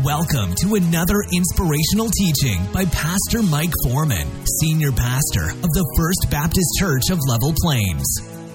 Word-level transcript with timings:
Welcome 0.00 0.54
to 0.62 0.76
another 0.76 1.22
inspirational 1.34 2.08
teaching 2.08 2.64
by 2.72 2.86
Pastor 2.86 3.42
Mike 3.42 3.74
Foreman, 3.84 4.26
Senior 4.62 4.90
Pastor 4.90 5.50
of 5.50 5.68
the 5.68 5.84
First 5.98 6.30
Baptist 6.30 6.66
Church 6.78 7.10
of 7.10 7.18
Level 7.28 7.52
Plains. 7.60 8.06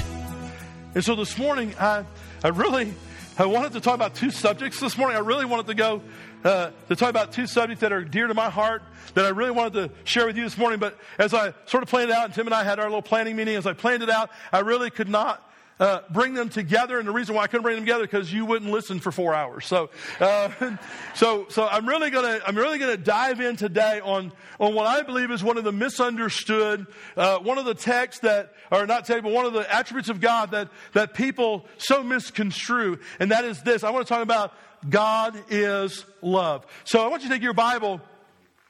And 0.96 1.04
so 1.04 1.14
this 1.14 1.38
morning, 1.38 1.72
I, 1.78 2.04
I 2.42 2.48
really 2.48 2.94
I 3.38 3.46
wanted 3.46 3.72
to 3.72 3.80
talk 3.80 3.94
about 3.94 4.14
two 4.14 4.30
subjects 4.30 4.78
this 4.78 4.98
morning. 4.98 5.16
I 5.16 5.20
really 5.20 5.46
wanted 5.46 5.66
to 5.68 5.74
go 5.74 6.02
uh, 6.44 6.70
to 6.88 6.96
talk 6.96 7.08
about 7.08 7.32
two 7.32 7.46
subjects 7.46 7.80
that 7.80 7.90
are 7.90 8.04
dear 8.04 8.26
to 8.26 8.34
my 8.34 8.50
heart 8.50 8.82
that 9.14 9.24
I 9.24 9.30
really 9.30 9.52
wanted 9.52 9.72
to 9.72 9.90
share 10.04 10.26
with 10.26 10.36
you 10.36 10.44
this 10.44 10.58
morning. 10.58 10.78
But 10.78 10.98
as 11.18 11.32
I 11.32 11.54
sort 11.64 11.82
of 11.82 11.88
planned 11.88 12.10
it 12.10 12.16
out, 12.16 12.26
and 12.26 12.34
Tim 12.34 12.46
and 12.46 12.54
I 12.54 12.62
had 12.62 12.78
our 12.78 12.84
little 12.84 13.00
planning 13.00 13.34
meeting, 13.34 13.56
as 13.56 13.66
I 13.66 13.72
planned 13.72 14.02
it 14.02 14.10
out, 14.10 14.28
I 14.52 14.58
really 14.58 14.90
could 14.90 15.08
not 15.08 15.50
uh, 15.82 16.00
bring 16.10 16.32
them 16.32 16.48
together. 16.48 17.00
And 17.00 17.08
the 17.08 17.12
reason 17.12 17.34
why 17.34 17.42
I 17.42 17.46
couldn't 17.48 17.64
bring 17.64 17.74
them 17.74 17.84
together 17.84 18.04
because 18.04 18.32
you 18.32 18.46
wouldn't 18.46 18.70
listen 18.70 19.00
for 19.00 19.10
four 19.10 19.34
hours. 19.34 19.66
So, 19.66 19.90
uh, 20.20 20.76
so, 21.16 21.46
so 21.48 21.66
I'm 21.66 21.88
really 21.88 22.10
gonna 22.10 22.40
I'm 22.46 22.56
really 22.56 22.78
gonna 22.78 22.96
dive 22.96 23.40
in 23.40 23.56
today 23.56 24.00
on 24.00 24.32
on 24.60 24.74
what 24.74 24.86
I 24.86 25.02
believe 25.02 25.32
is 25.32 25.42
one 25.42 25.58
of 25.58 25.64
the 25.64 25.72
misunderstood, 25.72 26.86
uh, 27.16 27.38
one 27.38 27.58
of 27.58 27.64
the 27.64 27.74
texts 27.74 28.20
that 28.20 28.52
or 28.70 28.86
not 28.86 29.06
today, 29.06 29.18
but 29.18 29.32
one 29.32 29.44
of 29.44 29.54
the 29.54 29.74
attributes 29.74 30.08
of 30.08 30.20
God 30.20 30.52
that 30.52 30.68
that 30.92 31.14
people 31.14 31.66
so 31.78 32.04
misconstrue, 32.04 33.00
and 33.18 33.32
that 33.32 33.44
is 33.44 33.60
this. 33.62 33.82
I 33.82 33.90
want 33.90 34.06
to 34.06 34.08
talk 34.08 34.22
about 34.22 34.54
God 34.88 35.36
is 35.50 36.04
love. 36.20 36.64
So 36.84 37.04
I 37.04 37.08
want 37.08 37.24
you 37.24 37.28
to 37.28 37.34
take 37.34 37.42
your 37.42 37.54
Bible. 37.54 38.00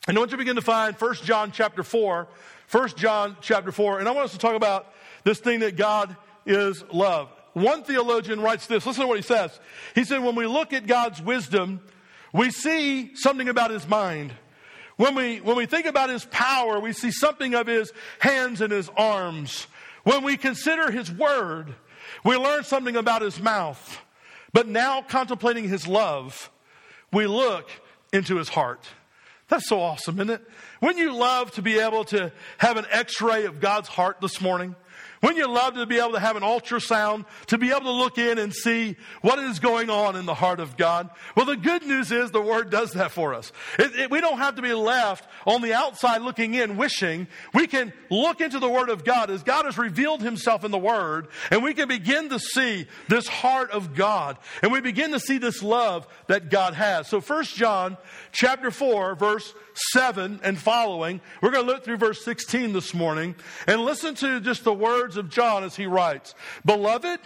And 0.09 0.17
I 0.17 0.21
want 0.21 0.33
you 0.33 0.37
to 0.37 0.41
begin 0.41 0.57
to 0.57 0.63
find 0.63 0.97
1 0.97 1.15
John 1.23 1.53
chapter 1.53 1.85
4. 1.85 2.27
1 2.73 2.89
John 2.97 3.37
chapter 3.41 3.71
4. 3.71 4.01
And 4.01 4.09
I 4.09 4.11
want 4.11 4.25
us 4.25 4.33
to 4.33 4.39
talk 4.39 4.57
about 4.57 4.93
this 5.23 5.39
thing 5.39 5.61
that 5.61 5.77
God 5.77 6.17
is 6.47 6.85
love. 6.93 7.29
One 7.53 7.83
theologian 7.83 8.41
writes 8.41 8.67
this. 8.67 8.87
Listen 8.87 9.03
to 9.03 9.09
what 9.09 9.19
he 9.19 9.23
says. 9.23 9.59
He 9.95 10.05
said, 10.05 10.23
when 10.23 10.35
we 10.35 10.47
look 10.47 10.73
at 10.73 10.87
God's 10.87 11.21
wisdom, 11.21 11.81
we 12.33 12.51
see 12.51 13.15
something 13.15 13.49
about 13.49 13.71
his 13.71 13.87
mind. 13.87 14.33
When 14.97 15.15
we, 15.15 15.41
when 15.41 15.57
we 15.57 15.67
think 15.67 15.87
about 15.87 16.11
his 16.11 16.25
power, 16.27 16.81
we 16.81 16.93
see 16.93 17.11
something 17.11 17.55
of 17.55 17.67
his 17.67 17.93
hands 18.19 18.61
and 18.61 18.73
his 18.73 18.89
arms. 18.97 19.67
When 20.05 20.25
we 20.25 20.37
consider 20.37 20.91
his 20.91 21.11
word, 21.11 21.75
we 22.25 22.37
learn 22.37 22.65
something 22.65 22.97
about 22.97 23.23
his 23.23 23.41
mouth. 23.41 24.01
But 24.53 24.69
now 24.69 25.03
contemplating 25.03 25.69
his 25.69 25.87
love, 25.87 26.51
we 27.13 27.27
look 27.27 27.71
into 28.13 28.37
his 28.37 28.49
heart. 28.49 28.87
That's 29.49 29.69
so 29.69 29.81
awesome, 29.81 30.17
isn't 30.17 30.31
it? 30.31 30.49
Wouldn't 30.81 30.99
you 30.99 31.15
love 31.15 31.53
to 31.53 31.63
be 31.63 31.79
able 31.79 32.05
to 32.05 32.33
have 32.59 32.77
an 32.77 32.87
x-ray 32.91 33.45
of 33.45 33.61
God's 33.61 33.89
heart 33.89 34.21
this 34.21 34.41
morning? 34.41 34.75
Wouldn't 35.23 35.39
you 35.39 35.49
love 35.49 35.75
to 35.75 35.87
be 35.87 35.99
able 35.99 36.13
to 36.13 36.21
have 36.21 36.35
an 36.35 36.43
ultrasound, 36.43 37.27
to 37.47 37.57
be 37.57 37.71
able 37.71 37.83
to 37.83 37.93
look 37.93 38.19
in 38.19 38.39
and 38.39 38.53
see 38.53 38.97
what 39.21 39.39
is 39.39 39.61
going 39.61 39.89
on 39.89 40.17
in 40.17 40.27
the 40.27 40.35
heart 40.35 40.59
of 40.59 40.77
God? 40.77 41.11
Well, 41.37 41.47
the 41.47 41.57
good 41.57 41.87
news 41.87 42.11
is 42.11 42.33
the 42.33 42.43
Word 42.43 42.71
does 42.71 42.93
that 42.95 43.13
for 43.13 43.33
us. 43.33 43.53
It, 43.79 43.95
it, 43.95 44.11
we 44.11 44.21
don't 44.21 44.39
have 44.39 44.57
to 44.57 44.63
be 44.63 44.73
left 44.73 45.29
on 45.47 45.63
the 45.63 45.75
outside 45.75 46.23
looking 46.23 46.55
in, 46.55 46.77
wishing. 46.77 47.29
We 47.55 47.69
can 47.69 47.93
look 48.11 48.41
into 48.41 48.59
the 48.59 48.69
Word 48.69 48.89
of 48.89 49.05
God 49.05 49.31
as 49.31 49.45
God 49.45 49.65
has 49.65 49.79
revealed 49.79 50.23
Himself 50.23 50.65
in 50.65 50.73
the 50.73 50.79
Word, 50.79 51.29
and 51.53 51.63
we 51.63 51.73
can 51.73 51.87
begin 51.87 52.29
to 52.31 52.41
see 52.41 52.89
this 53.09 53.29
heart 53.29 53.71
of 53.71 53.95
God, 53.95 54.39
and 54.61 54.73
we 54.73 54.81
begin 54.81 55.13
to 55.13 55.21
see 55.21 55.39
this 55.39 55.63
love 55.63 56.09
that 56.27 56.51
God 56.51 56.75
has. 56.75 57.07
So, 57.09 57.21
First 57.21 57.55
John 57.55 57.97
chapter 58.33 58.73
4, 58.73 59.15
verse 59.15 59.55
7 59.93 60.41
and 60.43 60.59
following. 60.59 61.21
We're 61.41 61.51
going 61.51 61.67
to 61.67 61.73
look 61.73 61.85
through 61.85 61.97
verse 61.97 62.25
16 62.25 62.73
this 62.73 62.95
morning 62.95 63.35
and 63.67 63.81
listen 63.81 64.15
to 64.17 64.41
just 64.41 64.65
the 64.65 64.73
words 64.75 65.12
of 65.17 65.31
John 65.31 65.65
as 65.65 65.77
he 65.77 65.87
writes 65.87 66.35
Beloved, 66.65 67.21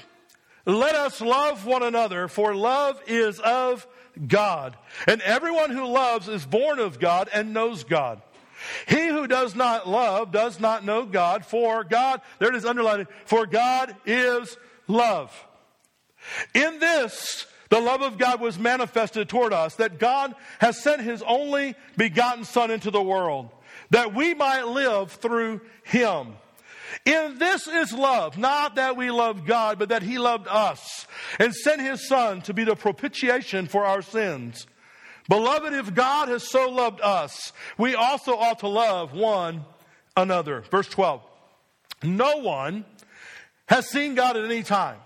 let 0.65 0.95
us 0.95 1.21
love 1.21 1.65
one 1.65 1.83
another, 1.83 2.29
for 2.29 2.55
love 2.55 3.01
is 3.07 3.39
of 3.41 3.87
God. 4.27 4.77
And 5.07 5.21
everyone 5.23 5.71
who 5.71 5.87
loves 5.87 6.29
is 6.29 6.45
born 6.45 6.79
of 6.79 6.99
God 6.99 7.29
and 7.33 7.53
knows 7.53 7.85
God. 7.85 8.21
He 8.89 9.07
who 9.09 9.27
does 9.27 9.55
not 9.55 9.89
love 9.89 10.33
does 10.33 10.59
not 10.59 10.85
know 10.85 11.05
God, 11.05 11.45
for 11.45 11.85
God, 11.85 12.21
there 12.39 12.49
it 12.49 12.55
is 12.55 12.65
underlined, 12.65 13.07
for 13.25 13.47
God 13.47 13.95
is 14.07 14.57
love. 14.89 15.33
In 16.55 16.79
this, 16.79 17.47
the 17.69 17.81
love 17.81 18.03
of 18.03 18.19
God 18.19 18.41
was 18.41 18.59
manifested 18.59 19.29
toward 19.29 19.53
us, 19.53 19.77
that 19.77 19.99
God 19.99 20.35
has 20.59 20.83
sent 20.83 21.03
his 21.03 21.23
only 21.23 21.75
begotten 21.97 22.45
Son 22.45 22.71
into 22.71 22.91
the 22.91 23.03
world, 23.03 23.51
that 23.91 24.15
we 24.15 24.35
might 24.35 24.67
live 24.67 25.13
through 25.13 25.61
him. 25.85 26.35
In 27.05 27.39
this 27.39 27.67
is 27.67 27.93
love, 27.93 28.39
not 28.39 28.77
that 28.77 28.97
we 28.97 29.11
love 29.11 29.45
God, 29.47 29.79
but 29.79 29.89
that 29.89 30.03
he 30.03 30.19
loved 30.19 30.49
us 30.49 31.07
and 31.39 31.55
sent 31.55 31.81
his 31.81 32.07
Son 32.09 32.43
to 32.43 32.55
be 32.55 32.65
the 32.65 32.77
propitiation 32.77 33.67
for 33.67 33.85
our 33.85 34.03
sins. 34.03 34.67
Beloved, 35.29 35.73
if 35.73 35.95
God 35.95 36.29
has 36.29 36.49
so 36.49 36.69
loved 36.69 37.01
us, 37.01 37.53
we 37.77 37.95
also 37.95 38.37
ought 38.37 38.61
to 38.61 38.69
love 38.69 39.13
one 39.13 39.65
another. 40.17 40.63
Verse 40.71 40.89
12. 40.89 41.23
No 42.03 42.39
one 42.39 42.85
has 43.69 43.89
seen 43.89 44.15
God 44.15 44.37
at 44.37 44.45
any 44.45 44.63
time. 44.63 44.99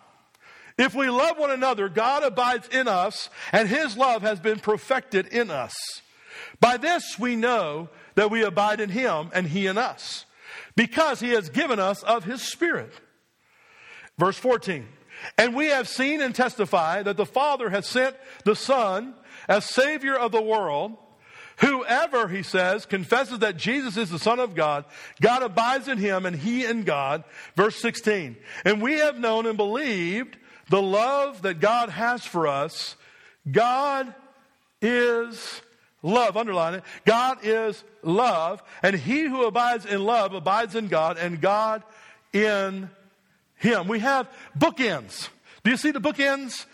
If 0.76 0.94
we 0.94 1.10
love 1.10 1.38
one 1.38 1.50
another, 1.50 1.88
God 1.88 2.22
abides 2.22 2.68
in 2.68 2.88
us, 2.88 3.28
and 3.52 3.68
his 3.68 3.96
love 3.96 4.22
has 4.22 4.40
been 4.40 4.58
perfected 4.58 5.26
in 5.26 5.50
us. 5.50 5.74
By 6.58 6.76
this 6.76 7.18
we 7.18 7.36
know 7.36 7.88
that 8.14 8.30
we 8.30 8.42
abide 8.42 8.80
in 8.80 8.90
him 8.90 9.30
and 9.32 9.46
he 9.46 9.66
in 9.66 9.78
us, 9.78 10.24
because 10.76 11.20
he 11.20 11.30
has 11.30 11.48
given 11.48 11.78
us 11.78 12.02
of 12.02 12.24
his 12.24 12.42
Spirit. 12.42 12.92
Verse 14.18 14.36
14. 14.38 14.86
And 15.36 15.54
we 15.54 15.66
have 15.66 15.88
seen 15.88 16.20
and 16.20 16.34
testify 16.34 17.02
that 17.02 17.16
the 17.16 17.26
Father 17.26 17.70
has 17.70 17.86
sent 17.86 18.16
the 18.44 18.56
Son 18.56 19.14
as 19.48 19.64
Savior 19.64 20.16
of 20.16 20.32
the 20.32 20.42
world. 20.42 20.96
Whoever, 21.58 22.28
he 22.28 22.42
says, 22.42 22.86
confesses 22.86 23.40
that 23.40 23.58
Jesus 23.58 23.98
is 23.98 24.08
the 24.08 24.18
Son 24.18 24.40
of 24.40 24.54
God, 24.54 24.86
God 25.20 25.42
abides 25.42 25.88
in 25.88 25.98
him 25.98 26.24
and 26.24 26.34
he 26.34 26.64
in 26.64 26.84
God. 26.84 27.24
Verse 27.54 27.76
16. 27.76 28.36
And 28.64 28.80
we 28.80 28.94
have 28.94 29.18
known 29.18 29.46
and 29.46 29.58
believed 29.58 30.38
the 30.70 30.80
love 30.80 31.42
that 31.42 31.60
God 31.60 31.90
has 31.90 32.24
for 32.24 32.46
us, 32.46 32.96
God 33.50 34.14
is 34.80 35.60
love. 36.02 36.36
Underline 36.36 36.74
it. 36.74 36.84
God 37.04 37.38
is 37.42 37.82
love, 38.02 38.62
and 38.82 38.96
he 38.96 39.22
who 39.22 39.44
abides 39.44 39.86
in 39.86 40.04
love 40.04 40.34
abides 40.34 40.74
in 40.74 40.88
God, 40.88 41.18
and 41.18 41.40
God 41.40 41.82
in 42.32 42.90
him. 43.56 43.88
We 43.88 44.00
have 44.00 44.28
bookends. 44.58 45.28
Do 45.62 45.70
you 45.70 45.76
see 45.76 45.90
the 45.90 46.00
bookends? 46.00 46.66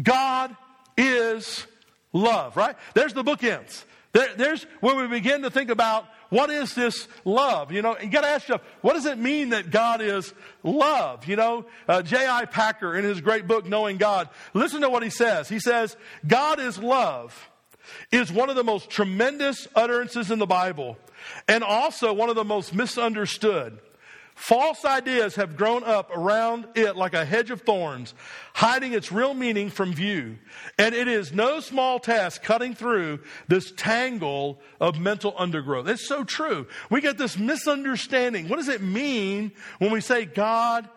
God 0.00 0.54
is 0.96 1.66
love, 2.12 2.56
right? 2.56 2.76
There's 2.94 3.14
the 3.14 3.24
bookends. 3.24 3.84
There, 4.12 4.28
there's 4.36 4.64
where 4.80 4.94
we 4.94 5.06
begin 5.08 5.42
to 5.42 5.50
think 5.50 5.70
about 5.70 6.06
what 6.30 6.50
is 6.50 6.74
this 6.74 7.08
love? 7.24 7.72
You 7.72 7.82
know, 7.82 7.96
you 8.00 8.08
got 8.08 8.22
to 8.22 8.28
ask 8.28 8.48
yourself, 8.48 8.62
what 8.80 8.94
does 8.94 9.06
it 9.06 9.18
mean 9.18 9.50
that 9.50 9.70
God 9.70 10.00
is 10.00 10.32
love? 10.62 11.26
You 11.26 11.36
know, 11.36 11.66
uh, 11.88 12.02
J.I. 12.02 12.44
Packer 12.46 12.96
in 12.96 13.04
his 13.04 13.20
great 13.20 13.46
book, 13.46 13.66
Knowing 13.66 13.98
God, 13.98 14.28
listen 14.52 14.80
to 14.82 14.90
what 14.90 15.02
he 15.02 15.10
says. 15.10 15.48
He 15.48 15.60
says, 15.60 15.96
God 16.26 16.60
is 16.60 16.78
love 16.78 17.50
is 18.10 18.32
one 18.32 18.50
of 18.50 18.56
the 18.56 18.64
most 18.64 18.90
tremendous 18.90 19.68
utterances 19.74 20.30
in 20.30 20.38
the 20.38 20.46
Bible 20.46 20.96
and 21.48 21.64
also 21.64 22.12
one 22.12 22.28
of 22.28 22.36
the 22.36 22.44
most 22.44 22.74
misunderstood. 22.74 23.78
False 24.34 24.84
ideas 24.84 25.36
have 25.36 25.56
grown 25.56 25.84
up 25.84 26.10
around 26.14 26.66
it 26.74 26.96
like 26.96 27.14
a 27.14 27.24
hedge 27.24 27.52
of 27.52 27.62
thorns, 27.62 28.14
hiding 28.52 28.92
its 28.92 29.12
real 29.12 29.32
meaning 29.32 29.70
from 29.70 29.92
view. 29.92 30.36
And 30.76 30.92
it 30.92 31.06
is 31.06 31.32
no 31.32 31.60
small 31.60 32.00
task 32.00 32.42
cutting 32.42 32.74
through 32.74 33.20
this 33.46 33.72
tangle 33.76 34.60
of 34.80 34.98
mental 34.98 35.34
undergrowth. 35.38 35.88
It's 35.88 36.08
so 36.08 36.24
true. 36.24 36.66
We 36.90 37.00
get 37.00 37.16
this 37.16 37.38
misunderstanding. 37.38 38.48
What 38.48 38.56
does 38.56 38.68
it 38.68 38.82
mean 38.82 39.52
when 39.78 39.92
we 39.92 40.00
say 40.00 40.24
God 40.24 40.88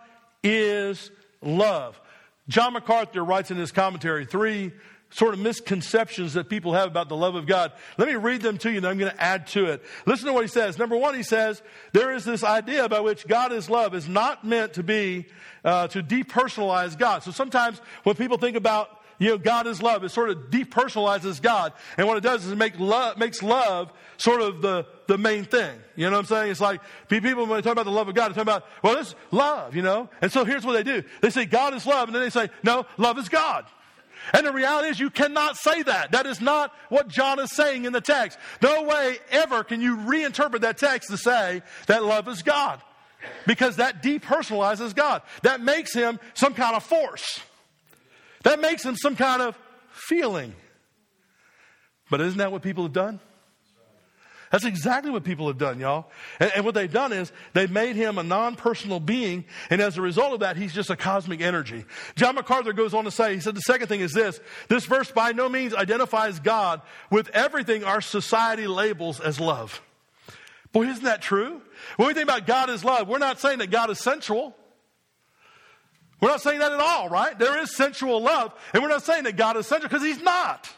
is 0.43 1.11
love? 1.41 2.01
John 2.47 2.73
MacArthur 2.73 3.23
writes 3.23 3.51
in 3.51 3.57
his 3.57 3.71
commentary 3.71 4.25
three 4.25 4.71
sort 5.09 5.33
of 5.33 5.39
misconceptions 5.39 6.33
that 6.33 6.49
people 6.49 6.73
have 6.73 6.87
about 6.87 7.09
the 7.09 7.15
love 7.15 7.35
of 7.35 7.45
God. 7.45 7.71
Let 7.97 8.07
me 8.07 8.15
read 8.15 8.41
them 8.41 8.57
to 8.59 8.69
you 8.69 8.77
and 8.77 8.85
I'm 8.85 8.97
going 8.97 9.11
to 9.11 9.21
add 9.21 9.47
to 9.47 9.65
it. 9.65 9.83
Listen 10.05 10.27
to 10.27 10.33
what 10.33 10.43
he 10.43 10.49
says. 10.49 10.77
Number 10.77 10.97
one, 10.97 11.15
he 11.15 11.23
says, 11.23 11.61
there 11.93 12.13
is 12.13 12.25
this 12.25 12.43
idea 12.43 12.89
by 12.89 12.99
which 12.99 13.25
God 13.27 13.51
is 13.51 13.69
love 13.69 13.95
is 13.95 14.07
not 14.07 14.43
meant 14.43 14.73
to 14.73 14.83
be, 14.83 15.25
uh, 15.63 15.87
to 15.87 16.03
depersonalize 16.03 16.97
God. 16.97 17.23
So 17.23 17.31
sometimes 17.31 17.79
when 18.03 18.15
people 18.15 18.37
think 18.37 18.57
about 18.57 18.89
you 19.19 19.29
know, 19.29 19.37
God 19.37 19.65
is 19.65 19.81
love. 19.81 20.03
It 20.03 20.09
sort 20.09 20.29
of 20.29 20.51
depersonalizes 20.51 21.41
God. 21.41 21.73
And 21.97 22.07
what 22.07 22.17
it 22.17 22.21
does 22.21 22.45
is 22.45 22.51
it 22.51 22.55
make 22.55 22.79
love, 22.79 23.17
makes 23.17 23.41
love 23.41 23.91
sort 24.17 24.41
of 24.41 24.61
the, 24.61 24.85
the 25.07 25.17
main 25.17 25.43
thing. 25.43 25.75
You 25.95 26.05
know 26.05 26.11
what 26.11 26.19
I'm 26.19 26.25
saying? 26.25 26.51
It's 26.51 26.61
like 26.61 26.81
people, 27.09 27.47
when 27.47 27.57
they 27.57 27.61
talk 27.61 27.71
about 27.71 27.85
the 27.85 27.91
love 27.91 28.07
of 28.07 28.15
God, 28.15 28.29
they 28.29 28.35
talk 28.35 28.43
about, 28.43 28.65
well, 28.83 28.97
it's 28.97 29.15
love, 29.31 29.75
you 29.75 29.81
know? 29.81 30.09
And 30.21 30.31
so 30.31 30.45
here's 30.45 30.65
what 30.65 30.73
they 30.73 30.83
do. 30.83 31.03
They 31.21 31.31
say 31.31 31.45
God 31.45 31.73
is 31.73 31.85
love, 31.85 32.09
and 32.09 32.15
then 32.15 32.21
they 32.21 32.29
say, 32.29 32.49
no, 32.63 32.85
love 32.97 33.17
is 33.17 33.29
God. 33.29 33.65
And 34.33 34.45
the 34.45 34.51
reality 34.51 34.89
is, 34.89 34.99
you 34.99 35.09
cannot 35.09 35.57
say 35.57 35.83
that. 35.83 36.11
That 36.11 36.25
is 36.25 36.41
not 36.41 36.73
what 36.89 37.07
John 37.07 37.39
is 37.39 37.55
saying 37.55 37.85
in 37.85 37.93
the 37.93 38.01
text. 38.01 38.37
No 38.61 38.83
way 38.83 39.17
ever 39.31 39.63
can 39.63 39.81
you 39.81 39.97
reinterpret 39.97 40.61
that 40.61 40.77
text 40.77 41.09
to 41.09 41.17
say 41.17 41.61
that 41.87 42.03
love 42.03 42.27
is 42.27 42.41
God. 42.41 42.81
Because 43.45 43.77
that 43.77 44.03
depersonalizes 44.03 44.95
God. 44.95 45.21
That 45.43 45.61
makes 45.61 45.93
him 45.93 46.19
some 46.33 46.53
kind 46.53 46.75
of 46.75 46.83
force. 46.83 47.41
That 48.43 48.59
makes 48.59 48.83
him 48.83 48.95
some 48.95 49.15
kind 49.15 49.41
of 49.41 49.57
feeling. 49.91 50.53
But 52.09 52.21
isn't 52.21 52.37
that 52.37 52.51
what 52.51 52.61
people 52.61 52.83
have 52.83 52.93
done? 52.93 53.19
That's 54.51 54.65
exactly 54.65 55.11
what 55.11 55.23
people 55.23 55.47
have 55.47 55.57
done, 55.57 55.79
y'all. 55.79 56.09
And, 56.39 56.51
and 56.55 56.65
what 56.65 56.73
they've 56.73 56.91
done 56.91 57.11
is 57.11 57.31
they've 57.53 57.71
made 57.71 57.95
him 57.95 58.17
a 58.17 58.23
non 58.23 58.55
personal 58.55 58.99
being, 58.99 59.45
and 59.69 59.81
as 59.81 59.97
a 59.97 60.01
result 60.01 60.33
of 60.33 60.39
that, 60.39 60.57
he's 60.57 60.73
just 60.73 60.89
a 60.89 60.95
cosmic 60.95 61.41
energy. 61.41 61.85
John 62.15 62.35
MacArthur 62.35 62.73
goes 62.73 62.93
on 62.93 63.03
to 63.05 63.11
say, 63.11 63.33
he 63.33 63.39
said, 63.39 63.55
the 63.55 63.61
second 63.61 63.87
thing 63.87 63.99
is 63.99 64.13
this 64.13 64.39
this 64.69 64.85
verse 64.85 65.11
by 65.11 65.31
no 65.31 65.49
means 65.49 65.73
identifies 65.73 66.39
God 66.39 66.81
with 67.11 67.29
everything 67.29 67.83
our 67.83 68.01
society 68.01 68.67
labels 68.67 69.19
as 69.19 69.39
love. 69.39 69.81
Boy, 70.71 70.83
isn't 70.83 71.03
that 71.03 71.21
true? 71.21 71.61
When 71.97 72.07
we 72.07 72.13
think 72.13 72.25
about 72.25 72.45
God 72.45 72.69
as 72.69 72.83
love, 72.83 73.07
we're 73.07 73.17
not 73.17 73.39
saying 73.39 73.59
that 73.59 73.71
God 73.71 73.89
is 73.89 73.99
sensual. 73.99 74.55
We're 76.19 76.29
not 76.29 76.41
saying 76.41 76.59
that 76.59 76.71
at 76.71 76.79
all, 76.79 77.09
right? 77.09 77.37
There 77.37 77.59
is 77.61 77.75
sensual 77.75 78.21
love, 78.21 78.53
and 78.73 78.81
we're 78.81 78.89
not 78.89 79.03
saying 79.03 79.25
that 79.25 79.37
God 79.37 79.55
is 79.57 79.67
sensual 79.67 79.89
because 79.89 80.03
He's 80.03 80.21
not. 80.21 80.69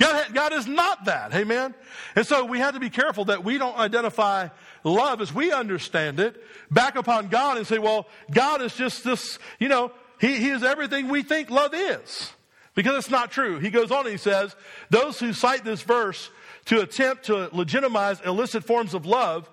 God, 0.00 0.32
God 0.32 0.52
is 0.54 0.66
not 0.66 1.04
that. 1.04 1.34
Amen. 1.34 1.74
And 2.16 2.26
so 2.26 2.46
we 2.46 2.58
have 2.58 2.72
to 2.72 2.80
be 2.80 2.88
careful 2.88 3.26
that 3.26 3.44
we 3.44 3.58
don't 3.58 3.76
identify 3.76 4.48
love 4.82 5.20
as 5.20 5.32
we 5.32 5.52
understand 5.52 6.18
it 6.18 6.42
back 6.70 6.96
upon 6.96 7.28
God 7.28 7.58
and 7.58 7.66
say, 7.66 7.78
well, 7.78 8.08
God 8.30 8.62
is 8.62 8.74
just 8.74 9.04
this, 9.04 9.38
you 9.58 9.68
know, 9.68 9.92
he, 10.18 10.36
he 10.36 10.48
is 10.48 10.62
everything 10.62 11.08
we 11.08 11.22
think 11.22 11.50
love 11.50 11.74
is. 11.74 12.32
Because 12.74 12.96
it's 12.96 13.10
not 13.10 13.30
true. 13.30 13.58
He 13.58 13.68
goes 13.68 13.90
on 13.90 14.06
and 14.06 14.10
he 14.10 14.16
says, 14.16 14.56
those 14.88 15.20
who 15.20 15.34
cite 15.34 15.64
this 15.64 15.82
verse 15.82 16.30
to 16.66 16.80
attempt 16.80 17.26
to 17.26 17.50
legitimize 17.52 18.20
illicit 18.22 18.64
forms 18.64 18.94
of 18.94 19.04
love, 19.04 19.50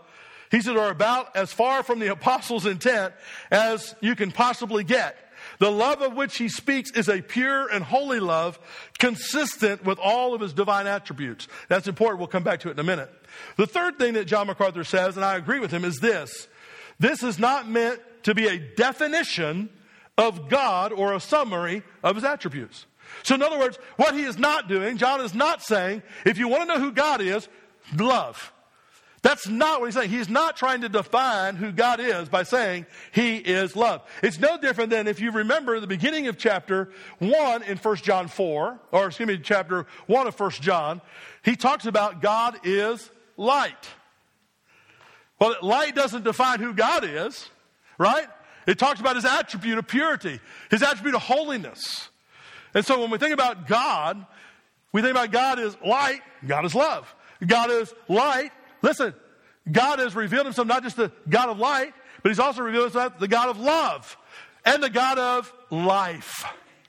he 0.49 0.61
said, 0.61 0.77
are 0.77 0.91
about 0.91 1.35
as 1.35 1.51
far 1.51 1.83
from 1.83 1.99
the 1.99 2.07
apostles' 2.07 2.65
intent 2.65 3.13
as 3.51 3.95
you 3.99 4.15
can 4.15 4.31
possibly 4.31 4.85
get. 4.85 5.17
The 5.59 5.71
love 5.71 6.01
of 6.01 6.13
which 6.13 6.37
he 6.37 6.49
speaks 6.49 6.91
is 6.91 7.09
a 7.09 7.21
pure 7.21 7.67
and 7.67 7.83
holy 7.83 8.19
love, 8.19 8.59
consistent 8.99 9.83
with 9.83 9.99
all 9.99 10.33
of 10.33 10.41
his 10.41 10.53
divine 10.53 10.87
attributes. 10.87 11.47
That's 11.67 11.87
important. 11.87 12.19
We'll 12.19 12.27
come 12.27 12.43
back 12.43 12.59
to 12.61 12.69
it 12.69 12.73
in 12.73 12.79
a 12.79 12.83
minute. 12.83 13.11
The 13.57 13.67
third 13.67 13.97
thing 13.97 14.13
that 14.13 14.25
John 14.25 14.47
MacArthur 14.47 14.83
says, 14.83 15.15
and 15.15 15.25
I 15.25 15.35
agree 15.35 15.59
with 15.59 15.71
him, 15.71 15.83
is 15.83 15.97
this. 15.97 16.47
This 16.99 17.23
is 17.23 17.39
not 17.39 17.67
meant 17.67 17.99
to 18.23 18.33
be 18.33 18.47
a 18.47 18.57
definition 18.57 19.69
of 20.17 20.49
God 20.49 20.91
or 20.91 21.13
a 21.13 21.19
summary 21.19 21.83
of 22.03 22.15
his 22.15 22.23
attributes. 22.23 22.85
So, 23.23 23.35
in 23.35 23.41
other 23.41 23.57
words, 23.57 23.77
what 23.95 24.15
he 24.15 24.23
is 24.23 24.37
not 24.37 24.67
doing, 24.67 24.97
John 24.97 25.21
is 25.21 25.33
not 25.33 25.63
saying, 25.63 26.03
if 26.25 26.37
you 26.37 26.47
want 26.47 26.69
to 26.69 26.75
know 26.75 26.79
who 26.79 26.91
God 26.91 27.21
is, 27.21 27.47
love. 27.95 28.51
That's 29.23 29.47
not 29.47 29.79
what 29.79 29.87
he's 29.87 29.95
saying. 29.95 30.09
He's 30.09 30.29
not 30.29 30.57
trying 30.57 30.81
to 30.81 30.89
define 30.89 31.55
who 31.55 31.71
God 31.71 31.99
is 31.99 32.29
by 32.29 32.43
saying 32.43 32.85
he 33.11 33.37
is 33.37 33.75
love. 33.75 34.01
It's 34.21 34.39
no 34.39 34.57
different 34.57 34.91
than 34.91 35.07
if 35.07 35.19
you 35.19 35.31
remember 35.31 35.79
the 35.79 35.87
beginning 35.87 36.27
of 36.27 36.37
chapter 36.37 36.91
1 37.19 37.63
in 37.63 37.77
1 37.77 37.95
John 37.97 38.27
4, 38.27 38.79
or 38.91 39.07
excuse 39.07 39.27
me, 39.27 39.37
chapter 39.39 39.87
1 40.05 40.27
of 40.27 40.39
1 40.39 40.51
John, 40.51 41.01
he 41.43 41.55
talks 41.55 41.85
about 41.85 42.21
God 42.21 42.59
is 42.63 43.09
light. 43.37 43.87
Well, 45.39 45.55
light 45.61 45.95
doesn't 45.95 46.23
define 46.23 46.59
who 46.59 46.73
God 46.73 47.03
is, 47.03 47.49
right? 47.97 48.27
It 48.67 48.77
talks 48.77 48.99
about 48.99 49.15
his 49.15 49.25
attribute 49.25 49.77
of 49.77 49.87
purity, 49.87 50.39
his 50.69 50.83
attribute 50.83 51.15
of 51.15 51.21
holiness. 51.21 52.09
And 52.73 52.85
so 52.85 52.99
when 53.01 53.09
we 53.09 53.17
think 53.17 53.33
about 53.33 53.67
God, 53.67 54.25
we 54.91 55.01
think 55.01 55.11
about 55.11 55.31
God 55.31 55.57
is 55.57 55.75
light, 55.85 56.21
God 56.45 56.65
is 56.65 56.75
love. 56.75 57.13
God 57.45 57.71
is 57.71 57.93
light, 58.07 58.51
Listen, 58.81 59.13
God 59.71 59.99
has 59.99 60.15
revealed 60.15 60.45
himself 60.45 60.67
not 60.67 60.83
just 60.83 60.97
the 60.97 61.11
God 61.29 61.49
of 61.49 61.59
light, 61.59 61.93
but 62.23 62.29
he's 62.29 62.39
also 62.39 62.61
revealed 62.61 62.85
himself 62.85 63.19
the 63.19 63.27
God 63.27 63.49
of 63.49 63.59
love 63.59 64.17
and 64.65 64.81
the 64.81 64.89
God 64.89 65.17
of 65.17 65.53
life. 65.69 66.45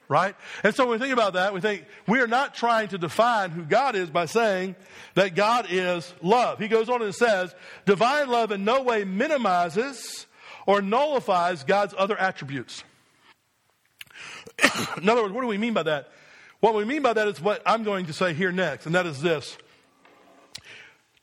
Right? 0.09 0.35
And 0.65 0.75
so 0.75 0.87
when 0.87 0.99
we 0.99 1.05
think 1.05 1.13
about 1.13 1.35
that, 1.35 1.53
we 1.53 1.61
think 1.61 1.85
we 2.07 2.21
are 2.21 2.27
not 2.27 2.55
trying 2.55 2.89
to 2.89 2.99
define 2.99 3.51
who 3.51 3.63
God 3.63 3.95
is 3.95 4.09
by 4.09 4.25
saying 4.25 4.75
that 5.15 5.35
God 5.35 5.67
is 5.69 6.15
love. 6.23 6.59
He 6.59 6.69
goes 6.69 6.89
on 6.89 7.03
and 7.03 7.15
says, 7.15 7.55
divine 7.85 8.29
love 8.29 8.51
in 8.51 8.65
no 8.65 8.83
way 8.83 9.05
minimizes 9.05 10.27
or 10.67 10.81
nullifies 10.81 11.63
God's 11.65 11.95
other 11.97 12.19
attributes. 12.19 12.85
in 14.97 15.09
other 15.09 15.23
words, 15.23 15.35
what 15.35 15.43
do 15.43 15.47
we 15.47 15.59
mean 15.59 15.75
by 15.75 15.83
that? 15.83 16.11
What 16.61 16.75
we 16.75 16.85
mean 16.85 17.03
by 17.03 17.13
that 17.13 17.29
is 17.29 17.41
what 17.41 17.63
I'm 17.67 17.85
going 17.85 18.07
to 18.07 18.13
say 18.13 18.33
here 18.33 18.51
next, 18.51 18.87
and 18.87 18.95
that 18.95 19.07
is 19.07 19.21
this. 19.21 19.57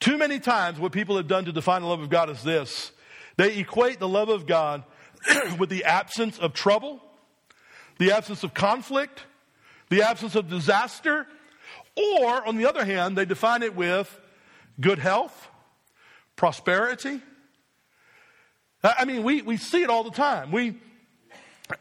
Too 0.00 0.18
many 0.18 0.38
times, 0.38 0.78
what 0.78 0.92
people 0.92 1.16
have 1.16 1.28
done 1.28 1.44
to 1.46 1.52
define 1.52 1.82
the 1.82 1.88
love 1.88 2.00
of 2.00 2.10
God 2.10 2.30
is 2.30 2.42
this 2.42 2.92
they 3.36 3.58
equate 3.58 3.98
the 3.98 4.08
love 4.08 4.28
of 4.28 4.46
God 4.46 4.84
with 5.58 5.70
the 5.70 5.84
absence 5.84 6.38
of 6.38 6.52
trouble, 6.52 7.02
the 7.98 8.12
absence 8.12 8.42
of 8.42 8.54
conflict, 8.54 9.24
the 9.88 10.02
absence 10.02 10.34
of 10.34 10.48
disaster, 10.48 11.26
or, 11.96 12.46
on 12.46 12.56
the 12.56 12.66
other 12.66 12.84
hand, 12.84 13.16
they 13.16 13.24
define 13.24 13.62
it 13.62 13.74
with 13.74 14.20
good 14.80 14.98
health, 14.98 15.48
prosperity. 16.36 17.22
I 18.82 19.06
mean, 19.06 19.22
we, 19.22 19.40
we 19.42 19.56
see 19.56 19.82
it 19.82 19.88
all 19.88 20.04
the 20.04 20.10
time. 20.10 20.52
We, 20.52 20.78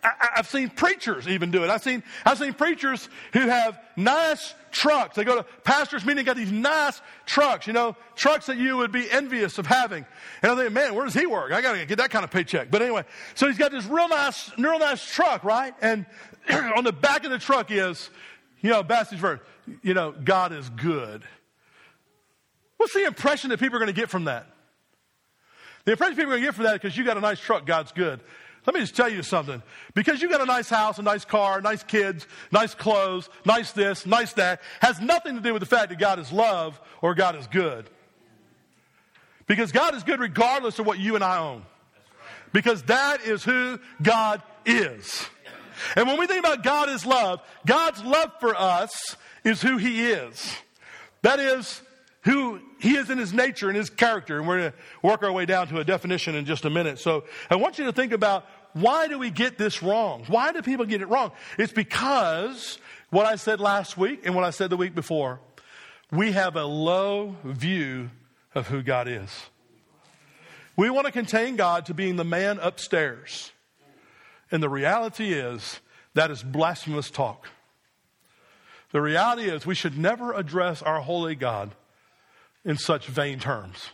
I, 0.03 0.29
have 0.35 0.47
seen 0.47 0.69
preachers 0.69 1.27
even 1.27 1.51
do 1.51 1.63
it. 1.63 1.69
I've 1.69 1.83
seen, 1.83 2.03
I've 2.25 2.39
seen 2.39 2.53
preachers 2.53 3.07
who 3.33 3.41
have 3.41 3.79
nice 3.95 4.55
trucks. 4.71 5.15
They 5.15 5.23
go 5.23 5.35
to 5.35 5.43
pastors' 5.63 6.03
meeting, 6.05 6.25
got 6.25 6.35
these 6.35 6.51
nice 6.51 7.01
trucks, 7.25 7.67
you 7.67 7.73
know, 7.73 7.95
trucks 8.15 8.47
that 8.47 8.57
you 8.57 8.77
would 8.77 8.91
be 8.91 9.09
envious 9.09 9.57
of 9.59 9.67
having. 9.67 10.05
And 10.41 10.51
I 10.51 10.55
think, 10.55 10.71
man, 10.71 10.95
where 10.95 11.05
does 11.05 11.13
he 11.13 11.27
work? 11.27 11.51
I 11.51 11.61
got 11.61 11.73
to 11.73 11.85
get 11.85 11.99
that 11.99 12.09
kind 12.09 12.23
of 12.23 12.31
paycheck. 12.31 12.71
But 12.71 12.81
anyway, 12.81 13.05
so 13.35 13.47
he's 13.47 13.57
got 13.57 13.71
this 13.71 13.85
real 13.85 14.09
nice, 14.09 14.51
real 14.57 14.79
nice 14.79 15.05
truck, 15.05 15.43
right? 15.43 15.73
And 15.81 16.05
on 16.49 16.83
the 16.83 16.93
back 16.93 17.23
of 17.23 17.31
the 17.31 17.39
truck 17.39 17.69
is, 17.69 18.09
you 18.61 18.71
know, 18.71 18.83
Bassage 18.83 19.17
verse, 19.17 19.39
you 19.83 19.93
know, 19.93 20.11
God 20.11 20.51
is 20.51 20.67
good. 20.69 21.23
What's 22.77 22.93
the 22.93 23.05
impression 23.05 23.51
that 23.51 23.59
people 23.59 23.75
are 23.75 23.79
going 23.79 23.93
to 23.93 23.99
get 23.99 24.09
from 24.09 24.25
that? 24.25 24.47
The 25.85 25.91
impression 25.91 26.15
people 26.15 26.31
are 26.31 26.37
going 26.37 26.41
to 26.41 26.47
get 26.47 26.55
from 26.55 26.63
that 26.63 26.73
is 26.73 26.79
because 26.81 26.97
you 26.97 27.03
got 27.03 27.17
a 27.17 27.21
nice 27.21 27.39
truck, 27.39 27.65
God's 27.65 27.91
good. 27.91 28.19
Let 28.65 28.73
me 28.73 28.79
just 28.79 28.95
tell 28.95 29.09
you 29.09 29.21
something. 29.21 29.61
Because 29.93 30.21
you 30.21 30.29
got 30.29 30.41
a 30.41 30.45
nice 30.45 30.69
house, 30.69 30.97
a 30.97 31.03
nice 31.03 31.25
car, 31.25 31.61
nice 31.61 31.83
kids, 31.83 32.27
nice 32.51 32.73
clothes, 32.73 33.29
nice 33.45 33.71
this, 33.71 34.05
nice 34.05 34.33
that, 34.33 34.61
has 34.81 34.99
nothing 34.99 35.35
to 35.35 35.41
do 35.41 35.53
with 35.53 35.59
the 35.59 35.67
fact 35.67 35.89
that 35.89 35.99
God 35.99 36.19
is 36.19 36.31
love 36.31 36.79
or 37.01 37.13
God 37.13 37.35
is 37.35 37.47
good. 37.47 37.89
Because 39.47 39.71
God 39.71 39.93
is 39.93 40.03
good 40.03 40.19
regardless 40.19 40.79
of 40.79 40.85
what 40.85 40.97
you 40.97 41.15
and 41.15 41.23
I 41.23 41.37
own. 41.37 41.63
Because 42.51 42.83
that 42.83 43.21
is 43.21 43.43
who 43.43 43.79
God 44.01 44.41
is. 44.65 45.27
And 45.95 46.07
when 46.07 46.19
we 46.19 46.25
think 46.25 46.39
about 46.39 46.63
God 46.63 46.89
is 46.89 47.05
love, 47.05 47.41
God's 47.65 48.03
love 48.03 48.31
for 48.39 48.55
us 48.55 49.15
is 49.43 49.61
who 49.61 49.77
He 49.77 50.07
is. 50.07 50.55
That 51.21 51.39
is 51.39 51.81
who 52.21 52.59
He 52.79 52.95
is 52.95 53.09
in 53.09 53.17
His 53.17 53.33
nature 53.33 53.67
and 53.67 53.77
His 53.77 53.89
character. 53.89 54.37
And 54.39 54.47
we're 54.47 54.59
going 54.59 54.71
to 54.71 54.77
work 55.03 55.23
our 55.23 55.31
way 55.31 55.45
down 55.45 55.67
to 55.67 55.79
a 55.79 55.83
definition 55.83 56.35
in 56.35 56.45
just 56.45 56.65
a 56.65 56.69
minute. 56.69 56.97
So 56.99 57.25
I 57.49 57.55
want 57.55 57.77
you 57.77 57.85
to 57.85 57.91
think 57.91 58.11
about 58.11 58.45
why 58.75 59.07
do 59.07 59.17
we 59.17 59.29
get 59.29 59.57
this 59.57 59.81
wrong? 59.81 60.25
Why 60.27 60.51
do 60.51 60.61
people 60.61 60.85
get 60.85 61.01
it 61.01 61.07
wrong? 61.07 61.31
It's 61.57 61.71
because 61.71 62.77
what 63.09 63.25
I 63.25 63.37
said 63.37 63.61
last 63.61 63.97
week 63.97 64.25
and 64.25 64.35
what 64.35 64.43
I 64.43 64.49
said 64.49 64.69
the 64.69 64.75
week 64.75 64.93
before, 64.93 65.39
we 66.11 66.33
have 66.33 66.57
a 66.57 66.65
low 66.65 67.37
view 67.45 68.09
of 68.53 68.67
who 68.67 68.83
God 68.83 69.07
is. 69.07 69.29
We 70.75 70.89
want 70.89 71.05
to 71.05 71.13
contain 71.13 71.55
God 71.55 71.85
to 71.85 71.93
being 71.93 72.17
the 72.17 72.25
man 72.25 72.59
upstairs. 72.61 73.53
And 74.51 74.61
the 74.61 74.67
reality 74.67 75.31
is 75.31 75.79
that 76.13 76.29
is 76.29 76.43
blasphemous 76.43 77.09
talk. 77.09 77.47
The 78.91 78.99
reality 78.99 79.43
is 79.43 79.65
we 79.65 79.75
should 79.75 79.97
never 79.97 80.33
address 80.33 80.81
our 80.81 80.99
holy 80.99 81.35
God 81.35 81.73
in 82.65 82.77
such 82.77 83.07
vain 83.07 83.39
terms. 83.39 83.91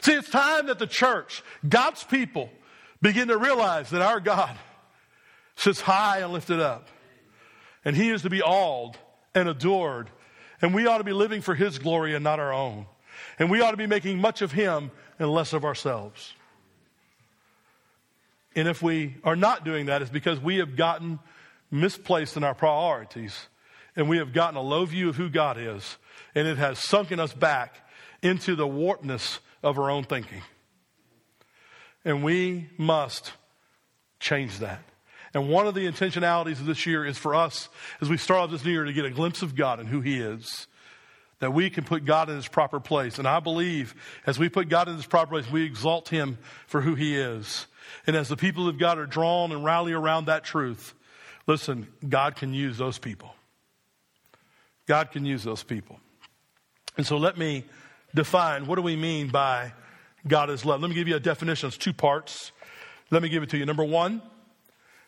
See, 0.00 0.12
it's 0.12 0.30
time 0.30 0.68
that 0.68 0.78
the 0.78 0.86
church, 0.86 1.42
God's 1.68 2.04
people, 2.04 2.50
begin 3.00 3.28
to 3.28 3.38
realize 3.38 3.90
that 3.90 4.02
our 4.02 4.20
God 4.20 4.56
sits 5.56 5.80
high 5.80 6.20
and 6.20 6.32
lifted 6.32 6.60
up. 6.60 6.88
And 7.84 7.96
he 7.96 8.10
is 8.10 8.22
to 8.22 8.30
be 8.30 8.42
awed 8.42 8.96
and 9.34 9.48
adored. 9.48 10.10
And 10.60 10.74
we 10.74 10.86
ought 10.86 10.98
to 10.98 11.04
be 11.04 11.12
living 11.12 11.40
for 11.40 11.54
his 11.54 11.78
glory 11.78 12.14
and 12.14 12.24
not 12.24 12.40
our 12.40 12.52
own. 12.52 12.86
And 13.38 13.50
we 13.50 13.60
ought 13.60 13.72
to 13.72 13.76
be 13.76 13.86
making 13.86 14.20
much 14.20 14.42
of 14.42 14.52
him 14.52 14.90
and 15.18 15.30
less 15.30 15.52
of 15.52 15.64
ourselves. 15.64 16.34
And 18.54 18.66
if 18.66 18.82
we 18.82 19.16
are 19.24 19.36
not 19.36 19.64
doing 19.64 19.86
that, 19.86 20.02
it's 20.02 20.10
because 20.10 20.40
we 20.40 20.56
have 20.56 20.76
gotten 20.76 21.20
misplaced 21.70 22.36
in 22.36 22.44
our 22.44 22.54
priorities 22.54 23.46
and 23.94 24.08
we 24.08 24.18
have 24.18 24.32
gotten 24.32 24.56
a 24.56 24.62
low 24.62 24.84
view 24.84 25.08
of 25.08 25.16
who 25.16 25.28
God 25.28 25.58
is, 25.58 25.98
and 26.34 26.46
it 26.46 26.56
has 26.56 26.78
sunken 26.78 27.18
us 27.18 27.32
back 27.32 27.74
into 28.22 28.54
the 28.54 28.66
warpness 28.66 29.40
of 29.60 29.76
our 29.76 29.90
own 29.90 30.04
thinking. 30.04 30.40
And 32.04 32.22
we 32.22 32.68
must 32.76 33.32
change 34.20 34.58
that. 34.58 34.80
And 35.34 35.48
one 35.48 35.66
of 35.66 35.74
the 35.74 35.86
intentionalities 35.86 36.60
of 36.60 36.66
this 36.66 36.86
year 36.86 37.04
is 37.04 37.18
for 37.18 37.34
us, 37.34 37.68
as 38.00 38.08
we 38.08 38.16
start 38.16 38.40
off 38.40 38.50
this 38.50 38.64
new 38.64 38.72
year, 38.72 38.84
to 38.84 38.92
get 38.92 39.04
a 39.04 39.10
glimpse 39.10 39.42
of 39.42 39.54
God 39.54 39.78
and 39.78 39.88
who 39.88 40.00
He 40.00 40.18
is. 40.20 40.66
That 41.40 41.52
we 41.52 41.70
can 41.70 41.84
put 41.84 42.04
God 42.04 42.28
in 42.28 42.36
His 42.36 42.48
proper 42.48 42.80
place. 42.80 43.18
And 43.18 43.28
I 43.28 43.38
believe 43.38 43.94
as 44.26 44.38
we 44.38 44.48
put 44.48 44.68
God 44.68 44.88
in 44.88 44.96
His 44.96 45.06
proper 45.06 45.32
place, 45.32 45.50
we 45.50 45.64
exalt 45.64 46.08
Him 46.08 46.38
for 46.66 46.80
who 46.80 46.94
He 46.94 47.16
is. 47.16 47.66
And 48.06 48.16
as 48.16 48.28
the 48.28 48.36
people 48.36 48.68
of 48.68 48.78
God 48.78 48.98
are 48.98 49.06
drawn 49.06 49.52
and 49.52 49.64
rally 49.64 49.92
around 49.92 50.26
that 50.26 50.44
truth, 50.44 50.94
listen, 51.46 51.86
God 52.08 52.34
can 52.36 52.52
use 52.54 52.76
those 52.78 52.98
people. 52.98 53.34
God 54.86 55.10
can 55.12 55.24
use 55.24 55.44
those 55.44 55.62
people. 55.62 56.00
And 56.96 57.06
so 57.06 57.18
let 57.18 57.38
me 57.38 57.64
define 58.14 58.66
what 58.66 58.76
do 58.76 58.82
we 58.82 58.96
mean 58.96 59.28
by 59.28 59.72
God 60.28 60.50
is 60.50 60.64
love. 60.64 60.80
Let 60.80 60.88
me 60.88 60.94
give 60.94 61.08
you 61.08 61.16
a 61.16 61.20
definition. 61.20 61.68
It's 61.68 61.76
two 61.76 61.92
parts. 61.92 62.52
Let 63.10 63.22
me 63.22 63.28
give 63.28 63.42
it 63.42 63.50
to 63.50 63.58
you. 63.58 63.66
Number 63.66 63.84
one, 63.84 64.22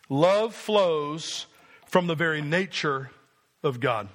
love 0.09 0.55
flows 0.55 1.45
from 1.85 2.07
the 2.07 2.15
very 2.15 2.41
nature 2.41 3.11
of 3.63 3.79
God. 3.79 4.09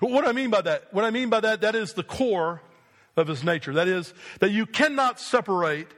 What 0.00 0.22
do 0.22 0.28
I 0.30 0.32
mean 0.32 0.50
by 0.50 0.62
that? 0.62 0.92
What 0.92 1.04
I 1.04 1.10
mean 1.10 1.28
by 1.28 1.40
that, 1.40 1.60
that 1.62 1.74
is 1.74 1.92
the 1.92 2.02
core 2.02 2.62
of 3.16 3.28
his 3.28 3.44
nature. 3.44 3.74
That 3.74 3.88
is, 3.88 4.14
that 4.40 4.50
you 4.50 4.64
cannot 4.64 5.20
separate 5.20 5.88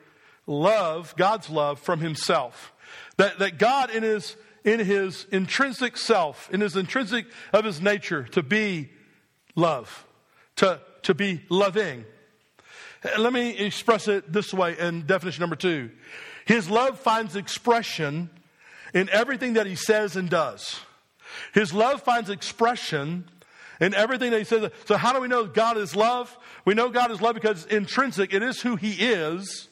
love, 0.47 1.15
God's 1.17 1.51
love, 1.51 1.79
from 1.81 2.01
himself. 2.01 2.73
That, 3.19 3.39
that 3.39 3.59
God 3.59 3.91
in 3.91 4.03
his, 4.03 4.37
in 4.65 4.81
his 4.81 5.27
intrinsic 5.31 5.97
self, 5.97 6.51
in 6.51 6.61
his 6.61 6.77
intrinsic 6.77 7.27
of 7.53 7.65
his 7.65 7.81
nature, 7.81 8.25
to 8.33 8.43
be 8.43 8.91
love, 9.55 10.07
to, 10.57 10.81
to 11.03 11.15
be 11.15 11.43
loving. 11.49 12.05
Uh, 13.05 13.21
let 13.21 13.33
me 13.33 13.51
express 13.57 14.09
it 14.09 14.33
this 14.33 14.53
way 14.53 14.79
in 14.79 15.07
definition 15.07 15.41
number 15.41 15.57
two. 15.57 15.91
His 16.45 16.69
love 16.69 16.99
finds 16.99 17.37
expression 17.37 18.31
in 18.93 19.09
everything 19.11 19.55
that 19.55 19.67
he 19.67 19.75
says 19.75 20.17
and 20.17 20.29
does. 20.29 20.81
His 21.53 21.73
love 21.73 22.03
finds 22.03 22.29
expression 22.31 23.25
in 23.81 23.95
everything 23.95 24.31
that 24.33 24.39
he 24.39 24.45
says. 24.45 24.71
So, 24.85 24.97
how 24.97 25.13
do 25.13 25.21
we 25.21 25.29
know 25.29 25.47
God 25.47 25.77
is 25.77 25.97
love? 25.97 26.37
We 26.65 26.75
know 26.75 26.91
God 26.91 27.11
is 27.11 27.21
love 27.21 27.35
because 27.35 27.65
it's 27.65 27.73
intrinsic, 27.73 28.35
it 28.35 28.43
is 28.43 28.61
who 28.61 28.77
he 28.77 28.93
is. 28.93 29.69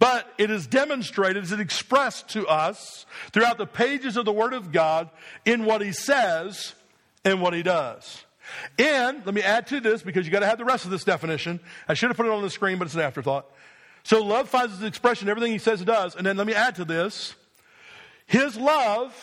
But 0.00 0.32
it 0.38 0.50
is 0.50 0.66
demonstrated, 0.66 1.36
it 1.36 1.52
is 1.52 1.52
expressed 1.52 2.30
to 2.30 2.46
us 2.48 3.04
throughout 3.32 3.58
the 3.58 3.66
pages 3.66 4.16
of 4.16 4.24
the 4.24 4.32
Word 4.32 4.54
of 4.54 4.72
God 4.72 5.10
in 5.44 5.66
what 5.66 5.82
He 5.82 5.92
says 5.92 6.74
and 7.22 7.42
what 7.42 7.52
He 7.52 7.62
does. 7.62 8.24
And 8.78 9.24
let 9.24 9.34
me 9.34 9.42
add 9.42 9.66
to 9.68 9.80
this 9.80 10.02
because 10.02 10.26
you 10.26 10.32
got 10.32 10.40
to 10.40 10.46
have 10.46 10.58
the 10.58 10.64
rest 10.64 10.84
of 10.84 10.90
this 10.90 11.04
definition. 11.04 11.60
I 11.88 11.94
should 11.94 12.08
have 12.08 12.16
put 12.16 12.26
it 12.26 12.32
on 12.32 12.42
the 12.42 12.50
screen, 12.50 12.78
but 12.78 12.86
it's 12.86 12.94
an 12.94 13.00
afterthought. 13.00 13.46
So 14.02 14.22
love 14.22 14.48
finds 14.48 14.74
its 14.74 14.82
expression 14.82 15.28
in 15.28 15.30
everything 15.30 15.52
He 15.52 15.58
says 15.58 15.80
it 15.80 15.86
does. 15.86 16.16
And 16.16 16.26
then 16.26 16.36
let 16.36 16.46
me 16.46 16.54
add 16.54 16.76
to 16.76 16.84
this 16.84 17.34
His 18.26 18.56
love 18.56 19.14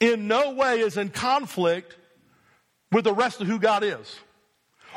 in 0.00 0.28
no 0.28 0.52
way 0.52 0.80
is 0.80 0.96
in 0.96 1.08
conflict 1.08 1.96
with 2.92 3.04
the 3.04 3.14
rest 3.14 3.40
of 3.40 3.46
who 3.46 3.58
God 3.58 3.82
is, 3.82 4.18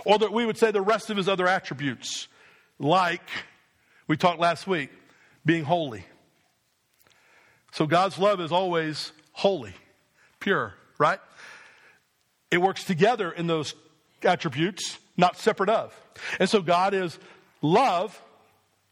or 0.06 0.18
that 0.20 0.32
we 0.32 0.46
would 0.46 0.58
say 0.58 0.72
the 0.72 0.82
rest 0.82 1.10
of 1.10 1.18
His 1.18 1.28
other 1.28 1.48
attributes, 1.48 2.28
like 2.80 3.28
we 4.08 4.18
talked 4.18 4.40
last 4.40 4.68
week 4.68 4.90
being 5.46 5.64
holy. 5.64 6.06
So 7.72 7.88
God's 7.88 8.20
love 8.20 8.42
is 8.42 8.52
always 8.52 9.12
holy, 9.32 9.74
pure, 10.40 10.74
right? 10.98 11.20
It 12.52 12.62
works 12.62 12.84
together 12.84 13.32
in 13.32 13.48
those 13.48 13.74
attributes, 14.24 15.00
not 15.18 15.38
separate 15.38 15.70
of. 15.70 15.98
And 16.40 16.50
so 16.50 16.62
God 16.62 16.94
is 16.94 17.18
love 17.62 18.22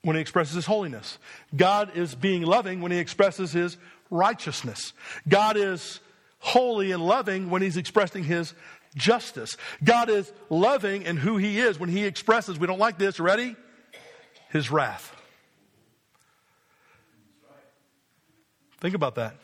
when 0.02 0.16
he 0.16 0.22
expresses 0.22 0.56
his 0.56 0.66
holiness. 0.66 1.18
God 1.56 1.96
is 1.96 2.16
being 2.16 2.44
loving 2.44 2.82
when 2.82 2.92
he 2.92 3.00
expresses 3.00 3.52
his 3.52 3.78
righteousness. 4.10 4.94
God 5.28 5.58
is 5.58 6.00
holy 6.40 6.92
and 6.92 7.06
loving 7.06 7.50
when 7.50 7.62
he's 7.62 7.78
expressing 7.78 8.24
his 8.24 8.54
justice. 8.96 9.58
God 9.84 10.10
is 10.10 10.32
loving 10.50 11.04
in 11.04 11.18
who 11.18 11.38
he 11.38 11.60
is 11.60 11.80
when 11.80 11.90
he 11.90 12.06
expresses, 12.06 12.58
we 12.58 12.66
don't 12.66 12.80
like 12.80 12.98
this, 12.98 13.20
ready? 13.20 13.56
His 14.52 14.72
wrath. 14.72 15.16
Think 18.80 18.96
about 18.96 19.16
that. 19.16 19.36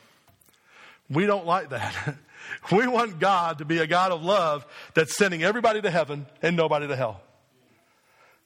We 1.10 1.25
don't 1.25 1.45
like 1.45 1.69
that. 1.69 2.15
we 2.71 2.87
want 2.87 3.19
God 3.19 3.59
to 3.59 3.65
be 3.65 3.79
a 3.79 3.87
God 3.87 4.11
of 4.11 4.23
love 4.23 4.65
that's 4.93 5.15
sending 5.17 5.43
everybody 5.43 5.81
to 5.81 5.91
heaven 5.91 6.25
and 6.41 6.55
nobody 6.55 6.87
to 6.87 6.95
hell. 6.95 7.21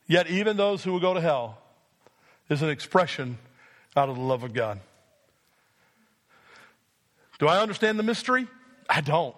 Yet, 0.07 0.27
even 0.27 0.57
those 0.57 0.83
who 0.83 0.91
will 0.91 0.99
go 0.99 1.13
to 1.13 1.21
hell 1.21 1.59
is 2.49 2.61
an 2.61 2.69
expression 2.69 3.37
out 3.95 4.09
of 4.09 4.15
the 4.15 4.21
love 4.21 4.43
of 4.43 4.53
God. 4.53 4.79
Do 7.37 7.47
I 7.47 7.61
understand 7.61 7.99
the 7.99 8.03
mystery? 8.03 8.47
I 8.89 9.01
don't. 9.01 9.35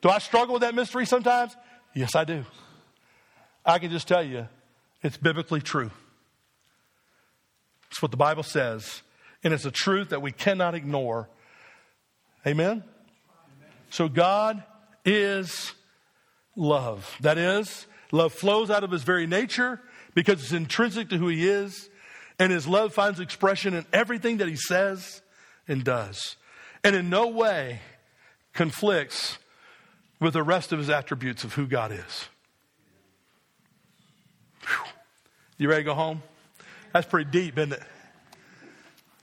Do 0.00 0.08
I 0.08 0.18
struggle 0.18 0.54
with 0.54 0.62
that 0.62 0.74
mystery 0.74 1.06
sometimes? 1.06 1.56
Yes, 1.94 2.14
I 2.14 2.24
do. 2.24 2.44
I 3.64 3.78
can 3.78 3.90
just 3.90 4.06
tell 4.06 4.22
you 4.22 4.46
it's 5.02 5.16
biblically 5.16 5.60
true. 5.60 5.90
It's 7.90 8.00
what 8.00 8.10
the 8.10 8.16
Bible 8.16 8.42
says 8.42 9.02
and 9.46 9.54
it's 9.54 9.64
a 9.64 9.70
truth 9.70 10.08
that 10.08 10.20
we 10.20 10.32
cannot 10.32 10.74
ignore. 10.74 11.28
Amen? 12.44 12.82
So 13.90 14.08
God 14.08 14.62
is 15.04 15.72
love. 16.56 17.16
That 17.20 17.38
is, 17.38 17.86
love 18.12 18.32
flows 18.32 18.70
out 18.70 18.84
of 18.84 18.90
his 18.90 19.02
very 19.02 19.26
nature 19.26 19.80
because 20.14 20.42
it's 20.42 20.52
intrinsic 20.52 21.10
to 21.10 21.18
who 21.18 21.28
he 21.28 21.48
is, 21.48 21.88
and 22.38 22.50
his 22.50 22.66
love 22.66 22.92
finds 22.92 23.20
expression 23.20 23.74
in 23.74 23.84
everything 23.92 24.38
that 24.38 24.48
he 24.48 24.56
says 24.56 25.22
and 25.68 25.84
does, 25.84 26.36
and 26.82 26.96
in 26.96 27.10
no 27.10 27.28
way 27.28 27.80
conflicts 28.52 29.38
with 30.20 30.32
the 30.32 30.42
rest 30.42 30.72
of 30.72 30.78
his 30.78 30.88
attributes 30.88 31.44
of 31.44 31.54
who 31.54 31.66
God 31.66 31.92
is. 31.92 32.28
Whew. 34.62 34.92
You 35.58 35.68
ready 35.68 35.82
to 35.82 35.90
go 35.90 35.94
home? 35.94 36.22
That's 36.92 37.06
pretty 37.06 37.30
deep, 37.30 37.58
isn't 37.58 37.74
it? 37.74 37.82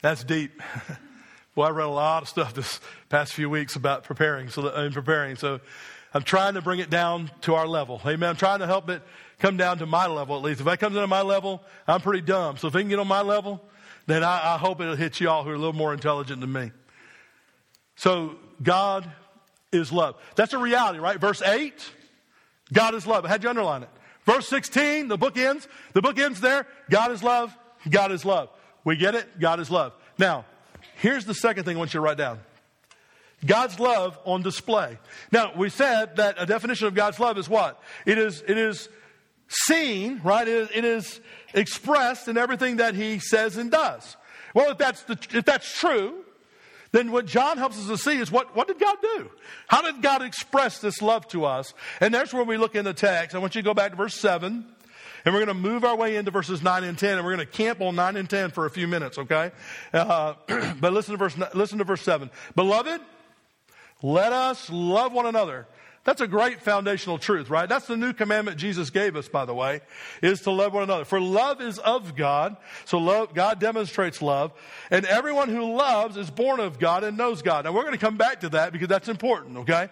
That's 0.02 0.24
deep. 0.24 0.62
well, 1.56 1.68
I 1.68 1.72
read 1.72 1.86
a 1.86 1.90
lot 1.90 2.24
of 2.24 2.30
stuff 2.30 2.54
this 2.54 2.80
past 3.10 3.34
few 3.34 3.50
weeks 3.50 3.76
about 3.76 4.04
preparing, 4.04 4.50
so 4.50 4.64
that, 4.64 4.76
and 4.76 4.94
preparing. 4.94 5.36
So 5.36 5.60
I'm 6.14 6.24
trying 6.24 6.56
to 6.56 6.62
bring 6.62 6.80
it 6.80 6.90
down 6.90 7.32
to 7.42 7.56
our 7.56 7.68
level. 7.68 8.02
Amen. 8.06 8.30
I'm 8.30 8.36
trying 8.36 8.60
to 8.60 8.68
help 8.68 8.90
it 8.90 9.02
come 9.40 9.58
down 9.58 9.78
to 9.80 9.86
my 9.86 10.08
level 10.08 10.36
at 10.36 10.42
least. 10.42 10.62
If 10.62 10.66
that 10.66 10.80
comes 10.80 10.96
into 10.96 11.08
my 11.08 11.22
level, 11.22 11.62
I'm 11.88 12.02
pretty 12.02 12.22
dumb. 12.22 12.58
So 12.58 12.68
if 12.68 12.76
it 12.76 12.80
can 12.80 12.90
get 12.90 13.00
on 13.00 13.08
my 13.08 13.22
level, 13.22 13.62
then 14.08 14.24
I, 14.24 14.56
I 14.56 14.58
hope 14.58 14.82
it'll 14.82 14.96
hit 14.96 15.20
you 15.20 15.30
all 15.30 15.44
who 15.44 15.52
are 15.52 15.56
a 15.56 15.58
little 15.58 15.74
more 15.74 15.94
intelligent 15.94 16.42
than 16.42 16.52
me. 16.52 16.72
So 17.96 18.36
God 18.62 19.10
is 19.72 19.92
love. 19.92 20.16
That's 20.36 20.54
a 20.54 20.58
reality, 20.58 21.00
right? 21.00 21.20
Verse 21.20 21.42
8, 21.42 21.74
God 22.72 22.96
is 22.96 23.06
love. 23.06 23.26
I 23.26 23.30
had 23.30 23.44
you 23.44 23.50
underline 23.50 23.84
it. 23.84 23.90
Verse 24.26 24.48
16, 24.48 25.08
the 25.08 25.18
book 25.18 25.38
ends. 25.38 25.68
The 25.94 26.02
book 26.02 26.18
ends 26.18 26.40
there. 26.42 26.66
God 26.90 27.12
is 27.12 27.22
love. 27.22 27.56
God 27.90 28.12
is 28.12 28.24
love. 28.24 28.50
We 28.84 28.96
get 28.96 29.16
it? 29.16 29.40
God 29.40 29.60
is 29.60 29.70
love. 29.70 29.94
Now, 30.18 30.46
here's 31.04 31.26
the 31.26 31.36
second 31.36 31.66
thing 31.66 31.76
I 31.76 31.80
want 31.80 31.94
you 31.94 32.00
to 32.00 32.02
write 32.02 32.18
down 32.18 32.40
God's 33.46 33.80
love 33.80 34.18
on 34.24 34.42
display. 34.42 34.98
Now, 35.32 35.52
we 35.56 35.70
said 35.70 36.16
that 36.16 36.36
a 36.40 36.46
definition 36.46 36.88
of 36.88 36.96
God's 36.96 37.20
love 37.20 37.38
is 37.38 37.50
what? 37.50 37.82
It 38.06 38.18
is, 38.18 38.42
it 38.48 38.58
is 38.58 38.88
seen, 39.50 40.22
right? 40.24 40.48
It 40.48 40.54
is, 40.54 40.70
it 40.74 40.86
is 40.86 41.20
expressed 41.54 42.28
in 42.28 42.38
everything 42.38 42.78
that 42.78 42.96
he 42.96 43.20
says 43.20 43.58
and 43.58 43.70
does. 43.70 44.16
Well, 44.54 44.72
if 44.72 44.78
that's, 44.78 45.04
the, 45.04 45.20
if 45.34 45.44
that's 45.44 45.78
true, 45.78 46.24
then 46.94 47.12
what 47.12 47.26
John 47.26 47.58
helps 47.58 47.78
us 47.78 47.88
to 47.88 47.98
see 47.98 48.18
is 48.18 48.32
what, 48.32 48.56
what 48.56 48.68
did 48.68 48.80
God 48.80 48.98
do? 49.02 49.30
How 49.68 49.82
did 49.82 50.02
God 50.02 50.22
express 50.22 50.80
this 50.80 51.02
love 51.02 51.28
to 51.30 51.44
us? 51.44 51.74
And 52.00 52.14
that's 52.14 52.34
where 52.34 52.44
we 52.44 52.56
look 52.56 52.76
in 52.76 52.86
the 52.86 52.94
text. 52.94 53.36
I 53.36 53.40
want 53.40 53.56
you 53.56 53.62
to 53.62 53.66
go 53.66 53.74
back 53.74 53.92
to 53.92 53.98
verse 53.98 54.16
7. 54.16 54.66
And 55.26 55.34
we're 55.34 55.46
going 55.46 55.56
to 55.56 55.62
move 55.62 55.84
our 55.84 55.96
way 55.96 56.16
into 56.16 56.32
verses 56.32 56.62
9 56.62 56.84
and 56.84 56.98
10, 56.98 57.18
and 57.18 57.26
we're 57.26 57.36
going 57.36 57.48
to 57.48 57.52
camp 57.52 57.82
on 57.82 57.96
9 57.96 58.18
and 58.18 58.30
10 58.30 58.52
for 58.52 58.66
a 58.66 58.70
few 58.70 58.88
minutes, 58.88 59.18
okay? 59.18 59.52
Uh, 59.94 60.34
but 60.80 60.94
listen 60.94 61.14
to, 61.14 61.18
verse, 61.18 61.38
listen 61.54 61.78
to 61.78 61.84
verse 61.84 62.02
7. 62.02 62.30
Beloved, 62.56 63.02
let 64.02 64.34
us 64.34 64.70
love 64.70 65.14
one 65.14 65.26
another. 65.26 65.68
That's 66.04 66.20
a 66.20 66.28
great 66.28 66.62
foundational 66.62 67.18
truth, 67.18 67.50
right? 67.50 67.70
That's 67.70 67.88
the 67.88 67.96
new 67.96 68.12
commandment 68.12 68.58
Jesus 68.58 68.90
gave 68.90 69.16
us, 69.16 69.30
by 69.30 69.46
the 69.46 69.54
way, 69.54 69.80
is 70.22 70.42
to 70.42 70.52
love 70.52 70.74
one 70.74 70.84
another. 70.84 71.06
For 71.06 71.22
love 71.22 71.62
is 71.62 71.80
of 71.80 72.18
God, 72.18 72.58
so 72.84 72.98
love, 72.98 73.34
God 73.34 73.60
demonstrates 73.60 74.22
love, 74.22 74.52
and 74.92 75.06
everyone 75.06 75.48
who 75.48 75.74
loves 75.78 76.18
is 76.18 76.30
born 76.30 76.60
of 76.60 76.78
God 76.78 77.06
and 77.06 77.18
knows 77.18 77.42
God. 77.42 77.64
Now 77.64 77.72
we're 77.72 77.84
going 77.84 77.94
to 77.94 77.98
come 77.98 78.18
back 78.18 78.42
to 78.42 78.50
that 78.50 78.74
because 78.74 78.90
that's 78.90 79.08
important, 79.08 79.60
okay? 79.60 79.88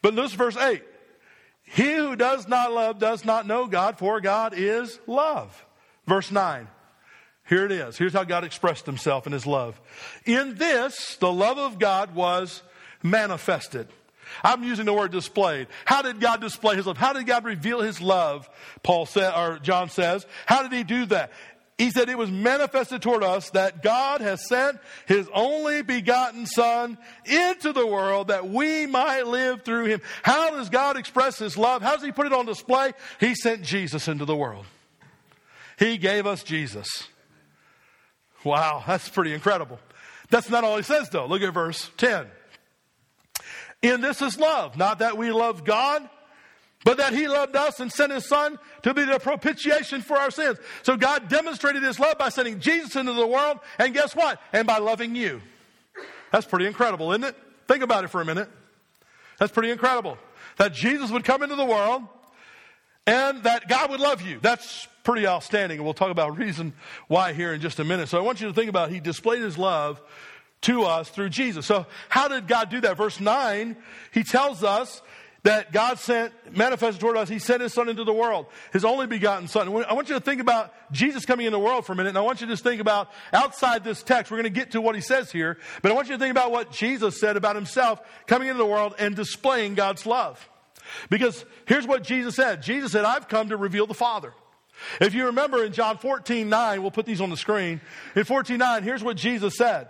But 0.00 0.16
this 0.16 0.32
verse 0.32 0.56
8. 0.56 0.82
He 1.72 1.94
who 1.94 2.16
does 2.16 2.46
not 2.46 2.70
love 2.70 2.98
does 2.98 3.24
not 3.24 3.46
know 3.46 3.66
God, 3.66 3.98
for 3.98 4.20
God 4.20 4.52
is 4.54 5.00
love. 5.06 5.64
Verse 6.06 6.30
9. 6.30 6.68
Here 7.48 7.64
it 7.64 7.72
is. 7.72 7.96
Here's 7.96 8.12
how 8.12 8.24
God 8.24 8.44
expressed 8.44 8.84
himself 8.84 9.26
in 9.26 9.32
his 9.32 9.46
love. 9.46 9.80
In 10.26 10.54
this, 10.56 11.16
the 11.16 11.32
love 11.32 11.56
of 11.58 11.78
God 11.78 12.14
was 12.14 12.62
manifested. 13.02 13.88
I'm 14.44 14.62
using 14.64 14.84
the 14.84 14.92
word 14.92 15.12
displayed. 15.12 15.66
How 15.84 16.02
did 16.02 16.20
God 16.20 16.40
display 16.40 16.76
his 16.76 16.86
love? 16.86 16.98
How 16.98 17.12
did 17.14 17.26
God 17.26 17.44
reveal 17.44 17.80
his 17.80 18.00
love? 18.00 18.48
Paul 18.82 19.06
said, 19.06 19.32
or 19.34 19.58
John 19.58 19.88
says. 19.88 20.26
How 20.46 20.62
did 20.62 20.72
he 20.72 20.84
do 20.84 21.06
that? 21.06 21.32
He 21.82 21.90
said, 21.90 22.08
It 22.08 22.16
was 22.16 22.30
manifested 22.30 23.02
toward 23.02 23.24
us 23.24 23.50
that 23.50 23.82
God 23.82 24.20
has 24.20 24.46
sent 24.46 24.78
his 25.06 25.28
only 25.34 25.82
begotten 25.82 26.46
Son 26.46 26.96
into 27.24 27.72
the 27.72 27.84
world 27.84 28.28
that 28.28 28.48
we 28.48 28.86
might 28.86 29.26
live 29.26 29.62
through 29.62 29.86
him. 29.86 30.00
How 30.22 30.50
does 30.50 30.70
God 30.70 30.96
express 30.96 31.40
his 31.40 31.58
love? 31.58 31.82
How 31.82 31.94
does 31.96 32.04
he 32.04 32.12
put 32.12 32.26
it 32.26 32.32
on 32.32 32.46
display? 32.46 32.92
He 33.18 33.34
sent 33.34 33.62
Jesus 33.62 34.06
into 34.06 34.24
the 34.24 34.36
world. 34.36 34.64
He 35.76 35.98
gave 35.98 36.24
us 36.24 36.44
Jesus. 36.44 37.08
Wow, 38.44 38.84
that's 38.86 39.08
pretty 39.08 39.34
incredible. 39.34 39.80
That's 40.30 40.48
not 40.48 40.62
all 40.62 40.76
he 40.76 40.84
says, 40.84 41.08
though. 41.10 41.26
Look 41.26 41.42
at 41.42 41.52
verse 41.52 41.90
10. 41.96 42.26
In 43.82 44.00
this 44.00 44.22
is 44.22 44.38
love, 44.38 44.76
not 44.76 45.00
that 45.00 45.18
we 45.18 45.32
love 45.32 45.64
God, 45.64 46.08
but 46.84 46.96
that 46.98 47.12
he 47.12 47.28
loved 47.28 47.54
us 47.56 47.80
and 47.80 47.92
sent 47.92 48.12
his 48.12 48.26
son 48.26 48.58
to 48.82 48.92
be 48.94 49.04
the 49.04 49.18
propitiation 49.18 50.02
for 50.02 50.16
our 50.16 50.30
sins. 50.30 50.58
So 50.82 50.96
God 50.96 51.28
demonstrated 51.28 51.82
his 51.82 51.98
love 52.00 52.18
by 52.18 52.28
sending 52.28 52.60
Jesus 52.60 52.96
into 52.96 53.12
the 53.12 53.26
world, 53.26 53.60
and 53.78 53.94
guess 53.94 54.16
what? 54.16 54.40
And 54.52 54.66
by 54.66 54.78
loving 54.78 55.14
you. 55.14 55.40
That's 56.32 56.46
pretty 56.46 56.66
incredible, 56.66 57.12
isn't 57.12 57.24
it? 57.24 57.36
Think 57.68 57.82
about 57.82 58.04
it 58.04 58.08
for 58.08 58.20
a 58.20 58.24
minute. 58.24 58.48
That's 59.38 59.52
pretty 59.52 59.70
incredible. 59.70 60.18
That 60.56 60.72
Jesus 60.72 61.10
would 61.10 61.24
come 61.24 61.42
into 61.42 61.56
the 61.56 61.64
world 61.64 62.02
and 63.06 63.42
that 63.42 63.68
God 63.68 63.90
would 63.90 64.00
love 64.00 64.22
you. 64.22 64.38
That's 64.40 64.86
pretty 65.04 65.26
outstanding. 65.26 65.78
And 65.78 65.84
we'll 65.84 65.94
talk 65.94 66.10
about 66.10 66.38
reason 66.38 66.72
why 67.08 67.32
here 67.32 67.52
in 67.52 67.60
just 67.60 67.78
a 67.80 67.84
minute. 67.84 68.08
So 68.08 68.18
I 68.18 68.20
want 68.20 68.40
you 68.40 68.48
to 68.48 68.54
think 68.54 68.68
about 68.68 68.90
he 68.90 69.00
displayed 69.00 69.42
his 69.42 69.58
love 69.58 70.00
to 70.62 70.84
us 70.84 71.08
through 71.08 71.30
Jesus. 71.30 71.66
So 71.66 71.86
how 72.08 72.28
did 72.28 72.46
God 72.46 72.70
do 72.70 72.80
that? 72.82 72.96
Verse 72.96 73.20
9, 73.20 73.76
he 74.12 74.22
tells 74.22 74.62
us 74.62 75.02
that 75.44 75.72
God 75.72 75.98
sent, 75.98 76.32
manifested 76.56 77.00
toward 77.00 77.16
us, 77.16 77.28
He 77.28 77.38
sent 77.38 77.62
His 77.62 77.72
Son 77.72 77.88
into 77.88 78.04
the 78.04 78.12
world, 78.12 78.46
His 78.72 78.84
only 78.84 79.06
begotten 79.06 79.48
Son. 79.48 79.68
I 79.68 79.92
want 79.92 80.08
you 80.08 80.14
to 80.14 80.20
think 80.20 80.40
about 80.40 80.72
Jesus 80.92 81.24
coming 81.24 81.46
in 81.46 81.52
the 81.52 81.58
world 81.58 81.84
for 81.84 81.92
a 81.92 81.96
minute, 81.96 82.10
and 82.10 82.18
I 82.18 82.22
want 82.22 82.40
you 82.40 82.46
to 82.46 82.52
just 82.52 82.62
think 82.62 82.80
about 82.80 83.10
outside 83.32 83.82
this 83.82 84.02
text. 84.02 84.30
We're 84.30 84.38
going 84.38 84.52
to 84.52 84.60
get 84.60 84.72
to 84.72 84.80
what 84.80 84.94
He 84.94 85.00
says 85.00 85.32
here, 85.32 85.58
but 85.82 85.90
I 85.90 85.94
want 85.94 86.08
you 86.08 86.14
to 86.14 86.18
think 86.18 86.30
about 86.30 86.52
what 86.52 86.70
Jesus 86.70 87.18
said 87.18 87.36
about 87.36 87.56
Himself 87.56 88.00
coming 88.26 88.48
into 88.48 88.58
the 88.58 88.66
world 88.66 88.94
and 88.98 89.16
displaying 89.16 89.74
God's 89.74 90.06
love. 90.06 90.48
Because 91.10 91.44
here's 91.66 91.86
what 91.86 92.02
Jesus 92.04 92.36
said 92.36 92.62
Jesus 92.62 92.92
said, 92.92 93.04
I've 93.04 93.28
come 93.28 93.48
to 93.48 93.56
reveal 93.56 93.86
the 93.86 93.94
Father. 93.94 94.32
If 95.00 95.14
you 95.14 95.26
remember 95.26 95.64
in 95.64 95.72
John 95.72 95.98
14, 95.98 96.48
9, 96.48 96.82
we'll 96.82 96.90
put 96.90 97.06
these 97.06 97.20
on 97.20 97.30
the 97.30 97.36
screen. 97.36 97.80
In 98.16 98.24
14, 98.24 98.58
9, 98.58 98.82
here's 98.82 99.02
what 99.02 99.16
Jesus 99.16 99.56
said. 99.56 99.88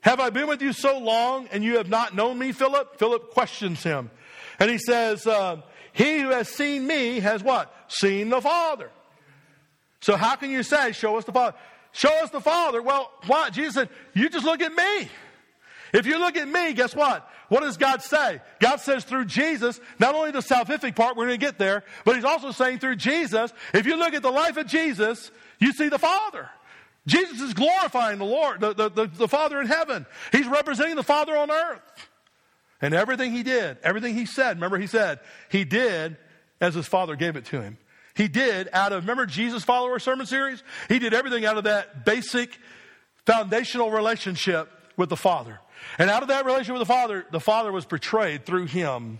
Have 0.00 0.20
I 0.20 0.30
been 0.30 0.46
with 0.46 0.60
you 0.60 0.72
so 0.72 0.98
long 0.98 1.48
and 1.50 1.64
you 1.64 1.78
have 1.78 1.88
not 1.88 2.14
known 2.14 2.38
me, 2.38 2.52
Philip? 2.52 2.98
Philip 2.98 3.30
questions 3.30 3.82
him. 3.82 4.10
And 4.58 4.70
he 4.70 4.78
says, 4.78 5.26
uh, 5.26 5.62
He 5.92 6.20
who 6.20 6.30
has 6.30 6.48
seen 6.48 6.86
me 6.86 7.20
has 7.20 7.42
what? 7.42 7.74
Seen 7.88 8.30
the 8.30 8.40
Father. 8.40 8.90
So 10.00 10.16
how 10.16 10.36
can 10.36 10.50
you 10.50 10.62
say, 10.62 10.92
Show 10.92 11.16
us 11.16 11.24
the 11.24 11.32
Father? 11.32 11.56
Show 11.92 12.12
us 12.22 12.30
the 12.30 12.40
Father. 12.40 12.82
Well, 12.82 13.10
why? 13.26 13.50
Jesus 13.50 13.74
said, 13.74 13.88
You 14.14 14.28
just 14.28 14.44
look 14.44 14.60
at 14.60 14.74
me. 14.74 15.08
If 15.92 16.06
you 16.06 16.18
look 16.18 16.36
at 16.36 16.48
me, 16.48 16.72
guess 16.72 16.94
what? 16.94 17.28
What 17.48 17.60
does 17.60 17.76
God 17.76 18.02
say? 18.02 18.40
God 18.58 18.80
says 18.80 19.04
through 19.04 19.26
Jesus, 19.26 19.80
not 20.00 20.16
only 20.16 20.32
the 20.32 20.40
salvific 20.40 20.96
part, 20.96 21.16
we're 21.16 21.26
going 21.26 21.38
to 21.38 21.46
get 21.46 21.56
there, 21.56 21.84
but 22.04 22.16
He's 22.16 22.24
also 22.24 22.50
saying 22.50 22.80
through 22.80 22.96
Jesus, 22.96 23.52
if 23.72 23.86
you 23.86 23.96
look 23.96 24.12
at 24.12 24.22
the 24.22 24.30
life 24.30 24.56
of 24.56 24.66
Jesus, 24.66 25.30
you 25.60 25.72
see 25.72 25.88
the 25.88 25.98
Father. 25.98 26.50
Jesus 27.06 27.40
is 27.40 27.54
glorifying 27.54 28.18
the 28.18 28.24
Lord, 28.24 28.60
the, 28.60 28.72
the, 28.74 28.88
the, 28.88 29.06
the 29.06 29.28
Father 29.28 29.60
in 29.60 29.66
heaven. 29.66 30.06
He's 30.32 30.48
representing 30.48 30.96
the 30.96 31.02
Father 31.02 31.36
on 31.36 31.50
earth. 31.50 31.80
And 32.84 32.92
everything 32.92 33.32
he 33.32 33.42
did, 33.42 33.78
everything 33.82 34.14
he 34.14 34.26
said, 34.26 34.58
remember 34.58 34.76
he 34.76 34.86
said, 34.86 35.18
he 35.48 35.64
did 35.64 36.18
as 36.60 36.74
his 36.74 36.86
father 36.86 37.16
gave 37.16 37.34
it 37.34 37.46
to 37.46 37.62
him. 37.62 37.78
He 38.14 38.28
did 38.28 38.68
out 38.74 38.92
of, 38.92 39.04
remember 39.04 39.24
Jesus 39.24 39.64
follower 39.64 39.98
sermon 39.98 40.26
series? 40.26 40.62
He 40.88 40.98
did 40.98 41.14
everything 41.14 41.46
out 41.46 41.56
of 41.56 41.64
that 41.64 42.04
basic 42.04 42.58
foundational 43.24 43.90
relationship 43.90 44.68
with 44.98 45.08
the 45.08 45.16
Father. 45.16 45.60
And 45.98 46.10
out 46.10 46.20
of 46.20 46.28
that 46.28 46.44
relationship 46.44 46.74
with 46.74 46.86
the 46.86 46.92
Father, 46.92 47.24
the 47.32 47.40
Father 47.40 47.72
was 47.72 47.86
portrayed 47.86 48.44
through 48.44 48.66
him. 48.66 49.18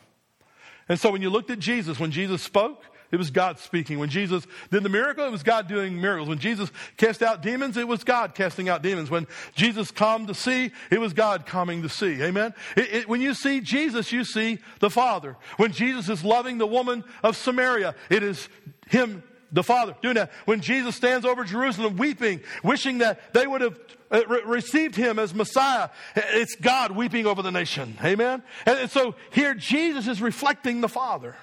And 0.87 1.01
so 1.01 1.11
when 1.11 1.23
you 1.23 1.31
looked 1.31 1.49
at 1.49 1.59
Jesus, 1.59 1.99
when 1.99 2.11
Jesus 2.11 2.43
spoke, 2.43 2.85
it 3.15 3.17
was 3.17 3.31
God 3.31 3.61
speaking. 3.61 4.01
When 4.01 4.09
Jesus 4.09 4.45
did 4.73 4.83
the 4.83 4.89
miracle, 4.89 5.25
it 5.25 5.31
was 5.31 5.45
God 5.45 5.69
doing 5.69 6.01
miracles. 6.01 6.29
When 6.29 6.41
Jesus 6.41 6.73
cast 6.97 7.23
out 7.23 7.43
demons, 7.43 7.77
it 7.77 7.87
was 7.87 8.03
God 8.03 8.35
casting 8.35 8.69
out 8.69 8.83
demons. 8.83 9.09
When 9.09 9.29
Jesus 9.55 9.93
calmed 9.93 10.27
the 10.27 10.35
sea, 10.35 10.73
it 10.91 10.99
was 10.99 11.13
God 11.13 11.47
calming 11.47 11.81
the 11.81 11.89
sea. 11.89 12.21
Amen? 12.21 12.55
It, 12.77 12.93
it, 12.93 13.09
when 13.09 13.21
you 13.21 13.33
see 13.33 13.61
Jesus, 13.61 14.11
you 14.11 14.25
see 14.25 14.59
the 14.81 14.91
Father. 14.91 15.37
When 15.59 15.71
Jesus 15.71 16.09
is 16.09 16.25
loving 16.25 16.59
the 16.59 16.67
woman 16.67 17.05
of 17.23 17.37
Samaria, 17.37 17.95
it 18.11 18.25
is 18.25 18.49
Him 18.89 19.23
the 19.53 19.63
Father 19.63 19.95
doing 20.03 20.17
that. 20.17 20.33
When 20.45 20.61
Jesus 20.61 20.97
stands 20.97 21.25
over 21.25 21.45
Jerusalem 21.45 21.97
weeping, 21.97 22.41
wishing 22.65 22.99
that 22.99 23.33
they 23.33 23.47
would 23.47 23.61
have 23.61 23.79
uh, 24.11 24.27
received 24.45 24.97
him 24.97 25.21
as 25.21 25.33
Messiah, 25.33 25.91
it's 26.17 26.57
God 26.57 26.91
weeping 26.91 27.27
over 27.27 27.43
the 27.43 27.53
nation. 27.53 27.97
Amen? 28.05 28.43
And 28.67 28.91
so 28.91 29.15
here 29.31 29.55
Jesus 29.55 30.09
is 30.09 30.21
reflecting 30.21 30.81
the 30.81 30.89
Father. 30.89 31.37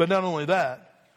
But 0.00 0.08
not 0.08 0.24
only 0.24 0.46
that, 0.46 1.10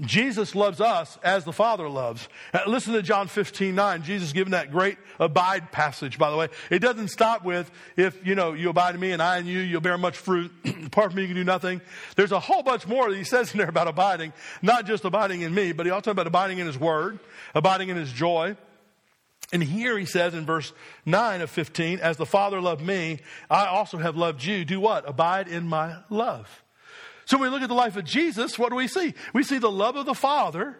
Jesus 0.00 0.54
loves 0.54 0.80
us 0.80 1.18
as 1.22 1.44
the 1.44 1.52
Father 1.52 1.86
loves. 1.86 2.30
Uh, 2.54 2.60
listen 2.66 2.94
to 2.94 3.02
John 3.02 3.28
15, 3.28 3.74
9. 3.74 4.02
Jesus 4.04 4.32
giving 4.32 4.52
that 4.52 4.72
great 4.72 4.96
abide 5.18 5.70
passage, 5.70 6.16
by 6.16 6.30
the 6.30 6.36
way. 6.38 6.48
It 6.70 6.78
doesn't 6.78 7.08
stop 7.08 7.44
with, 7.44 7.70
if, 7.98 8.26
you 8.26 8.34
know, 8.34 8.54
you 8.54 8.70
abide 8.70 8.94
in 8.94 9.02
me 9.02 9.12
and 9.12 9.20
I 9.20 9.36
in 9.36 9.44
you, 9.44 9.58
you'll 9.58 9.82
bear 9.82 9.98
much 9.98 10.16
fruit. 10.16 10.50
Apart 10.86 11.10
from 11.10 11.16
me, 11.16 11.22
you 11.24 11.28
can 11.28 11.36
do 11.36 11.44
nothing. 11.44 11.82
There's 12.16 12.32
a 12.32 12.40
whole 12.40 12.62
bunch 12.62 12.86
more 12.86 13.10
that 13.10 13.18
he 13.18 13.24
says 13.24 13.52
in 13.52 13.58
there 13.58 13.68
about 13.68 13.86
abiding. 13.86 14.32
Not 14.62 14.86
just 14.86 15.04
abiding 15.04 15.42
in 15.42 15.54
me, 15.54 15.72
but 15.72 15.84
he 15.84 15.92
also 15.92 16.04
talks 16.04 16.12
about 16.12 16.26
abiding 16.26 16.58
in 16.58 16.66
his 16.66 16.78
word, 16.78 17.18
abiding 17.54 17.90
in 17.90 17.98
his 17.98 18.10
joy. 18.10 18.56
And 19.52 19.62
here 19.62 19.98
he 19.98 20.06
says 20.06 20.32
in 20.32 20.46
verse 20.46 20.72
9 21.04 21.42
of 21.42 21.50
15, 21.50 21.98
as 21.98 22.16
the 22.16 22.24
Father 22.24 22.62
loved 22.62 22.80
me, 22.80 23.18
I 23.50 23.66
also 23.66 23.98
have 23.98 24.16
loved 24.16 24.42
you. 24.42 24.64
Do 24.64 24.80
what? 24.80 25.06
Abide 25.06 25.48
in 25.48 25.66
my 25.66 25.96
love. 26.08 26.62
So 27.30 27.38
when 27.38 27.48
we 27.48 27.54
look 27.54 27.62
at 27.62 27.68
the 27.68 27.76
life 27.76 27.94
of 27.94 28.04
Jesus, 28.04 28.58
what 28.58 28.70
do 28.70 28.74
we 28.74 28.88
see? 28.88 29.14
We 29.32 29.44
see 29.44 29.58
the 29.58 29.70
love 29.70 29.94
of 29.94 30.04
the 30.04 30.16
Father 30.16 30.76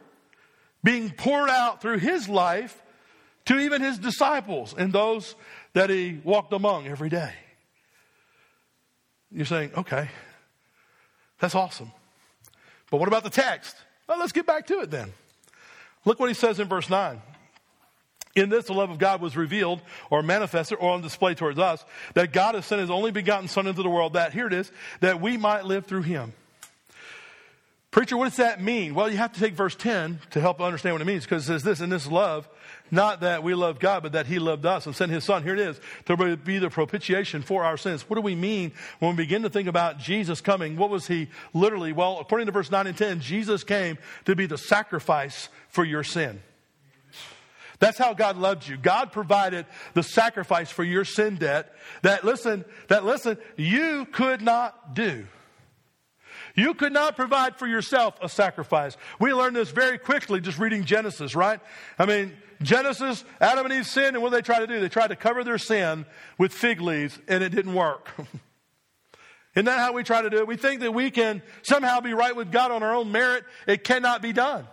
being 0.83 1.11
poured 1.11 1.49
out 1.49 1.81
through 1.81 1.99
his 1.99 2.29
life 2.29 2.83
to 3.45 3.61
even 3.61 3.81
his 3.81 4.01
disciples 4.01 4.75
and 4.77 4.93
those 4.93 5.37
that 5.75 5.91
he 5.91 6.21
walked 6.25 6.53
among 6.53 6.89
every 6.89 7.09
day. 7.09 7.33
You're 9.31 9.47
saying, 9.47 9.71
okay, 9.77 10.09
that's 11.39 11.55
awesome. 11.55 11.93
But 12.91 12.97
what 12.97 13.07
about 13.07 13.23
the 13.23 13.31
text? 13.31 13.77
Well, 14.09 14.19
let's 14.19 14.33
get 14.33 14.45
back 14.45 14.67
to 14.67 14.81
it 14.81 14.91
then. 14.91 15.13
Look 16.05 16.19
what 16.19 16.31
he 16.31 16.35
says 16.35 16.59
in 16.59 16.67
verse 16.67 16.91
9. 16.91 17.23
In 18.37 18.49
this, 18.49 18.67
the 18.67 18.73
love 18.73 18.91
of 18.91 18.99
God 18.99 19.21
was 19.21 19.37
revealed 19.37 19.81
or 20.09 20.23
manifested 20.23 20.79
or 20.81 20.93
on 20.93 21.03
display 21.03 21.35
towards 21.35 21.59
us, 21.59 21.85
that 22.15 22.33
God 22.33 22.55
has 22.55 22.65
sent 22.65 22.81
his 22.81 22.91
only 22.91 23.11
begotten 23.11 23.49
Son 23.49 23.67
into 23.67 23.83
the 23.83 23.91
world, 23.91 24.13
that, 24.13 24.33
here 24.33 24.47
it 24.47 24.53
is, 24.53 24.71
that 25.01 25.21
we 25.21 25.37
might 25.37 25.65
live 25.65 25.87
through 25.87 26.03
him. 26.03 26.33
Preacher, 27.91 28.17
what 28.17 28.29
does 28.29 28.37
that 28.37 28.63
mean? 28.63 28.95
Well, 28.95 29.11
you 29.11 29.17
have 29.17 29.33
to 29.33 29.41
take 29.41 29.55
verse 29.55 29.75
10 29.75 30.21
to 30.31 30.41
help 30.41 30.61
understand 30.61 30.95
what 30.95 31.03
it 31.03 31.07
means, 31.07 31.25
because 31.25 31.43
it 31.43 31.47
says 31.47 31.65
this, 31.65 31.81
in 31.81 31.91
this 31.91 32.07
love, 32.07 32.49
not 32.93 33.23
that 33.23 33.43
we 33.43 33.53
love 33.55 33.81
God, 33.81 34.05
but 34.05 34.13
that 34.13 34.27
he 34.27 34.39
loved 34.39 34.65
us 34.65 34.87
and 34.87 34.95
sent 34.95 35.11
his 35.11 35.25
son. 35.25 35.43
Here 35.43 35.55
it 35.55 35.59
is, 35.59 35.81
to 36.07 36.37
be 36.37 36.59
the 36.59 36.71
propitiation 36.71 37.43
for 37.43 37.65
our 37.65 37.77
sins. 37.77 38.09
What 38.09 38.15
do 38.15 38.23
we 38.23 38.37
mean 38.37 38.71
when 39.01 39.17
we 39.17 39.25
begin 39.25 39.43
to 39.43 39.51
think 39.51 39.67
about 39.67 39.99
Jesus 39.99 40.41
coming? 40.41 40.77
What 40.77 40.91
was 40.91 41.09
he 41.09 41.31
literally? 41.53 41.93
Well, 41.93 42.19
according 42.21 42.47
to 42.47 42.53
verse 42.53 42.71
9 42.71 42.87
and 42.87 42.97
10, 42.97 43.21
Jesus 43.21 43.65
came 43.65 43.99
to 44.25 44.37
be 44.37 44.47
the 44.47 44.59
sacrifice 44.59 45.49
for 45.69 45.85
your 45.85 46.05
sin. 46.05 46.41
That's 47.81 47.99
how 47.99 48.15
God 48.15 48.37
loved 48.37 48.69
you. 48.69 48.77
God 48.77 49.11
provided 49.11 49.67
the 49.95 50.03
sacrifice 50.03 50.71
for 50.71 50.85
your 50.85 51.05
sin 51.05 51.37
debt 51.37 51.75
that 52.03 52.25
listen, 52.25 52.65
that 52.89 53.05
listen, 53.05 53.39
you 53.57 54.07
could 54.13 54.43
not 54.43 54.95
do. 54.95 55.27
You 56.55 56.75
could 56.75 56.93
not 56.93 57.17
provide 57.17 57.57
for 57.57 57.67
yourself 57.67 58.15
a 58.21 58.29
sacrifice. 58.29 58.97
We 59.19 59.33
learned 59.33 59.57
this 59.57 59.71
very 59.71 59.99
quickly 59.99 60.41
just 60.41 60.59
reading 60.59 60.85
Genesis, 60.85 61.35
right? 61.35 61.61
I 61.99 62.07
mean, 62.07 62.37
Genesis, 62.63 63.25
Adam 63.41 63.65
and 63.65 63.75
Eve 63.75 63.87
sinned, 63.87 64.15
and 64.15 64.23
what 64.23 64.31
did 64.31 64.39
they 64.39 64.47
try 64.47 64.59
to 64.59 64.67
do? 64.67 64.81
They 64.81 64.89
tried 64.89 65.09
to 65.09 65.17
cover 65.17 65.43
their 65.43 65.59
sin 65.59 66.05
with 66.37 66.53
fig 66.53 66.81
leaves, 66.81 67.19
and 67.29 67.43
it 67.43 67.51
didn't 67.51 67.75
work. 67.75 68.11
Isn't 69.55 69.65
that 69.65 69.79
how 69.79 69.93
we 69.93 70.03
try 70.03 70.23
to 70.23 70.31
do 70.31 70.39
it? 70.39 70.47
We 70.47 70.57
think 70.57 70.81
that 70.81 70.93
we 70.93 71.11
can 71.11 71.43
somehow 71.63 72.01
be 72.01 72.15
right 72.15 72.37
with 72.37 72.53
God 72.53 72.71
on 72.71 72.83
our 72.83 72.95
own 72.95 73.11
merit. 73.11 73.45
It 73.67 73.83
cannot 73.83 74.23
be 74.23 74.33
done. 74.33 74.67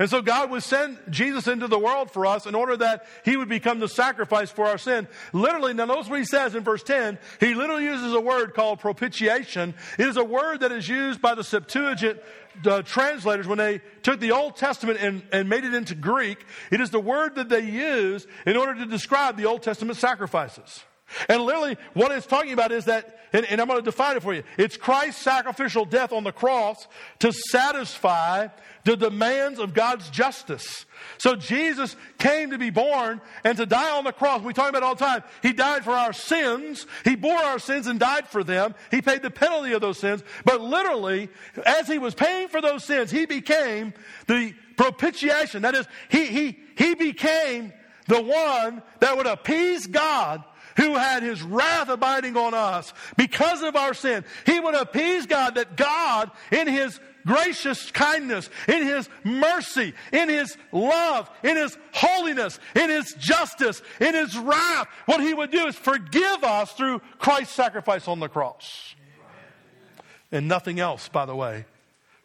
And 0.00 0.08
so 0.08 0.22
God 0.22 0.50
would 0.50 0.62
send 0.62 0.98
Jesus 1.10 1.46
into 1.46 1.68
the 1.68 1.78
world 1.78 2.10
for 2.10 2.24
us 2.24 2.46
in 2.46 2.54
order 2.54 2.74
that 2.78 3.04
he 3.22 3.36
would 3.36 3.50
become 3.50 3.80
the 3.80 3.86
sacrifice 3.86 4.50
for 4.50 4.64
our 4.64 4.78
sin. 4.78 5.06
Literally, 5.34 5.74
now 5.74 5.84
notice 5.84 6.08
what 6.08 6.18
he 6.18 6.24
says 6.24 6.54
in 6.54 6.64
verse 6.64 6.82
10. 6.82 7.18
He 7.38 7.54
literally 7.54 7.84
uses 7.84 8.14
a 8.14 8.20
word 8.20 8.54
called 8.54 8.80
propitiation. 8.80 9.74
It 9.98 10.08
is 10.08 10.16
a 10.16 10.24
word 10.24 10.60
that 10.60 10.72
is 10.72 10.88
used 10.88 11.20
by 11.20 11.34
the 11.34 11.44
Septuagint 11.44 12.18
uh, 12.64 12.80
translators 12.80 13.46
when 13.46 13.58
they 13.58 13.82
took 14.02 14.20
the 14.20 14.32
Old 14.32 14.56
Testament 14.56 15.00
and, 15.02 15.22
and 15.32 15.50
made 15.50 15.64
it 15.64 15.74
into 15.74 15.94
Greek. 15.94 16.46
It 16.70 16.80
is 16.80 16.88
the 16.88 16.98
word 16.98 17.34
that 17.34 17.50
they 17.50 17.68
use 17.68 18.26
in 18.46 18.56
order 18.56 18.74
to 18.76 18.86
describe 18.86 19.36
the 19.36 19.44
Old 19.44 19.62
Testament 19.62 19.98
sacrifices. 19.98 20.82
And 21.28 21.42
literally, 21.42 21.76
what 21.94 22.12
it's 22.12 22.26
talking 22.26 22.52
about 22.52 22.72
is 22.72 22.84
that, 22.86 23.18
and, 23.32 23.44
and 23.46 23.60
I'm 23.60 23.66
going 23.66 23.78
to 23.78 23.84
define 23.84 24.16
it 24.16 24.22
for 24.22 24.34
you. 24.34 24.42
It's 24.56 24.76
Christ's 24.76 25.22
sacrificial 25.22 25.84
death 25.84 26.12
on 26.12 26.24
the 26.24 26.32
cross 26.32 26.86
to 27.20 27.32
satisfy 27.32 28.48
the 28.84 28.96
demands 28.96 29.58
of 29.58 29.74
God's 29.74 30.08
justice. 30.10 30.86
So 31.18 31.36
Jesus 31.36 31.96
came 32.18 32.50
to 32.50 32.58
be 32.58 32.70
born 32.70 33.20
and 33.44 33.56
to 33.58 33.66
die 33.66 33.96
on 33.96 34.04
the 34.04 34.12
cross. 34.12 34.42
We 34.42 34.52
talk 34.52 34.70
about 34.70 34.82
it 34.82 34.84
all 34.84 34.94
the 34.94 35.04
time. 35.04 35.22
He 35.42 35.52
died 35.52 35.84
for 35.84 35.92
our 35.92 36.12
sins. 36.12 36.86
He 37.04 37.14
bore 37.14 37.36
our 37.36 37.58
sins 37.58 37.86
and 37.86 38.00
died 38.00 38.26
for 38.26 38.42
them. 38.42 38.74
He 38.90 39.02
paid 39.02 39.22
the 39.22 39.30
penalty 39.30 39.72
of 39.72 39.80
those 39.80 39.98
sins. 39.98 40.22
But 40.44 40.60
literally, 40.60 41.28
as 41.66 41.88
he 41.88 41.98
was 41.98 42.14
paying 42.14 42.48
for 42.48 42.60
those 42.60 42.84
sins, 42.84 43.10
he 43.10 43.26
became 43.26 43.92
the 44.26 44.54
propitiation. 44.76 45.62
That 45.62 45.74
is, 45.74 45.86
he, 46.08 46.26
he, 46.26 46.58
he 46.76 46.94
became 46.94 47.72
the 48.06 48.22
one 48.22 48.82
that 49.00 49.16
would 49.16 49.26
appease 49.26 49.86
God 49.86 50.42
who 50.80 50.94
had 50.94 51.22
his 51.22 51.42
wrath 51.42 51.88
abiding 51.88 52.36
on 52.36 52.54
us 52.54 52.92
because 53.16 53.62
of 53.62 53.76
our 53.76 53.92
sin. 53.92 54.24
He 54.46 54.58
would 54.58 54.74
appease 54.74 55.26
God 55.26 55.56
that 55.56 55.76
God, 55.76 56.30
in 56.50 56.66
his 56.66 56.98
gracious 57.26 57.90
kindness, 57.90 58.48
in 58.66 58.86
his 58.86 59.08
mercy, 59.22 59.92
in 60.12 60.28
his 60.28 60.56
love, 60.72 61.30
in 61.42 61.56
his 61.56 61.76
holiness, 61.92 62.58
in 62.74 62.88
his 62.88 63.12
justice, 63.14 63.82
in 64.00 64.14
his 64.14 64.36
wrath, 64.38 64.88
what 65.04 65.20
he 65.20 65.34
would 65.34 65.50
do 65.50 65.66
is 65.66 65.76
forgive 65.76 66.42
us 66.42 66.72
through 66.72 67.00
Christ's 67.18 67.54
sacrifice 67.54 68.08
on 68.08 68.20
the 68.20 68.28
cross. 68.28 68.94
And 70.32 70.48
nothing 70.48 70.80
else, 70.80 71.08
by 71.08 71.26
the 71.26 71.34
way, 71.36 71.66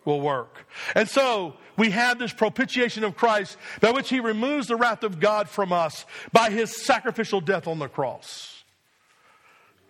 will 0.06 0.22
work. 0.22 0.66
And 0.94 1.10
so 1.10 1.56
we 1.78 1.92
have 1.92 2.20
this 2.20 2.32
propitiation 2.32 3.04
of 3.04 3.16
Christ 3.16 3.58
by 3.82 3.92
which 3.92 4.10
he 4.10 4.20
removes 4.20 4.68
the 4.68 4.76
wrath 4.76 5.04
of 5.04 5.20
God 5.20 5.50
from 5.50 5.74
us 5.74 6.06
by 6.32 6.50
his 6.50 6.86
sacrificial 6.86 7.42
death 7.42 7.68
on 7.68 7.80
the 7.80 7.90
cross. 7.90 8.64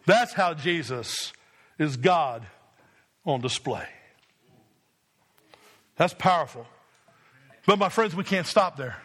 That's 0.05 0.33
how 0.33 0.53
Jesus 0.53 1.33
is 1.77 1.97
God 1.97 2.45
on 3.25 3.41
display. 3.41 3.87
That's 5.97 6.13
powerful. 6.13 6.65
But 7.65 7.79
my 7.79 7.89
friends, 7.89 8.15
we 8.15 8.23
can't 8.23 8.47
stop 8.47 8.77
there. 8.77 8.97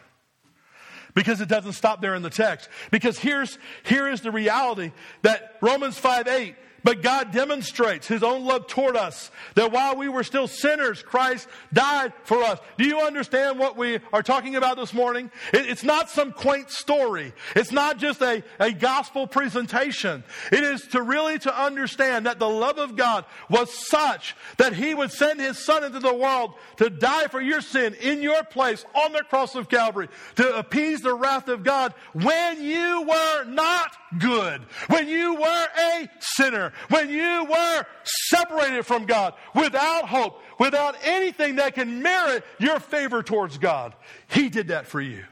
Because 1.13 1.41
it 1.41 1.49
doesn't 1.49 1.73
stop 1.73 2.01
there 2.01 2.15
in 2.15 2.21
the 2.21 2.29
text. 2.29 2.69
Because 2.89 3.17
here's, 3.19 3.57
here 3.83 4.07
is 4.07 4.21
the 4.21 4.31
reality 4.31 4.91
that 5.23 5.57
Romans 5.61 5.97
5 5.97 6.27
8 6.27 6.55
but 6.83 7.01
God 7.01 7.31
demonstrates 7.31 8.07
his 8.07 8.23
own 8.23 8.45
love 8.45 8.67
toward 8.67 8.95
us 8.95 9.31
that 9.55 9.71
while 9.71 9.95
we 9.95 10.09
were 10.09 10.23
still 10.23 10.47
sinners, 10.47 11.01
Christ 11.03 11.47
died 11.71 12.13
for 12.23 12.43
us. 12.43 12.59
Do 12.77 12.85
you 12.85 12.99
understand 13.01 13.59
what 13.59 13.77
we 13.77 13.99
are 14.11 14.23
talking 14.23 14.55
about 14.55 14.77
this 14.77 14.93
morning? 14.93 15.31
it's 15.53 15.83
not 15.83 16.09
some 16.09 16.31
quaint 16.31 16.69
story. 16.69 17.33
It's 17.55 17.71
not 17.71 17.97
just 17.97 18.21
a, 18.21 18.43
a 18.59 18.71
gospel 18.71 19.27
presentation. 19.27 20.23
It 20.51 20.63
is 20.63 20.81
to 20.89 21.01
really 21.01 21.39
to 21.39 21.61
understand 21.61 22.25
that 22.25 22.39
the 22.39 22.49
love 22.49 22.77
of 22.77 22.95
God 22.95 23.25
was 23.49 23.71
such 23.87 24.35
that 24.57 24.73
he 24.73 24.93
would 24.93 25.11
send 25.11 25.39
his 25.39 25.63
son 25.63 25.83
into 25.83 25.99
the 25.99 26.13
world 26.13 26.53
to 26.77 26.89
die 26.89 27.27
for 27.27 27.41
your 27.41 27.61
sin 27.61 27.93
in 27.95 28.21
your 28.21 28.43
place 28.43 28.85
on 28.95 29.13
the 29.13 29.23
cross 29.23 29.55
of 29.55 29.69
Calvary 29.69 30.09
to 30.35 30.57
appease 30.57 31.01
the 31.01 31.13
wrath 31.13 31.47
of 31.47 31.63
God 31.63 31.93
when 32.13 32.63
you 32.63 33.03
were 33.03 33.43
not 33.45 33.95
good, 34.17 34.61
when 34.87 35.07
you 35.07 35.35
were 35.35 35.67
a 35.77 36.09
sinner 36.19 36.70
when 36.89 37.09
you 37.09 37.45
were 37.45 37.85
separated 38.03 38.85
from 38.85 39.05
God, 39.05 39.33
without 39.55 40.07
hope, 40.07 40.41
without 40.59 40.95
anything 41.03 41.55
that 41.57 41.75
can 41.75 42.01
merit 42.01 42.43
your 42.59 42.79
favor 42.79 43.23
towards 43.23 43.57
God. 43.57 43.93
He 44.27 44.49
did 44.49 44.69
that 44.69 44.87
for 44.87 45.01
you. 45.01 45.23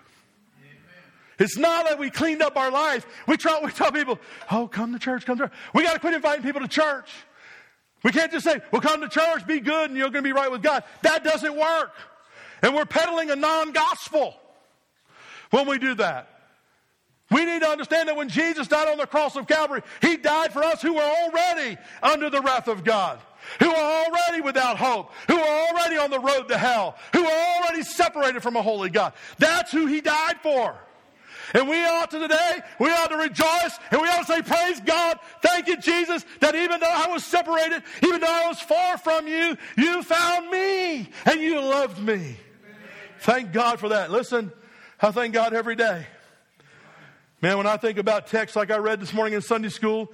It's 1.39 1.57
not 1.57 1.87
that 1.87 1.97
we 1.97 2.09
cleaned 2.09 2.41
up 2.41 2.57
our 2.57 2.69
life. 2.69 3.05
We 3.25 3.37
try, 3.37 3.59
we 3.63 3.71
tell 3.71 3.91
people, 3.91 4.19
oh, 4.51 4.67
come 4.67 4.91
to 4.91 4.99
church, 4.99 5.25
come 5.25 5.37
to 5.37 5.45
church. 5.45 5.53
We 5.73 5.83
got 5.83 5.93
to 5.93 5.99
quit 5.99 6.13
inviting 6.13 6.43
people 6.43 6.61
to 6.61 6.67
church. 6.67 7.09
We 8.03 8.11
can't 8.11 8.31
just 8.31 8.45
say, 8.45 8.59
well, 8.71 8.81
come 8.81 9.01
to 9.01 9.09
church, 9.09 9.47
be 9.47 9.59
good, 9.59 9.89
and 9.89 9.97
you're 9.97 10.09
going 10.09 10.23
to 10.23 10.27
be 10.27 10.33
right 10.33 10.51
with 10.51 10.61
God. 10.61 10.83
That 11.01 11.23
doesn't 11.23 11.55
work. 11.55 11.93
And 12.61 12.75
we're 12.75 12.85
peddling 12.85 13.31
a 13.31 13.35
non 13.35 13.71
gospel 13.71 14.35
when 15.51 15.67
we 15.67 15.77
do 15.77 15.95
that. 15.95 16.38
We 17.31 17.45
need 17.45 17.61
to 17.61 17.67
understand 17.67 18.09
that 18.09 18.15
when 18.15 18.29
Jesus 18.29 18.67
died 18.67 18.87
on 18.87 18.97
the 18.97 19.05
cross 19.05 19.35
of 19.35 19.47
Calvary, 19.47 19.81
He 20.01 20.17
died 20.17 20.51
for 20.51 20.63
us 20.63 20.81
who 20.81 20.93
were 20.93 21.01
already 21.01 21.77
under 22.01 22.29
the 22.29 22.41
wrath 22.41 22.67
of 22.67 22.83
God, 22.83 23.19
who 23.59 23.69
are 23.69 24.05
already 24.05 24.41
without 24.41 24.77
hope, 24.77 25.11
who 25.27 25.37
are 25.37 25.67
already 25.67 25.97
on 25.97 26.09
the 26.09 26.19
road 26.19 26.47
to 26.47 26.57
hell, 26.57 26.95
who 27.13 27.23
are 27.23 27.55
already 27.57 27.83
separated 27.83 28.41
from 28.41 28.55
a 28.55 28.61
holy 28.61 28.89
God. 28.89 29.13
That's 29.37 29.71
who 29.71 29.85
He 29.85 30.01
died 30.01 30.37
for. 30.41 30.75
And 31.53 31.67
we 31.67 31.83
ought 31.83 32.11
to 32.11 32.19
today, 32.19 32.59
we 32.79 32.89
ought 32.91 33.09
to 33.09 33.17
rejoice 33.17 33.79
and 33.91 34.01
we 34.01 34.07
ought 34.07 34.25
to 34.25 34.33
say, 34.33 34.41
Praise 34.41 34.79
God. 34.81 35.19
Thank 35.41 35.67
you, 35.67 35.77
Jesus, 35.77 36.25
that 36.41 36.55
even 36.55 36.79
though 36.79 36.91
I 36.91 37.07
was 37.07 37.23
separated, 37.23 37.83
even 38.03 38.21
though 38.21 38.27
I 38.27 38.47
was 38.47 38.59
far 38.59 38.97
from 38.97 39.27
you, 39.27 39.57
you 39.77 40.03
found 40.03 40.49
me 40.49 41.09
and 41.25 41.41
you 41.41 41.59
loved 41.59 42.01
me. 42.01 42.37
Thank 43.21 43.51
God 43.51 43.79
for 43.79 43.89
that. 43.89 44.11
Listen, 44.11 44.51
I 45.01 45.11
thank 45.11 45.33
God 45.33 45.53
every 45.53 45.75
day. 45.75 46.05
Man, 47.41 47.57
when 47.57 47.67
I 47.67 47.77
think 47.77 47.97
about 47.97 48.27
texts 48.27 48.55
like 48.55 48.69
I 48.69 48.77
read 48.77 48.99
this 48.99 49.13
morning 49.13 49.33
in 49.33 49.41
Sunday 49.41 49.69
school, 49.69 50.11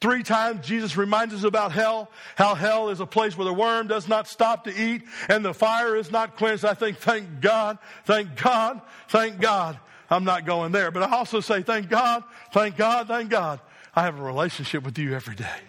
Three 0.00 0.22
times 0.22 0.66
Jesus 0.66 0.96
reminds 0.96 1.34
us 1.34 1.44
about 1.44 1.72
hell, 1.72 2.10
how 2.34 2.54
hell 2.54 2.88
is 2.88 3.00
a 3.00 3.06
place 3.06 3.36
where 3.36 3.44
the 3.44 3.52
worm 3.52 3.86
does 3.86 4.08
not 4.08 4.26
stop 4.26 4.64
to 4.64 4.74
eat 4.74 5.02
and 5.28 5.44
the 5.44 5.52
fire 5.52 5.94
is 5.94 6.10
not 6.10 6.36
quenched. 6.36 6.64
I 6.64 6.72
think, 6.72 6.96
thank 6.96 7.42
God, 7.42 7.76
thank 8.06 8.34
God, 8.36 8.80
thank 9.08 9.40
God. 9.40 9.78
I'm 10.08 10.24
not 10.24 10.46
going 10.46 10.72
there. 10.72 10.90
But 10.90 11.02
I 11.02 11.16
also 11.16 11.40
say, 11.40 11.62
thank 11.62 11.90
God, 11.90 12.24
thank 12.52 12.78
God, 12.78 13.08
thank 13.08 13.28
God. 13.28 13.60
I 13.94 14.04
have 14.04 14.18
a 14.18 14.22
relationship 14.22 14.84
with 14.84 14.98
you 14.98 15.14
every 15.14 15.34
day. 15.34 15.60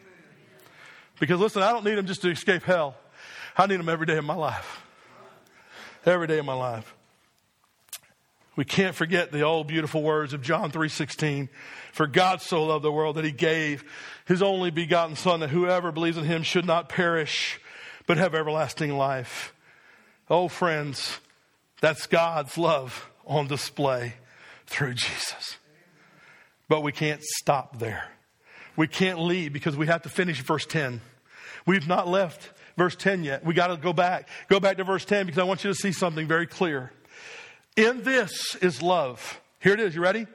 Because 1.20 1.42
listen, 1.42 1.62
I 1.62 1.74
don't 1.74 1.84
need 1.84 1.96
them 1.96 2.08
just 2.08 2.22
to 2.22 2.30
escape 2.30 2.64
hell. 2.64 2.96
I 3.58 3.68
need 3.68 3.80
them 3.82 3.90
every 3.90 4.06
day 4.06 4.18
of 4.18 4.24
my 4.24 4.34
life. 4.34 4.82
Every 6.06 6.28
day 6.28 6.40
of 6.40 6.46
my 6.46 6.54
life. 6.54 6.96
We 8.56 8.66
can't 8.66 8.96
forget 8.96 9.32
the 9.32 9.42
old 9.42 9.68
beautiful 9.68 10.04
words 10.04 10.34
of 10.34 10.42
John 10.42 10.72
3:16. 10.72 11.50
For 11.94 12.08
God 12.08 12.42
so 12.42 12.64
loved 12.64 12.84
the 12.84 12.92
world 12.92 13.16
that 13.16 13.26
he 13.26 13.32
gave 13.32 13.84
his 14.26 14.42
only 14.42 14.72
begotten 14.72 15.16
son 15.16 15.40
that 15.40 15.50
whoever 15.50 15.92
believes 15.92 16.18
in 16.18 16.26
him 16.26 16.44
should 16.44 16.66
not 16.66 16.90
perish 16.90 17.60
but 18.08 18.18
have 18.18 18.36
everlasting 18.36 18.98
life. 18.98 19.54
Oh 20.30 20.48
friends, 20.48 21.20
that's 21.82 22.08
God's 22.08 22.58
love 22.58 23.10
on 23.26 23.48
display 23.48 24.16
through 24.66 24.94
Jesus. 24.96 25.58
But 26.68 26.82
we 26.82 26.92
can't 26.92 27.22
stop 27.22 27.80
there. 27.80 28.10
We 28.76 28.88
can't 28.88 29.20
leave 29.20 29.52
because 29.52 29.76
we 29.76 29.88
have 29.88 30.04
to 30.04 30.10
finish 30.10 30.42
verse 30.42 30.66
10. 30.66 31.02
We've 31.66 31.88
not 31.88 32.08
left 32.08 32.52
verse 32.78 32.96
10 32.96 33.24
yet. 33.24 33.46
We 33.46 33.54
got 33.54 33.68
to 33.68 33.78
go 33.78 33.94
back. 33.94 34.30
Go 34.50 34.60
back 34.60 34.78
to 34.78 34.84
verse 34.84 35.06
10 35.06 35.26
because 35.26 35.40
I 35.40 35.44
want 35.44 35.64
you 35.64 35.70
to 35.70 35.76
see 35.76 35.92
something 35.92 36.28
very 36.28 36.48
clear. 36.48 36.92
In 37.76 38.04
this 38.04 38.56
is 38.56 38.82
love. 38.82 39.40
Here 39.60 39.74
it 39.74 39.80
is. 39.80 39.96
You 39.96 40.02
ready? 40.02 40.28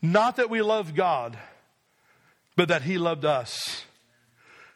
Not 0.00 0.36
that 0.36 0.50
we 0.50 0.62
love 0.62 0.94
God, 0.94 1.36
but 2.56 2.68
that 2.68 2.82
He 2.82 2.98
loved 2.98 3.24
us. 3.24 3.84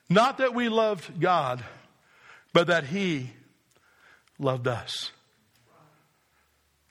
Not 0.08 0.38
that 0.38 0.54
we 0.54 0.68
loved 0.68 1.20
God, 1.20 1.62
but 2.52 2.68
that 2.68 2.84
He 2.84 3.30
loved 4.38 4.66
us. 4.66 5.12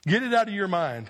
Get 0.05 0.23
it 0.23 0.33
out 0.33 0.47
of 0.47 0.53
your 0.53 0.67
mind 0.67 1.09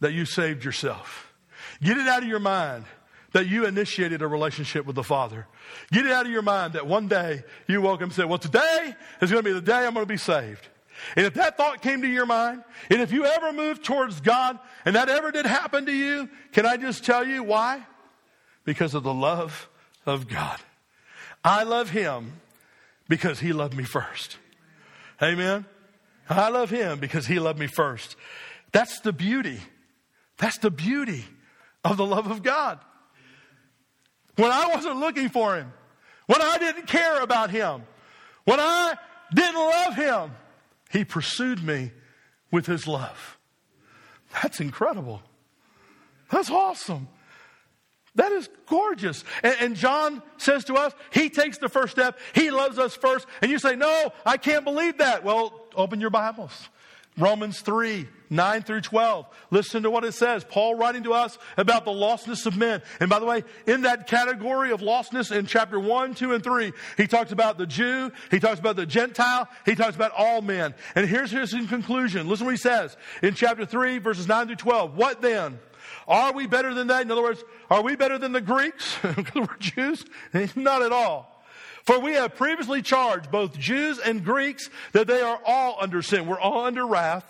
that 0.00 0.12
you 0.12 0.26
saved 0.26 0.64
yourself. 0.64 1.32
Get 1.80 1.96
it 1.96 2.08
out 2.08 2.22
of 2.22 2.28
your 2.28 2.40
mind 2.40 2.84
that 3.32 3.46
you 3.46 3.66
initiated 3.66 4.20
a 4.20 4.26
relationship 4.26 4.84
with 4.84 4.96
the 4.96 5.02
Father. 5.02 5.46
Get 5.90 6.04
it 6.04 6.12
out 6.12 6.26
of 6.26 6.32
your 6.32 6.42
mind 6.42 6.74
that 6.74 6.86
one 6.86 7.08
day 7.08 7.44
you 7.66 7.80
woke 7.80 8.00
up 8.00 8.02
and 8.02 8.12
said, 8.12 8.26
Well, 8.26 8.38
today 8.38 8.94
is 9.22 9.30
going 9.30 9.42
to 9.42 9.48
be 9.48 9.52
the 9.52 9.62
day 9.62 9.86
I'm 9.86 9.94
going 9.94 10.04
to 10.04 10.12
be 10.12 10.18
saved. 10.18 10.68
And 11.16 11.26
if 11.26 11.34
that 11.34 11.56
thought 11.56 11.82
came 11.82 12.02
to 12.02 12.08
your 12.08 12.26
mind, 12.26 12.62
and 12.90 13.00
if 13.00 13.12
you 13.12 13.24
ever 13.24 13.52
moved 13.52 13.84
towards 13.84 14.20
God, 14.20 14.58
and 14.84 14.96
that 14.96 15.08
ever 15.08 15.30
did 15.30 15.46
happen 15.46 15.86
to 15.86 15.92
you, 15.92 16.28
can 16.52 16.66
I 16.66 16.76
just 16.76 17.04
tell 17.04 17.26
you 17.26 17.42
why? 17.42 17.84
Because 18.64 18.94
of 18.94 19.02
the 19.02 19.14
love 19.14 19.68
of 20.06 20.28
God. 20.28 20.58
I 21.44 21.64
love 21.64 21.90
Him 21.90 22.40
because 23.08 23.40
He 23.40 23.52
loved 23.52 23.76
me 23.76 23.84
first. 23.84 24.36
Amen? 25.20 25.66
I 26.28 26.48
love 26.48 26.70
Him 26.70 26.98
because 26.98 27.26
He 27.26 27.38
loved 27.38 27.58
me 27.58 27.66
first. 27.66 28.16
That's 28.72 29.00
the 29.00 29.12
beauty. 29.12 29.60
That's 30.38 30.58
the 30.58 30.70
beauty 30.70 31.24
of 31.84 31.96
the 31.96 32.06
love 32.06 32.30
of 32.30 32.42
God. 32.42 32.78
When 34.36 34.50
I 34.50 34.68
wasn't 34.74 34.96
looking 34.96 35.28
for 35.28 35.56
Him, 35.56 35.72
when 36.26 36.40
I 36.40 36.58
didn't 36.58 36.86
care 36.86 37.20
about 37.20 37.50
Him, 37.50 37.82
when 38.44 38.60
I 38.60 38.96
didn't 39.34 39.54
love 39.54 39.94
Him, 39.94 40.32
he 40.92 41.04
pursued 41.04 41.64
me 41.64 41.90
with 42.50 42.66
his 42.66 42.86
love. 42.86 43.38
That's 44.42 44.60
incredible. 44.60 45.22
That's 46.30 46.50
awesome. 46.50 47.08
That 48.14 48.32
is 48.32 48.48
gorgeous. 48.66 49.24
And, 49.42 49.56
and, 49.60 49.76
John 49.76 50.22
says 50.36 50.64
to 50.64 50.74
us, 50.74 50.92
He 51.12 51.30
takes 51.30 51.56
the 51.56 51.70
first 51.70 51.92
step. 51.92 52.18
He 52.34 52.50
loves 52.50 52.78
us 52.78 52.94
first. 52.94 53.26
And 53.40 53.50
you 53.50 53.58
say, 53.58 53.74
No, 53.74 54.12
I 54.26 54.36
can't 54.36 54.64
believe 54.64 54.98
that. 54.98 55.24
Well, 55.24 55.66
open 55.74 55.98
your 55.98 56.10
Bibles. 56.10 56.68
Romans 57.18 57.60
3, 57.60 58.08
9 58.30 58.62
through 58.62 58.80
12. 58.80 59.26
Listen 59.50 59.82
to 59.82 59.90
what 59.90 60.04
it 60.04 60.12
says. 60.12 60.44
Paul 60.44 60.76
writing 60.76 61.02
to 61.02 61.12
us 61.12 61.36
about 61.58 61.84
the 61.84 61.90
lostness 61.90 62.46
of 62.46 62.56
men. 62.56 62.80
And 63.00 63.10
by 63.10 63.18
the 63.18 63.26
way, 63.26 63.44
in 63.66 63.82
that 63.82 64.06
category 64.06 64.72
of 64.72 64.80
lostness 64.80 65.30
in 65.30 65.44
chapter 65.44 65.78
1, 65.78 66.14
2, 66.14 66.32
and 66.32 66.42
3, 66.42 66.72
he 66.96 67.06
talks 67.06 67.30
about 67.30 67.58
the 67.58 67.66
Jew, 67.66 68.10
he 68.30 68.40
talks 68.40 68.58
about 68.58 68.76
the 68.76 68.86
Gentile, 68.86 69.46
he 69.66 69.74
talks 69.74 69.94
about 69.94 70.12
all 70.16 70.40
men. 70.40 70.74
And 70.94 71.06
here's 71.06 71.30
his 71.30 71.52
conclusion. 71.68 72.28
Listen 72.28 72.46
what 72.46 72.52
he 72.52 72.58
says 72.58 72.96
in 73.22 73.34
chapter 73.34 73.66
3, 73.66 73.98
verses 73.98 74.26
9 74.26 74.46
through 74.46 74.56
12. 74.56 74.96
What 74.96 75.20
then? 75.20 75.58
Are 76.08 76.32
we 76.32 76.46
better 76.46 76.72
than 76.72 76.86
that? 76.86 77.02
In 77.02 77.10
other 77.10 77.22
words, 77.22 77.44
are 77.70 77.82
we 77.82 77.96
better 77.96 78.18
than 78.18 78.32
the 78.32 78.40
Greeks? 78.40 78.96
because 79.02 79.34
we're 79.34 79.56
Jews? 79.58 80.04
Not 80.56 80.82
at 80.82 80.92
all. 80.92 81.31
For 81.84 81.98
we 81.98 82.12
have 82.12 82.36
previously 82.36 82.82
charged 82.82 83.30
both 83.30 83.58
Jews 83.58 83.98
and 83.98 84.24
Greeks 84.24 84.70
that 84.92 85.06
they 85.06 85.20
are 85.20 85.40
all 85.44 85.76
under 85.80 86.02
sin. 86.02 86.26
We're 86.26 86.40
all 86.40 86.64
under 86.64 86.86
wrath. 86.86 87.26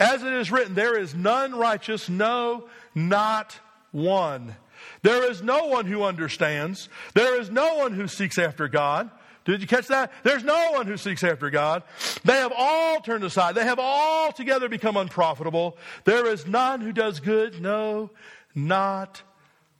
As 0.00 0.22
it 0.22 0.32
is 0.32 0.50
written, 0.50 0.74
there 0.74 0.98
is 0.98 1.14
none 1.14 1.54
righteous, 1.54 2.08
no, 2.08 2.68
not 2.94 3.58
one. 3.92 4.56
There 5.02 5.30
is 5.30 5.42
no 5.42 5.66
one 5.66 5.86
who 5.86 6.02
understands. 6.02 6.88
There 7.14 7.40
is 7.40 7.50
no 7.50 7.76
one 7.76 7.92
who 7.92 8.08
seeks 8.08 8.38
after 8.38 8.68
God. 8.68 9.10
Did 9.44 9.60
you 9.60 9.66
catch 9.66 9.88
that? 9.88 10.10
There's 10.22 10.42
no 10.42 10.72
one 10.72 10.86
who 10.86 10.96
seeks 10.96 11.22
after 11.22 11.50
God. 11.50 11.82
They 12.24 12.32
have 12.32 12.52
all 12.56 13.00
turned 13.00 13.24
aside. 13.24 13.54
They 13.54 13.64
have 13.64 13.78
all 13.78 14.32
together 14.32 14.68
become 14.68 14.96
unprofitable. 14.96 15.76
There 16.04 16.26
is 16.26 16.46
none 16.46 16.80
who 16.80 16.92
does 16.92 17.20
good. 17.20 17.60
No, 17.60 18.10
not 18.54 19.22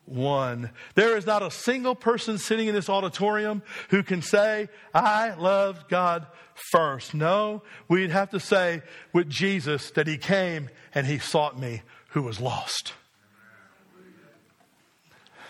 one. 0.06 0.70
There 0.94 1.16
is 1.16 1.26
not 1.26 1.42
a 1.42 1.50
single 1.50 1.94
person 1.94 2.38
sitting 2.38 2.68
in 2.68 2.74
this 2.74 2.88
auditorium 2.88 3.62
who 3.88 4.02
can 4.02 4.22
say, 4.22 4.68
I 4.92 5.34
love 5.34 5.88
God 5.88 6.26
first. 6.72 7.14
No, 7.14 7.62
we'd 7.88 8.10
have 8.10 8.30
to 8.30 8.40
say 8.40 8.82
with 9.12 9.28
Jesus 9.28 9.90
that 9.92 10.06
he 10.06 10.18
came 10.18 10.70
and 10.94 11.06
he 11.06 11.18
sought 11.18 11.58
me 11.58 11.82
who 12.08 12.22
was 12.22 12.40
lost. 12.40 12.92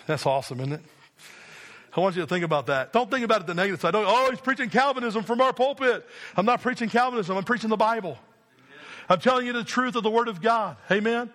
That's 0.07 0.25
awesome, 0.25 0.59
isn't 0.59 0.73
it? 0.73 0.81
I 1.95 2.01
want 2.01 2.15
you 2.15 2.21
to 2.21 2.27
think 2.27 2.43
about 2.43 2.67
that. 2.67 2.91
Don't 2.91 3.09
think 3.09 3.23
about 3.23 3.41
it 3.41 3.47
the 3.47 3.53
negative 3.53 3.79
side. 3.79 3.91
Don't, 3.91 4.05
oh, 4.07 4.29
he's 4.29 4.41
preaching 4.41 4.69
Calvinism 4.69 5.23
from 5.23 5.39
our 5.39 5.53
pulpit. 5.53 6.05
I'm 6.35 6.45
not 6.45 6.61
preaching 6.61 6.89
Calvinism. 6.89 7.37
I'm 7.37 7.45
preaching 7.45 7.69
the 7.69 7.77
Bible. 7.77 8.17
I'm 9.07 9.19
telling 9.19 9.45
you 9.45 9.53
the 9.53 9.63
truth 9.63 9.95
of 9.95 10.03
the 10.03 10.09
Word 10.09 10.27
of 10.27 10.41
God. 10.41 10.77
Amen. 10.91 11.31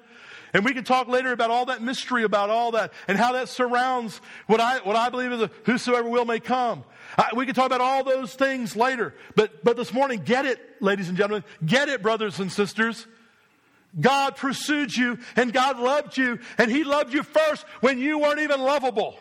And 0.53 0.65
we 0.65 0.75
can 0.75 0.85
talk 0.85 1.09
later 1.09 1.33
about 1.33 1.51
all 1.51 1.67
that 1.67 1.83
mystery 1.83 2.25
about 2.25 2.51
all 2.51 2.73
that 2.73 2.93
and 3.07 3.17
how 3.17 3.33
that 3.33 3.49
surrounds 3.49 4.21
what 4.47 4.61
I, 4.61 4.79
what 4.79 4.97
I 4.97 5.09
believe 5.09 5.33
is 5.33 5.43
a 5.43 5.51
whosoever 5.65 6.09
will 6.09 6.25
may 6.25 6.41
come. 6.41 6.85
I, 7.17 7.31
we 7.35 7.47
can 7.47 7.55
talk 7.55 7.67
about 7.67 7.81
all 7.81 8.05
those 8.05 8.35
things 8.35 8.75
later. 8.77 9.15
But, 9.37 9.65
but 9.65 9.77
this 9.77 9.93
morning, 9.93 10.23
get 10.25 10.47
it, 10.47 10.61
ladies 10.81 11.09
and 11.09 11.17
gentlemen. 11.17 11.45
Get 11.65 11.89
it, 11.89 12.03
brothers 12.03 12.41
and 12.41 12.51
sisters. 12.51 13.07
God 13.99 14.37
pursued 14.37 14.97
you 14.97 15.19
and 15.37 15.53
God 15.53 15.79
loved 15.79 16.17
you 16.17 16.39
and 16.59 16.71
He 16.71 16.85
loved 16.85 17.13
you 17.13 17.23
first 17.23 17.65
when 17.81 17.99
you 17.99 18.19
weren't 18.19 18.41
even 18.41 18.61
lovable. 18.61 19.17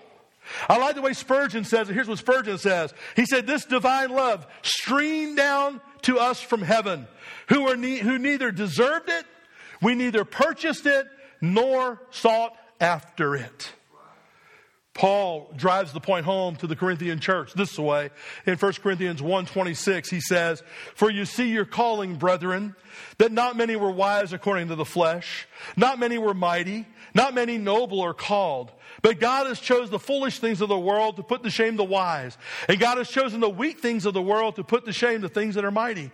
I 0.67 0.77
like 0.77 0.95
the 0.95 1.01
way 1.01 1.13
Spurgeon 1.13 1.63
says 1.63 1.89
it. 1.89 1.93
Here's 1.93 2.07
what 2.07 2.17
Spurgeon 2.17 2.57
says. 2.57 2.93
He 3.15 3.25
said, 3.25 3.45
This 3.45 3.65
divine 3.65 4.09
love 4.09 4.47
streamed 4.61 5.37
down 5.37 5.81
to 6.03 6.17
us 6.17 6.41
from 6.41 6.61
heaven, 6.61 7.07
who, 7.49 7.63
were 7.63 7.75
ne- 7.75 7.99
who 7.99 8.17
neither 8.17 8.51
deserved 8.51 9.09
it, 9.09 9.25
we 9.81 9.95
neither 9.95 10.25
purchased 10.25 10.85
it, 10.85 11.07
nor 11.41 12.02
sought 12.12 12.56
after 12.80 13.36
it. 13.36 13.71
Paul 14.93 15.54
drives 15.56 15.93
the 15.93 16.02
point 16.02 16.25
home 16.25 16.58
to 16.58 16.67
the 16.67 16.75
Corinthian 16.75 17.21
church 17.21 17.54
this 17.54 17.80
way. 17.80 18.10
In 18.45 18.58
1 18.58 18.82
Corinthians 18.82 19.21
1:26 19.21 20.10
he 20.10 20.19
says, 20.19 20.62
"For 20.93 21.10
you 21.10 21.23
see 21.23 21.47
your 21.49 21.63
calling, 21.63 22.15
brethren, 22.15 22.75
that 23.17 23.32
not 23.32 23.56
many 23.56 23.78
were 23.78 23.91
wise 23.91 24.34
according 24.34 24.67
to 24.67 24.75
the 24.75 24.84
flesh, 24.84 25.47
not 25.78 25.99
many 25.99 26.17
were 26.17 26.34
mighty, 26.34 26.86
not 27.13 27.34
many 27.34 27.58
noble 27.58 28.02
are 28.02 28.13
called, 28.13 28.73
but 29.01 29.19
God 29.19 29.47
has 29.47 29.59
chosen 29.59 29.91
the 29.91 29.99
foolish 29.99 30.39
things 30.39 30.62
of 30.62 30.69
the 30.69 30.79
world 30.79 31.17
to 31.17 31.23
put 31.23 31.43
to 31.43 31.49
shame 31.49 31.75
the 31.75 31.83
wise. 31.83 32.38
And 32.67 32.79
God 32.79 32.97
has 32.97 33.09
chosen 33.09 33.39
the 33.39 33.49
weak 33.49 33.79
things 33.79 34.05
of 34.05 34.13
the 34.13 34.21
world 34.21 34.55
to 34.57 34.63
put 34.63 34.85
to 34.85 34.93
shame 34.93 35.21
the 35.21 35.29
things 35.29 35.55
that 35.55 35.65
are 35.65 35.71
mighty. 35.71 36.12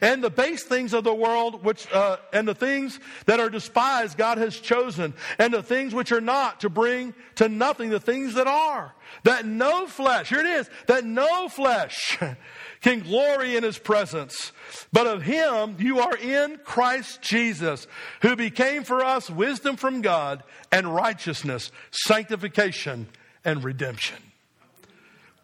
And 0.00 0.22
the 0.22 0.30
base 0.30 0.64
things 0.64 0.94
of 0.94 1.04
the 1.04 1.14
world, 1.14 1.64
which, 1.64 1.90
uh, 1.92 2.18
and 2.32 2.46
the 2.46 2.54
things 2.54 3.00
that 3.26 3.40
are 3.40 3.50
despised, 3.50 4.16
God 4.16 4.38
has 4.38 4.58
chosen. 4.58 5.14
And 5.38 5.52
the 5.52 5.62
things 5.62 5.94
which 5.94 6.12
are 6.12 6.20
not 6.20 6.60
to 6.60 6.68
bring 6.68 7.14
to 7.36 7.48
nothing 7.48 7.90
the 7.90 8.00
things 8.00 8.34
that 8.34 8.46
are. 8.46 8.94
That 9.24 9.46
no 9.46 9.86
flesh, 9.86 10.28
here 10.28 10.40
it 10.40 10.46
is, 10.46 10.68
that 10.86 11.04
no 11.04 11.48
flesh 11.48 12.18
can 12.80 13.00
glory 13.00 13.56
in 13.56 13.62
his 13.62 13.78
presence. 13.78 14.52
But 14.92 15.06
of 15.06 15.22
him 15.22 15.76
you 15.78 16.00
are 16.00 16.16
in 16.16 16.58
Christ 16.64 17.22
Jesus, 17.22 17.86
who 18.22 18.36
became 18.36 18.84
for 18.84 19.04
us 19.04 19.28
wisdom 19.30 19.76
from 19.76 20.02
God 20.02 20.42
and 20.70 20.94
righteousness, 20.94 21.70
sanctification, 21.90 23.08
and 23.44 23.64
redemption. 23.64 24.18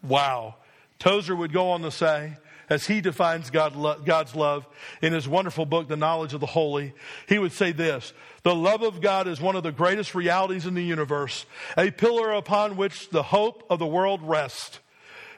Wow. 0.03 0.57
Tozer 0.99 1.35
would 1.35 1.53
go 1.53 1.71
on 1.71 1.83
to 1.83 1.91
say, 1.91 2.37
as 2.71 2.87
he 2.87 3.01
defines 3.01 3.51
God, 3.51 4.05
God's 4.05 4.35
love 4.35 4.67
in 5.03 5.13
his 5.13 5.29
wonderful 5.29 5.67
book, 5.67 5.89
The 5.89 5.97
Knowledge 5.97 6.35
of 6.35 6.41
the 6.41 6.47
Holy, 6.47 6.95
he 7.29 7.39
would 7.39 7.53
say 7.53 7.73
this 7.73 8.13
The 8.43 8.55
love 8.55 8.83
of 8.83 9.01
God 9.01 9.29
is 9.29 9.41
one 9.41 9.57
of 9.57 9.63
the 9.63 9.73
greatest 9.73 10.15
realities 10.15 10.67
in 10.67 10.75
the 10.75 10.85
universe, 10.85 11.47
a 11.77 11.91
pillar 11.91 12.33
upon 12.33 12.77
which 12.77 13.11
the 13.11 13.23
hope 13.23 13.65
of 13.69 13.79
the 13.79 13.87
world 13.87 14.23
rests. 14.23 14.81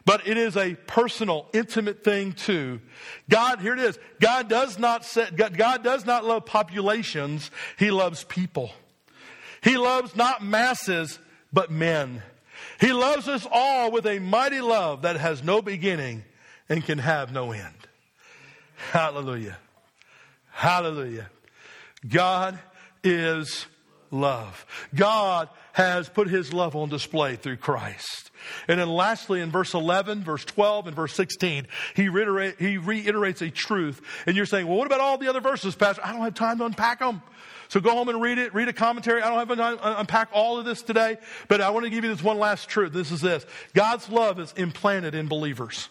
But 0.07 0.27
it 0.27 0.39
is 0.39 0.57
a 0.57 0.77
personal, 0.87 1.49
intimate 1.53 2.03
thing 2.05 2.33
too. 2.33 2.81
God, 3.29 3.61
here 3.61 3.75
it 3.75 3.81
is. 3.81 3.99
God 4.21 4.49
does 4.49 4.79
not 4.79 5.05
set, 5.05 5.37
God 5.37 5.83
does 5.83 6.07
not 6.07 6.25
love 6.25 6.47
populations. 6.47 7.51
He 7.77 7.91
loves 7.91 8.25
people. 8.25 8.71
He 9.63 9.77
loves 9.77 10.15
not 10.15 10.45
masses, 10.45 11.19
but 11.53 11.73
men. 11.73 12.23
He 12.81 12.93
loves 12.93 13.27
us 13.27 13.47
all 13.51 13.91
with 13.91 14.07
a 14.07 14.21
mighty 14.21 14.61
love 14.61 15.03
that 15.03 15.17
has 15.17 15.43
no 15.43 15.61
beginning 15.61 16.25
and 16.69 16.85
can 16.85 16.99
have 16.99 17.33
no 17.33 17.51
end. 17.51 17.75
Hallelujah. 18.93 19.59
Hallelujah. 20.53 21.31
God 22.09 22.61
is 23.03 23.67
love. 24.13 24.67
God 24.95 25.49
has 25.73 26.09
put 26.09 26.29
his 26.29 26.53
love 26.53 26.77
on 26.77 26.91
display 26.91 27.35
through 27.35 27.57
Christ. 27.57 28.31
And 28.69 28.81
then 28.81 28.89
lastly, 28.89 29.41
in 29.41 29.51
verse 29.51 29.75
11, 29.75 30.25
verse 30.25 30.45
12, 30.45 30.89
and 30.89 30.97
verse 30.97 31.15
16, 31.15 31.67
he, 31.95 32.09
reiterate, 32.09 32.57
he 32.59 32.79
reiterates 32.79 33.43
a 33.43 33.51
truth. 33.51 34.01
And 34.27 34.37
you're 34.37 34.47
saying, 34.47 34.67
well, 34.67 34.77
what 34.77 34.87
about 34.87 35.01
all 35.01 35.19
the 35.19 35.29
other 35.29 35.41
verses, 35.41 35.75
Pastor? 35.75 36.03
I 36.05 36.13
don't 36.13 36.23
have 36.23 36.35
time 36.35 36.59
to 36.59 36.65
unpack 36.65 37.01
them. 37.01 37.23
So 37.69 37.81
go 37.81 37.91
home 37.91 38.09
and 38.09 38.23
read 38.23 38.39
it, 38.39 38.55
read 38.55 38.69
a 38.69 38.73
commentary. 38.73 39.23
I 39.23 39.29
don't 39.29 39.49
have 39.49 39.59
time 39.59 39.79
to 39.79 40.01
unpack 40.01 40.29
all 40.33 40.59
of 40.59 40.65
this 40.65 40.83
today, 40.83 41.19
but 41.49 41.61
I 41.61 41.71
want 41.71 41.85
to 41.85 41.91
give 41.91 42.05
you 42.05 42.11
this 42.11 42.23
one 42.23 42.39
last 42.39 42.69
truth. 42.69 42.93
This 42.93 43.11
is 43.11 43.21
this 43.21 43.45
God's 43.75 44.09
love 44.09 44.39
is 44.39 44.53
implanted 44.57 45.15
in 45.15 45.27
believers. 45.27 45.89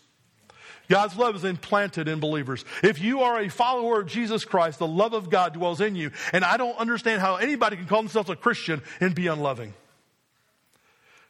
God's 0.87 1.17
love 1.17 1.35
is 1.35 1.43
implanted 1.43 2.07
in 2.07 2.19
believers. 2.19 2.63
If 2.83 3.01
you 3.01 3.21
are 3.21 3.39
a 3.39 3.49
follower 3.49 4.01
of 4.01 4.07
Jesus 4.07 4.45
Christ, 4.45 4.77
the 4.77 4.87
love 4.87 5.13
of 5.13 5.31
God 5.31 5.53
dwells 5.53 5.81
in 5.81 5.95
you. 5.95 6.11
And 6.31 6.45
I 6.45 6.57
don't 6.57 6.77
understand 6.77 7.21
how 7.21 7.37
anybody 7.37 7.75
can 7.75 7.87
call 7.87 8.03
themselves 8.03 8.29
a 8.29 8.35
Christian 8.35 8.83
and 8.99 9.15
be 9.15 9.25
unloving. 9.25 9.73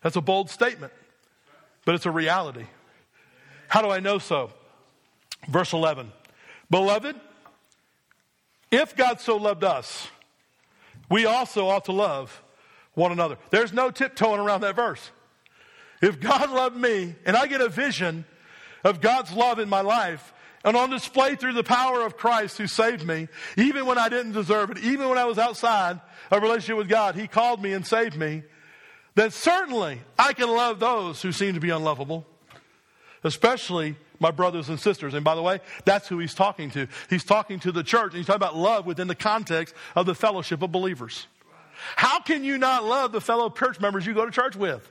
That's 0.02 0.18
a 0.18 0.22
bold 0.22 0.50
statement 0.50 0.92
but 1.86 1.96
it's 1.96 2.06
a 2.06 2.12
reality. 2.12 2.66
How 3.68 3.82
do 3.82 3.90
I 3.90 4.00
know 4.00 4.18
so? 4.18 4.52
Verse 5.48 5.74
11 5.74 6.12
Beloved, 6.70 7.16
if 8.72 8.96
God 8.96 9.22
so 9.22 9.38
loved 9.38 9.64
us, 9.64 10.08
we 11.10 11.26
also 11.26 11.68
ought 11.68 11.86
to 11.86 11.92
love 11.92 12.42
one 12.94 13.12
another. 13.12 13.38
There's 13.52 13.72
no 13.72 13.92
tiptoeing 13.92 14.40
around 14.40 14.62
that 14.62 14.76
verse. 14.76 15.12
If 16.02 16.20
God 16.20 16.50
loved 16.50 16.76
me 16.76 17.16
and 17.26 17.38
I 17.38 17.48
get 17.48 17.62
a 17.62 17.70
vision 17.70 18.26
of 18.84 19.02
God's 19.02 19.32
love 19.32 19.60
in 19.60 19.70
my 19.70 19.82
life 19.82 20.34
and 20.64 20.76
on 20.76 20.90
display 20.90 21.36
through 21.36 21.54
the 21.54 21.64
power 21.64 22.06
of 22.06 22.18
Christ 22.18 22.58
who 22.58 22.68
saved 22.68 23.06
me, 23.06 23.28
even 23.58 23.86
when 23.86 23.98
I 23.98 24.10
didn't 24.10 24.34
deserve 24.34 24.72
it, 24.72 24.80
even 24.80 25.08
when 25.10 25.18
I 25.18 25.26
was 25.26 25.38
outside 25.38 26.02
a 26.32 26.40
relationship 26.40 26.78
with 26.78 26.90
God, 26.90 27.16
He 27.16 27.28
called 27.28 27.62
me 27.62 27.74
and 27.74 27.86
saved 27.86 28.18
me 28.18 28.44
then 29.16 29.32
certainly 29.32 30.02
I 30.20 30.34
can 30.34 30.50
love 30.50 30.80
those 30.80 31.22
who 31.22 31.32
seem 31.32 31.54
to 31.56 31.60
be 31.60 31.70
unlovable, 31.70 32.26
especially 33.24 33.96
my 34.20 34.32
brothers 34.32 34.70
and 34.70 34.80
sisters. 34.80 35.14
And 35.14 35.24
by 35.24 35.36
the 35.36 35.42
way, 35.42 35.60
that's 35.86 36.08
who 36.08 36.20
he's 36.20 36.34
talking 36.34 36.70
to. 36.72 36.88
He's 37.10 37.24
talking 37.24 37.60
to 37.62 37.72
the 37.72 37.84
church, 37.84 38.12
and 38.12 38.18
he's 38.18 38.28
talking 38.28 38.42
about 38.42 38.56
love 38.56 38.86
within 38.86 39.08
the 39.08 39.16
context 39.16 39.74
of 39.96 40.06
the 40.06 40.16
fellowship 40.16 40.62
of 40.62 40.72
believers. 40.72 41.28
How 41.96 42.20
can 42.20 42.44
you 42.44 42.58
not 42.58 42.84
love 42.84 43.12
the 43.12 43.22
fellow 43.22 43.50
church 43.50 43.80
members 43.80 44.06
you 44.06 44.14
go 44.14 44.26
to 44.26 44.32
church 44.32 44.56
with 44.56 44.90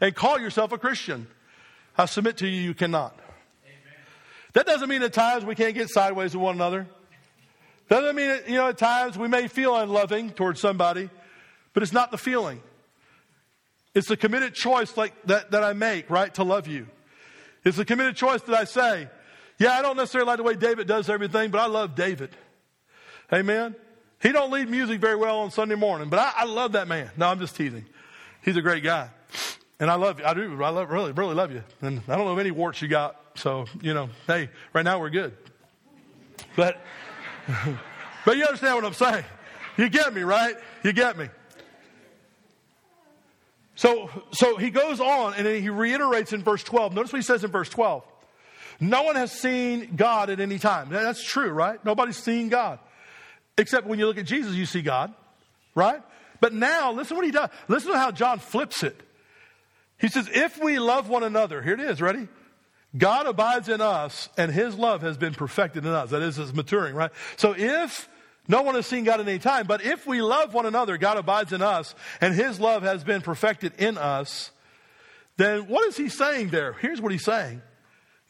and 0.00 0.14
call 0.14 0.38
yourself 0.38 0.72
a 0.72 0.78
Christian? 0.78 1.26
I 1.96 2.06
submit 2.06 2.38
to 2.38 2.48
you, 2.48 2.60
you 2.60 2.74
cannot. 2.74 3.18
Amen. 3.64 3.76
That 4.54 4.66
doesn't 4.66 4.88
mean 4.88 5.02
at 5.02 5.12
times 5.12 5.44
we 5.44 5.54
can't 5.54 5.74
get 5.74 5.90
sideways 5.90 6.34
with 6.34 6.42
one 6.42 6.54
another. 6.54 6.86
Doesn't 7.88 8.16
mean, 8.16 8.38
you 8.46 8.54
know, 8.54 8.68
at 8.68 8.78
times 8.78 9.18
we 9.18 9.28
may 9.28 9.48
feel 9.48 9.76
unloving 9.76 10.30
towards 10.30 10.60
somebody, 10.60 11.10
but 11.74 11.82
it's 11.82 11.92
not 11.92 12.10
the 12.10 12.18
feeling. 12.18 12.62
It's 13.94 14.10
a 14.10 14.16
committed 14.16 14.54
choice 14.54 14.96
like 14.96 15.12
that, 15.26 15.50
that 15.50 15.62
I 15.62 15.72
make, 15.74 16.08
right, 16.08 16.32
to 16.34 16.44
love 16.44 16.66
you. 16.66 16.86
It's 17.64 17.78
a 17.78 17.84
committed 17.84 18.16
choice 18.16 18.42
that 18.42 18.58
I 18.58 18.64
say, 18.64 19.08
yeah, 19.58 19.72
I 19.72 19.82
don't 19.82 19.96
necessarily 19.96 20.26
like 20.26 20.38
the 20.38 20.42
way 20.42 20.54
David 20.54 20.86
does 20.86 21.08
everything, 21.08 21.50
but 21.50 21.60
I 21.60 21.66
love 21.66 21.94
David. 21.94 22.30
Amen. 23.32 23.76
He 24.20 24.32
don't 24.32 24.50
lead 24.50 24.68
music 24.68 25.00
very 25.00 25.16
well 25.16 25.40
on 25.40 25.50
Sunday 25.50 25.74
morning, 25.74 26.08
but 26.08 26.18
I, 26.18 26.32
I 26.38 26.44
love 26.44 26.72
that 26.72 26.88
man. 26.88 27.10
No, 27.16 27.28
I'm 27.28 27.38
just 27.38 27.56
teasing. 27.56 27.84
He's 28.42 28.56
a 28.56 28.62
great 28.62 28.82
guy. 28.82 29.08
And 29.78 29.90
I 29.90 29.94
love 29.96 30.20
you. 30.20 30.24
I 30.24 30.34
do. 30.34 30.62
I 30.62 30.68
love, 30.68 30.90
really, 30.90 31.12
really 31.12 31.34
love 31.34 31.52
you. 31.52 31.62
And 31.80 32.00
I 32.08 32.16
don't 32.16 32.24
know 32.26 32.38
any 32.38 32.50
warts 32.50 32.80
you 32.80 32.88
got. 32.88 33.16
So, 33.34 33.66
you 33.80 33.94
know, 33.94 34.10
hey, 34.26 34.48
right 34.72 34.84
now 34.84 35.00
we're 35.00 35.10
good. 35.10 35.36
But, 36.54 36.80
but 38.24 38.36
you 38.36 38.44
understand 38.44 38.76
what 38.76 38.84
I'm 38.84 38.94
saying. 38.94 39.24
You 39.76 39.88
get 39.88 40.12
me, 40.14 40.22
right? 40.22 40.54
You 40.84 40.92
get 40.92 41.16
me. 41.18 41.28
So, 43.74 44.10
so 44.32 44.56
he 44.56 44.70
goes 44.70 45.00
on 45.00 45.34
and 45.34 45.46
then 45.46 45.62
he 45.62 45.70
reiterates 45.70 46.32
in 46.32 46.42
verse 46.42 46.62
12. 46.62 46.94
Notice 46.94 47.12
what 47.12 47.18
he 47.18 47.22
says 47.22 47.42
in 47.42 47.50
verse 47.50 47.68
12. 47.68 48.04
No 48.80 49.02
one 49.02 49.16
has 49.16 49.32
seen 49.32 49.94
God 49.96 50.30
at 50.30 50.40
any 50.40 50.58
time. 50.58 50.88
That's 50.90 51.22
true, 51.22 51.50
right? 51.50 51.82
Nobody's 51.84 52.16
seen 52.16 52.48
God. 52.48 52.78
Except 53.56 53.86
when 53.86 53.98
you 53.98 54.06
look 54.06 54.18
at 54.18 54.26
Jesus, 54.26 54.54
you 54.54 54.66
see 54.66 54.82
God, 54.82 55.14
right? 55.74 56.02
But 56.40 56.52
now, 56.52 56.92
listen 56.92 57.16
what 57.16 57.24
he 57.24 57.30
does. 57.30 57.50
Listen 57.68 57.92
to 57.92 57.98
how 57.98 58.10
John 58.10 58.38
flips 58.38 58.82
it. 58.82 59.00
He 59.98 60.08
says, 60.08 60.28
if 60.32 60.62
we 60.62 60.78
love 60.78 61.08
one 61.08 61.22
another, 61.22 61.62
here 61.62 61.74
it 61.74 61.80
is, 61.80 62.00
ready? 62.00 62.26
God 62.96 63.26
abides 63.26 63.68
in 63.68 63.80
us 63.80 64.28
and 64.36 64.52
his 64.52 64.74
love 64.74 65.02
has 65.02 65.16
been 65.16 65.32
perfected 65.32 65.86
in 65.86 65.92
us. 65.92 66.10
That 66.10 66.22
is, 66.22 66.38
it's 66.38 66.52
maturing, 66.52 66.94
right? 66.94 67.12
So 67.36 67.54
if 67.56 68.08
no 68.48 68.62
one 68.62 68.74
has 68.74 68.86
seen 68.86 69.04
God 69.04 69.20
at 69.20 69.28
any 69.28 69.38
time, 69.38 69.66
but 69.66 69.84
if 69.84 70.06
we 70.06 70.20
love 70.20 70.52
one 70.52 70.66
another, 70.66 70.96
God 70.98 71.16
abides 71.16 71.52
in 71.52 71.62
us 71.62 71.94
and 72.20 72.34
his 72.34 72.58
love 72.58 72.82
has 72.82 73.04
been 73.04 73.20
perfected 73.20 73.72
in 73.78 73.96
us, 73.96 74.50
then 75.36 75.68
what 75.68 75.86
is 75.88 75.96
he 75.96 76.08
saying 76.08 76.48
there? 76.48 76.72
Here's 76.72 77.00
what 77.00 77.12
he's 77.12 77.24
saying 77.24 77.62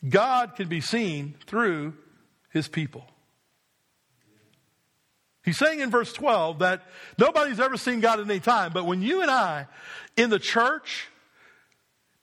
God 0.09 0.55
can 0.57 0.69
be 0.69 0.81
seen 0.81 1.35
through 1.47 1.95
his 2.51 2.69
people. 2.69 3.07
He's 5.45 5.59
saying 5.59 5.81
in 5.81 5.91
verse 5.91 6.13
12 6.13 6.61
that 6.61 6.83
nobody's 7.19 7.59
ever 7.59 7.77
seen 7.77 8.01
God 8.01 8.21
at 8.21 8.31
any 8.31 8.39
time, 8.39 8.73
but 8.73 8.87
when 8.87 9.03
you 9.03 9.23
and 9.23 9.31
I 9.31 9.67
in 10.17 10.31
the 10.31 10.39
church 10.39 11.09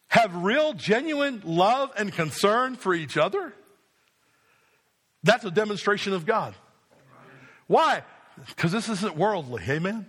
have 0.07 0.35
real, 0.35 0.73
genuine 0.73 1.41
love 1.43 1.91
and 1.97 2.13
concern 2.13 2.75
for 2.75 2.93
each 2.93 3.17
other, 3.17 3.53
that's 5.23 5.43
a 5.43 5.51
demonstration 5.51 6.13
of 6.13 6.25
God. 6.25 6.55
Why? 7.69 8.01
Because 8.47 8.71
this 8.71 8.89
isn't 8.89 9.15
worldly, 9.15 9.63
amen? 9.69 10.07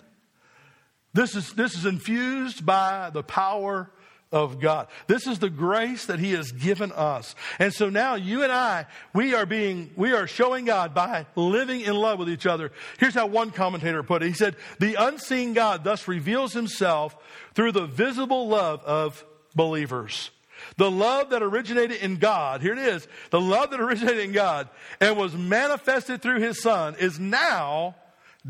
This 1.13 1.37
is, 1.37 1.53
this 1.53 1.77
is 1.77 1.85
infused 1.85 2.65
by 2.65 3.11
the 3.11 3.23
power 3.23 3.91
of 4.33 4.61
God. 4.61 4.87
This 5.09 5.27
is 5.27 5.41
the 5.41 5.51
grace 5.51 6.07
that 6.07 6.21
He 6.21 6.33
has 6.33 6.53
given 6.53 6.91
us. 6.91 7.35
And 7.59 7.75
so 7.75 7.91
now 7.91 8.15
you 8.15 8.43
and 8.43 8.51
I, 8.51 8.87
we 9.13 9.35
are 9.35 9.45
being, 9.45 9.91
we 9.95 10.13
are 10.13 10.27
showing 10.27 10.65
God 10.65 10.95
by 10.95 11.27
living 11.37 11.83
in 11.83 11.95
love 11.97 12.19
with 12.19 12.31
each 12.31 12.47
other. 12.47 12.73
Here's 12.99 13.15
how 13.15 13.27
one 13.27 13.51
commentator 13.51 14.03
put 14.03 14.23
it. 14.23 14.29
He 14.29 14.33
said, 14.33 14.57
the 14.79 14.95
unseen 14.95 15.53
God 15.53 15.85
thus 15.85 16.09
reveals 16.09 16.55
Himself 16.55 17.15
through 17.55 17.73
the 17.73 17.87
visible 17.87 18.49
love 18.49 18.83
of 18.85 19.23
believers. 19.55 20.31
The 20.77 20.91
love 20.91 21.31
that 21.31 21.43
originated 21.43 21.99
in 21.99 22.17
God, 22.17 22.63
here 22.63 22.73
it 22.73 22.79
is, 22.79 23.07
the 23.31 23.41
love 23.41 23.71
that 23.71 23.81
originated 23.81 24.25
in 24.25 24.33
God 24.33 24.69
and 25.01 25.17
was 25.17 25.35
manifested 25.35 26.23
through 26.23 26.41
His 26.41 26.61
Son 26.61 26.97
is 26.99 27.19
now 27.19 27.97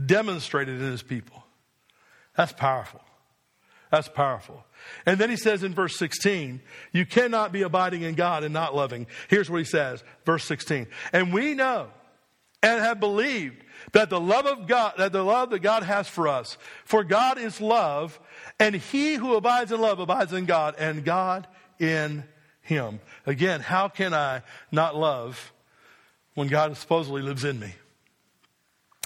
demonstrated 0.06 0.80
in 0.80 0.90
His 0.90 1.02
people. 1.02 1.44
That's 2.36 2.52
powerful. 2.52 3.00
That's 3.90 4.08
powerful. 4.08 4.64
And 5.04 5.18
then 5.18 5.30
he 5.30 5.36
says 5.36 5.62
in 5.62 5.74
verse 5.74 5.96
16, 5.96 6.60
you 6.92 7.04
cannot 7.04 7.52
be 7.52 7.62
abiding 7.62 8.02
in 8.02 8.14
God 8.14 8.44
and 8.44 8.54
not 8.54 8.74
loving. 8.74 9.06
Here's 9.28 9.50
what 9.50 9.58
he 9.58 9.64
says, 9.64 10.02
verse 10.24 10.44
16. 10.44 10.86
And 11.12 11.32
we 11.32 11.54
know 11.54 11.88
and 12.62 12.80
have 12.80 13.00
believed 13.00 13.64
that 13.92 14.10
the 14.10 14.20
love 14.20 14.46
of 14.46 14.66
God, 14.66 14.94
that 14.98 15.12
the 15.12 15.24
love 15.24 15.50
that 15.50 15.60
God 15.60 15.82
has 15.82 16.08
for 16.08 16.28
us, 16.28 16.56
for 16.84 17.02
God 17.02 17.38
is 17.38 17.60
love, 17.60 18.20
and 18.58 18.74
he 18.74 19.14
who 19.14 19.34
abides 19.34 19.72
in 19.72 19.80
love 19.80 19.98
abides 19.98 20.32
in 20.32 20.44
God, 20.44 20.74
and 20.78 21.04
God 21.04 21.48
in 21.80 22.24
him. 22.62 23.00
Again, 23.26 23.60
how 23.60 23.88
can 23.88 24.14
I 24.14 24.42
not 24.70 24.96
love 24.96 25.52
when 26.34 26.48
God 26.48 26.76
supposedly 26.76 27.22
lives 27.22 27.44
in 27.44 27.58
me? 27.58 27.74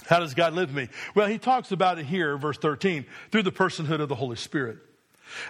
How 0.07 0.19
does 0.19 0.33
God 0.33 0.53
live 0.53 0.69
in 0.69 0.75
me? 0.75 0.89
Well, 1.15 1.27
he 1.27 1.37
talks 1.37 1.71
about 1.71 1.97
it 1.97 2.05
here, 2.05 2.37
verse 2.37 2.57
13, 2.57 3.05
through 3.31 3.43
the 3.43 3.51
personhood 3.51 4.01
of 4.01 4.09
the 4.09 4.15
Holy 4.15 4.35
Spirit. 4.35 4.77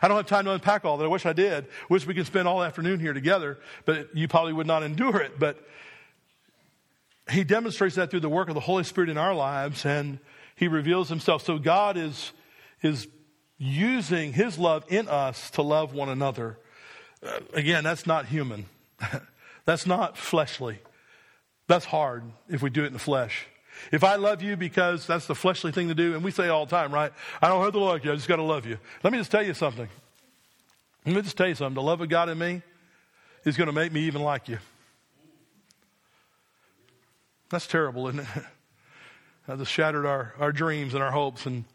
I 0.02 0.08
don't 0.08 0.16
have 0.16 0.28
time 0.28 0.46
to 0.46 0.52
unpack 0.52 0.86
all 0.86 0.98
that. 0.98 1.04
I 1.04 1.10
wish 1.10 1.26
I 1.26 1.34
did. 1.34 1.66
Wish 1.90 2.08
we 2.08 2.14
could 2.14 2.26
spend 2.26 2.48
all 2.48 2.64
afternoon 2.64 3.00
here 3.00 3.14
together, 3.14 3.60
but 3.84 4.16
you 4.16 4.28
probably 4.28 4.54
would 4.54 4.68
not 4.68 4.84
endure 4.84 5.18
it. 5.18 5.38
But 5.38 5.58
he 7.30 7.44
demonstrates 7.44 7.96
that 7.96 8.12
through 8.12 8.22
the 8.22 8.30
work 8.30 8.48
of 8.48 8.54
the 8.56 8.62
Holy 8.62 8.84
Spirit 8.84 9.10
in 9.10 9.18
our 9.18 9.34
lives, 9.34 9.86
and 9.86 10.20
he 10.56 10.68
reveals 10.68 11.10
himself. 11.10 11.44
So 11.44 11.58
God 11.58 11.98
is, 11.98 12.32
is 12.82 13.08
using 13.58 14.32
his 14.32 14.58
love 14.58 14.86
in 14.88 15.08
us 15.08 15.50
to 15.52 15.62
love 15.62 15.94
one 15.94 16.10
another. 16.10 16.58
Again, 17.54 17.84
that's 17.84 18.06
not 18.06 18.28
human. 18.28 18.66
that's 19.66 19.86
not 19.86 20.18
fleshly. 20.18 20.80
That's 21.68 21.86
hard 21.86 22.24
if 22.50 22.62
we 22.62 22.70
do 22.70 22.84
it 22.84 22.88
in 22.88 22.94
the 22.94 23.00
flesh. 23.00 23.48
If 23.92 24.04
I 24.04 24.16
love 24.16 24.42
you 24.42 24.56
because 24.56 25.06
that's 25.06 25.28
the 25.28 25.36
fleshly 25.36 25.72
thing 25.72 25.90
to 25.90 25.96
do, 25.96 26.14
and 26.16 26.24
we 26.24 26.32
say 26.32 26.48
all 26.48 26.66
the 26.66 26.72
time, 26.72 26.94
right? 26.94 27.12
I 27.42 27.48
don't 27.48 27.64
have 27.64 27.74
to 27.74 27.80
like 27.80 28.04
you, 28.04 28.12
I 28.12 28.16
just 28.16 28.28
got 28.28 28.38
to 28.38 28.44
love 28.44 28.66
you. 28.66 28.78
Let 29.04 29.12
me 29.12 29.20
just 29.20 29.32
tell 29.32 29.44
you 29.44 29.54
something. 29.54 29.88
Let 31.06 31.16
me 31.16 31.22
just 31.22 31.38
tell 31.38 31.48
you 31.48 31.56
something. 31.56 31.76
The 31.76 31.82
love 31.82 32.02
of 32.02 32.10
God 32.10 32.30
in 32.30 32.38
me 32.38 32.62
is 33.44 33.58
going 33.58 33.68
to 33.68 33.74
make 33.74 33.92
me 33.92 34.02
even 34.02 34.22
like 34.22 34.48
you. 34.50 34.60
That's 37.50 37.68
terrible, 37.68 38.08
isn't 38.08 38.22
it? 38.22 38.28
That 39.48 39.60
just 39.60 39.72
shattered 39.72 40.08
our, 40.08 40.34
our 40.40 40.52
dreams 40.52 40.96
and 40.96 41.04
our 41.04 41.12
hopes, 41.12 41.46
and 41.46 41.66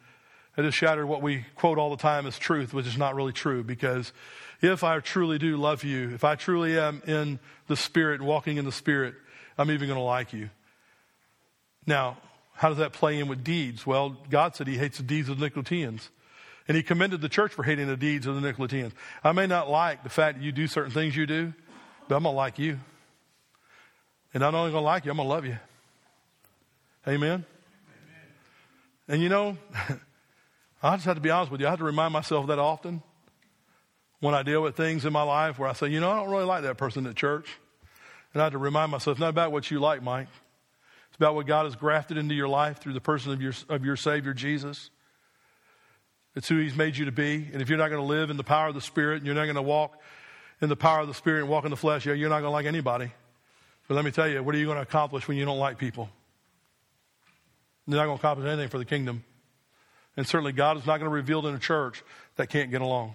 it 0.56 0.62
just 0.62 0.76
shattered 0.76 1.06
what 1.06 1.22
we 1.22 1.46
quote 1.54 1.78
all 1.78 1.90
the 1.90 2.02
time 2.02 2.26
as 2.26 2.36
truth, 2.36 2.74
which 2.74 2.84
is 2.84 2.98
not 2.98 3.14
really 3.14 3.32
true. 3.32 3.62
Because 3.62 4.12
if 4.60 4.84
I 4.84 5.00
truly 5.00 5.38
do 5.38 5.56
love 5.56 5.84
you, 5.84 6.10
if 6.14 6.24
I 6.24 6.34
truly 6.34 6.78
am 6.78 7.02
in 7.06 7.38
the 7.66 7.76
Spirit 7.76 8.20
walking 8.20 8.56
in 8.56 8.64
the 8.64 8.72
Spirit, 8.72 9.14
I'm 9.56 9.70
even 9.70 9.88
going 9.88 9.98
to 9.98 10.04
like 10.04 10.32
you. 10.32 10.50
Now, 11.86 12.18
how 12.54 12.68
does 12.68 12.78
that 12.78 12.92
play 12.92 13.18
in 13.18 13.28
with 13.28 13.42
deeds? 13.42 13.86
Well, 13.86 14.16
God 14.28 14.54
said 14.54 14.66
he 14.66 14.76
hates 14.76 14.98
the 14.98 15.02
deeds 15.02 15.28
of 15.28 15.38
the 15.38 15.48
Nicolaitans. 15.48 16.08
And 16.68 16.76
he 16.76 16.82
commended 16.82 17.20
the 17.20 17.28
church 17.28 17.52
for 17.52 17.62
hating 17.62 17.88
the 17.88 17.96
deeds 17.96 18.26
of 18.26 18.40
the 18.40 18.52
Nicolaitans. 18.52 18.92
I 19.24 19.32
may 19.32 19.46
not 19.46 19.70
like 19.70 20.02
the 20.02 20.08
fact 20.08 20.38
that 20.38 20.44
you 20.44 20.52
do 20.52 20.66
certain 20.66 20.92
things 20.92 21.16
you 21.16 21.26
do, 21.26 21.52
but 22.06 22.16
I'm 22.16 22.22
going 22.22 22.34
to 22.34 22.36
like 22.36 22.58
you. 22.58 22.78
And 24.32 24.44
I'm 24.44 24.52
not 24.52 24.60
only 24.60 24.72
going 24.72 24.82
to 24.82 24.86
like 24.86 25.04
you, 25.04 25.10
I'm 25.10 25.16
going 25.16 25.28
to 25.28 25.34
love 25.34 25.46
you. 25.46 25.58
Amen? 27.08 27.30
Amen. 27.30 27.44
And 29.08 29.22
you 29.22 29.28
know, 29.28 29.56
I 30.82 30.96
just 30.96 31.06
have 31.06 31.16
to 31.16 31.20
be 31.20 31.30
honest 31.30 31.50
with 31.50 31.60
you. 31.60 31.66
I 31.66 31.70
have 31.70 31.78
to 31.78 31.84
remind 31.84 32.12
myself 32.12 32.46
that 32.48 32.58
often 32.58 33.02
when 34.20 34.34
I 34.34 34.42
deal 34.42 34.62
with 34.62 34.76
things 34.76 35.04
in 35.04 35.12
my 35.12 35.22
life 35.22 35.58
where 35.58 35.68
I 35.68 35.72
say, 35.72 35.88
you 35.88 36.00
know, 36.00 36.10
I 36.10 36.16
don't 36.16 36.30
really 36.30 36.44
like 36.44 36.62
that 36.62 36.76
person 36.76 37.06
at 37.06 37.16
church. 37.16 37.48
And 38.32 38.40
I 38.40 38.44
have 38.44 38.52
to 38.52 38.58
remind 38.58 38.92
myself, 38.92 39.14
it's 39.14 39.20
not 39.20 39.30
about 39.30 39.50
what 39.50 39.70
you 39.70 39.80
like, 39.80 40.02
Mike 40.02 40.28
It's 41.08 41.16
about 41.16 41.34
what 41.34 41.46
God 41.46 41.64
has 41.64 41.74
grafted 41.74 42.16
into 42.16 42.34
your 42.34 42.48
life 42.48 42.78
through 42.78 42.92
the 42.92 43.00
person 43.00 43.32
of 43.32 43.42
your, 43.42 43.54
of 43.68 43.84
your 43.84 43.96
Savior, 43.96 44.34
Jesus. 44.34 44.90
It's 46.36 46.48
who 46.48 46.58
He's 46.58 46.76
made 46.76 46.96
you 46.96 47.06
to 47.06 47.12
be. 47.12 47.48
And 47.52 47.60
if 47.60 47.68
you're 47.68 47.78
not 47.78 47.88
going 47.88 48.00
to 48.00 48.06
live 48.06 48.30
in 48.30 48.36
the 48.36 48.44
power 48.44 48.68
of 48.68 48.74
the 48.74 48.80
Spirit 48.80 49.16
and 49.16 49.26
you're 49.26 49.34
not 49.34 49.46
going 49.46 49.56
to 49.56 49.62
walk 49.62 50.00
in 50.60 50.68
the 50.68 50.76
power 50.76 51.00
of 51.00 51.08
the 51.08 51.14
Spirit 51.14 51.40
and 51.40 51.48
walk 51.48 51.64
in 51.64 51.70
the 51.70 51.76
flesh, 51.76 52.06
yeah, 52.06 52.12
you're 52.12 52.28
not 52.28 52.40
going 52.40 52.50
to 52.50 52.50
like 52.50 52.66
anybody. 52.66 53.10
But 53.88 53.94
let 53.94 54.04
me 54.04 54.12
tell 54.12 54.28
you, 54.28 54.42
what 54.42 54.54
are 54.54 54.58
you 54.58 54.66
going 54.66 54.76
to 54.76 54.82
accomplish 54.82 55.26
when 55.26 55.36
you 55.36 55.44
don't 55.44 55.58
like 55.58 55.78
people? 55.78 56.08
You're 57.86 57.96
not 57.96 58.04
going 58.04 58.18
to 58.18 58.20
accomplish 58.20 58.46
anything 58.46 58.68
for 58.68 58.78
the 58.78 58.84
kingdom. 58.84 59.24
And 60.16 60.26
certainly, 60.26 60.52
God 60.52 60.76
is 60.76 60.86
not 60.86 60.98
going 60.98 61.10
to 61.10 61.14
reveal 61.14 61.44
in 61.46 61.54
a 61.54 61.58
church 61.58 62.04
that 62.36 62.50
can't 62.50 62.70
get 62.70 62.82
along. 62.82 63.14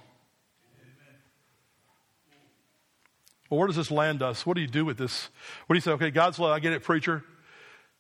Well, 3.49 3.59
where 3.59 3.67
does 3.67 3.75
this 3.75 3.91
land 3.91 4.23
us? 4.23 4.45
What 4.45 4.55
do 4.55 4.61
you 4.61 4.67
do 4.67 4.85
with 4.85 4.97
this? 4.97 5.29
What 5.67 5.75
do 5.75 5.77
you 5.77 5.81
say? 5.81 5.91
Okay, 5.91 6.11
God's 6.11 6.39
love. 6.39 6.51
I 6.51 6.59
get 6.59 6.73
it, 6.73 6.83
preacher. 6.83 7.23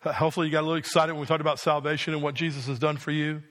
Hopefully, 0.03 0.47
you 0.47 0.51
got 0.51 0.61
a 0.61 0.67
little 0.67 0.77
excited 0.77 1.13
when 1.13 1.21
we 1.21 1.27
talked 1.27 1.41
about 1.41 1.59
salvation 1.59 2.13
and 2.13 2.21
what 2.21 2.35
Jesus 2.35 2.67
has 2.67 2.79
done 2.79 2.97
for 2.97 3.11
you. 3.11 3.41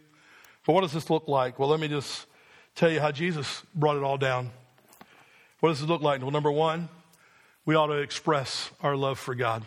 But 0.66 0.72
what 0.72 0.80
does 0.82 0.92
this 0.92 1.10
look 1.10 1.28
like? 1.28 1.58
Well, 1.58 1.68
let 1.68 1.80
me 1.80 1.88
just 1.88 2.26
tell 2.74 2.90
you 2.90 3.00
how 3.00 3.10
Jesus 3.12 3.62
brought 3.74 3.96
it 3.96 4.02
all 4.02 4.18
down. 4.18 4.50
What 5.60 5.70
does 5.70 5.82
it 5.82 5.86
look 5.86 6.02
like? 6.02 6.20
Well, 6.20 6.30
number 6.30 6.52
one, 6.52 6.88
we 7.64 7.74
ought 7.74 7.86
to 7.86 7.94
express 7.94 8.70
our 8.82 8.96
love 8.96 9.18
for 9.18 9.34
God. 9.34 9.64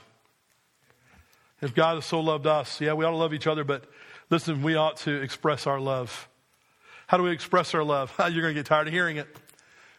If 1.61 1.73
God 1.73 1.95
has 1.95 2.05
so 2.05 2.19
loved 2.19 2.45
us, 2.45 2.79
yeah, 2.79 2.93
we 2.93 3.03
ought 3.03 3.11
to 3.11 3.17
love 3.17 3.33
each 3.33 3.47
other, 3.47 3.63
but 3.63 3.85
listen, 4.29 4.61
we 4.61 4.75
ought 4.75 4.97
to 4.97 5.21
express 5.21 5.65
our 5.65 5.79
love. 5.79 6.29
How 7.07 7.17
do 7.17 7.23
we 7.23 7.31
express 7.31 7.73
our 7.73 7.83
love? 7.83 8.13
You're 8.19 8.41
going 8.41 8.53
to 8.53 8.53
get 8.53 8.65
tired 8.65 8.87
of 8.87 8.93
hearing 8.93 9.17
it. 9.17 9.27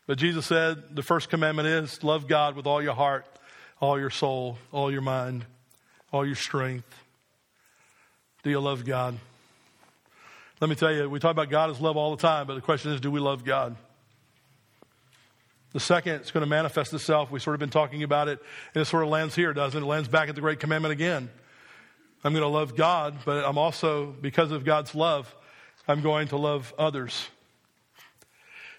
But 0.09 0.19
Jesus 0.19 0.45
said 0.47 0.97
the 0.97 1.05
first 1.05 1.31
commandment 1.31 1.69
is 1.69 2.03
love 2.03 2.27
God 2.27 2.57
with 2.57 2.67
all 2.67 2.83
your 2.83 2.95
heart, 2.95 3.27
all 3.81 4.01
your 4.01 4.11
soul, 4.11 4.59
all 4.73 4.91
your 4.91 5.03
mind 5.03 5.45
all 6.13 6.27
your 6.27 6.37
strength? 6.37 6.95
Do 8.43 8.51
you 8.51 8.61
love 8.61 8.85
God? 8.85 9.19
Let 10.61 10.71
me 10.71 10.77
tell 10.77 10.93
you, 10.93 11.09
we 11.09 11.21
talk 11.21 11.31
about 11.31 11.51
God 11.51 11.71
as 11.71 11.81
love 11.81 11.97
all 11.97 12.15
the 12.17 12.23
time, 12.23 12.47
but 12.47 12.55
the 12.55 12.61
question 12.61 12.93
is, 12.93 13.01
do 13.01 13.11
we 13.11 13.21
love 13.21 13.45
God? 13.45 13.77
The 15.73 15.81
second, 15.81 16.15
it's 16.15 16.31
going 16.31 16.43
to 16.43 16.49
manifest 16.49 16.93
itself. 16.95 17.31
We've 17.31 17.43
sort 17.43 17.55
of 17.55 17.61
been 17.61 17.71
talking 17.71 18.03
about 18.03 18.29
it, 18.29 18.41
and 18.75 18.83
it 18.83 18.87
sort 18.87 19.05
of 19.05 19.11
lands 19.11 19.35
here, 19.35 19.53
doesn't 19.53 19.79
it? 19.79 19.85
It 19.85 19.89
lands 19.89 20.09
back 20.09 20.29
at 20.29 20.35
the 20.35 20.41
Great 20.41 20.61
Commandment 20.61 20.93
again. 20.93 21.31
I'm 22.25 22.33
going 22.33 22.43
to 22.43 22.49
love 22.49 22.75
God, 22.75 23.19
but 23.25 23.45
I'm 23.45 23.59
also, 23.59 24.07
because 24.07 24.51
of 24.51 24.65
God's 24.65 24.95
love, 24.95 25.33
I'm 25.87 26.01
going 26.01 26.29
to 26.29 26.37
love 26.37 26.75
others. 26.79 27.29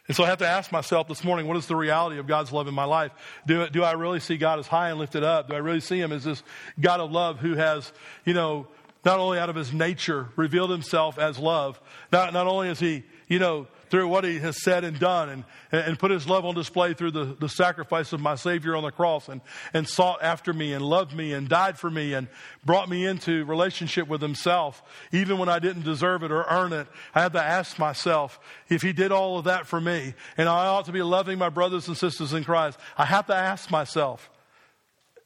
And 0.10 0.16
so 0.16 0.24
I 0.24 0.28
have 0.28 0.40
to 0.40 0.48
ask 0.48 0.72
myself 0.72 1.08
this 1.08 1.24
morning, 1.24 1.46
what 1.46 1.56
is 1.56 1.68
the 1.68 1.76
reality 1.76 2.18
of 2.18 2.26
God's 2.26 2.52
love 2.52 2.68
in 2.68 2.74
my 2.74 2.84
life? 2.84 3.12
Do, 3.46 3.70
do 3.70 3.84
I 3.84 3.92
really 3.92 4.20
see 4.20 4.38
God 4.38 4.58
as 4.58 4.66
high 4.66 4.90
and 4.90 4.98
lifted 4.98 5.24
up? 5.24 5.50
Do 5.50 5.54
I 5.54 5.60
really 5.60 5.82
see 5.82 6.00
Him 6.00 6.12
as 6.12 6.24
this 6.24 6.42
God 6.80 7.00
of 7.00 7.12
love 7.12 7.38
who 7.38 7.54
has, 7.54 7.94
you 8.26 8.34
know, 8.34 8.66
not 9.06 9.20
only 9.20 9.38
out 9.38 9.52
of 9.52 9.56
His 9.56 9.72
nature 9.72 10.30
revealed 10.36 10.72
Himself 10.72 11.20
as 11.20 11.38
love, 11.38 11.80
not, 12.12 12.34
not 12.34 12.48
only 12.48 12.70
is 12.70 12.80
He, 12.80 13.04
you 13.28 13.38
know, 13.38 13.68
through 13.90 14.08
what 14.08 14.24
he 14.24 14.40
has 14.40 14.62
said 14.62 14.84
and 14.84 15.00
done 15.00 15.30
and, 15.30 15.44
and 15.72 16.00
put 16.00 16.12
his 16.12 16.28
love 16.28 16.46
on 16.46 16.56
display 16.56 16.94
through 16.94 17.12
the, 17.12 17.36
the 17.40 17.50
sacrifice 17.50 18.14
of 18.14 18.20
my 18.20 18.36
Savior 18.36 18.76
on 18.76 18.84
the 18.84 18.92
cross 18.92 19.30
and, 19.30 19.42
and 19.74 19.88
sought 19.88 20.22
after 20.22 20.54
me 20.54 20.74
and 20.74 20.84
loved 20.84 21.14
me 21.14 21.34
and 21.34 21.50
died 21.50 21.78
for 21.78 21.90
me 21.90 22.14
and 22.14 22.28
brought 22.64 22.90
me 22.90 23.06
into 23.06 23.46
relationship 23.46 24.08
with 24.08 24.22
himself, 24.22 24.84
even 25.12 25.38
when 25.38 25.50
I 25.50 25.60
didn't 25.60 25.84
deserve 25.84 26.24
it 26.24 26.32
or 26.32 26.46
earn 26.50 26.74
it. 26.74 26.88
I 27.14 27.22
had 27.22 27.34
to 27.34 27.44
ask 27.44 27.80
myself 27.80 28.40
if 28.70 28.82
he 28.82 28.94
did 28.94 29.12
all 29.12 29.38
of 29.38 29.46
that 29.46 29.68
for 29.68 29.82
me 29.82 30.14
and 30.38 30.48
I 30.48 30.68
ought 30.68 30.86
to 30.86 30.92
be 30.92 31.02
loving 31.02 31.38
my 31.38 31.50
brothers 31.50 31.88
and 31.88 31.98
sisters 31.98 32.34
in 32.34 32.44
Christ. 32.44 32.80
I 32.98 33.06
have 33.06 33.28
to 33.28 33.36
ask 33.36 33.72
myself, 33.72 34.30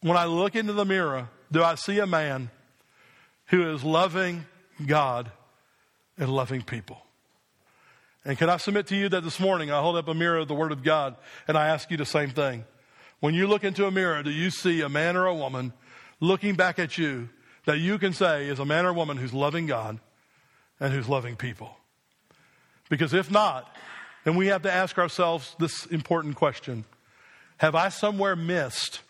when 0.01 0.18
I 0.18 0.26
look 0.26 0.55
into 0.55 0.74
the 0.74 0.86
mirror, 0.86 1.30
do 1.51 1.64
I 1.64 1.76
see 1.76 1.99
a 1.99 2.07
man 2.07 2.49
who 3.47 3.74
is 3.74 3.84
loving 3.84 4.45
God 4.86 5.32
and 6.18 6.30
loving 6.30 6.61
people? 6.61 6.97
And 8.26 8.38
can 8.38 8.49
I 8.49 8.57
submit 8.57 8.88
to 8.88 8.95
you 8.95 9.09
that 9.09 9.24
this 9.24 9.39
morning 9.39 9.71
I 9.71 9.82
hold 9.82 9.97
up 9.97 10.07
a 10.07 10.13
mirror 10.13 10.38
of 10.38 10.47
the 10.47 10.53
Word 10.53 10.71
of 10.71 10.84
God 10.84 11.17
and 11.47 11.57
I 11.57 11.67
ask 11.67 11.91
you 11.91 11.97
the 11.97 12.05
same 12.05 12.30
thing? 12.30 12.63
When 13.19 13.34
you 13.34 13.47
look 13.47 13.63
into 13.63 13.86
a 13.86 13.91
mirror, 13.91 14.24
do 14.24 14.32
you 14.32 14.49
see 14.49 14.82
a 14.82 14.89
man 14.89 15.15
or 15.17 15.26
a 15.26 15.36
woman 15.36 15.74
looking 16.19 16.55
back 16.55 16.80
at 16.80 16.97
you 16.97 17.30
that 17.65 17.80
you 17.80 17.97
can 17.97 18.13
say 18.13 18.47
is 18.47 18.59
a 18.59 18.65
man 18.65 18.86
or 18.86 18.93
woman 18.93 19.17
who's 19.17 19.34
loving 19.34 19.65
God 19.65 19.99
and 20.80 20.93
who's 20.93 21.09
loving 21.09 21.36
people? 21.36 21.78
Because 22.89 23.13
if 23.13 23.30
not, 23.30 23.74
then 24.24 24.36
we 24.36 24.47
have 24.47 24.61
to 24.63 24.71
ask 24.71 24.97
ourselves 24.97 25.55
this 25.59 25.86
important 25.88 26.36
question 26.36 26.86
Have 27.57 27.76
I 27.76 27.89
somewhere 27.89 28.36
missed 28.36 29.01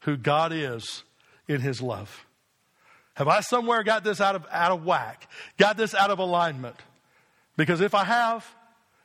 who 0.00 0.16
God 0.16 0.52
is 0.52 1.02
in 1.48 1.60
His 1.60 1.82
love? 1.82 2.26
Have 3.14 3.28
I 3.28 3.40
somewhere 3.40 3.82
got 3.82 4.04
this 4.04 4.22
out 4.22 4.36
of, 4.36 4.46
out 4.50 4.72
of 4.72 4.84
whack, 4.84 5.28
got 5.58 5.76
this 5.76 5.94
out 5.94 6.10
of 6.10 6.18
alignment? 6.18 6.76
Because 7.56 7.80
if 7.80 7.94
I 7.94 8.04
have, 8.04 8.46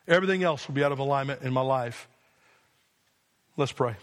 everything 0.08 0.43
else 0.43 0.68
will 0.68 0.76
be 0.76 0.84
out 0.84 0.91
of 0.91 1.00
alignment 1.00 1.41
in 1.41 1.54
my 1.54 1.62
life. 1.62 2.08
Let's 3.58 3.72
pray. 3.72 3.95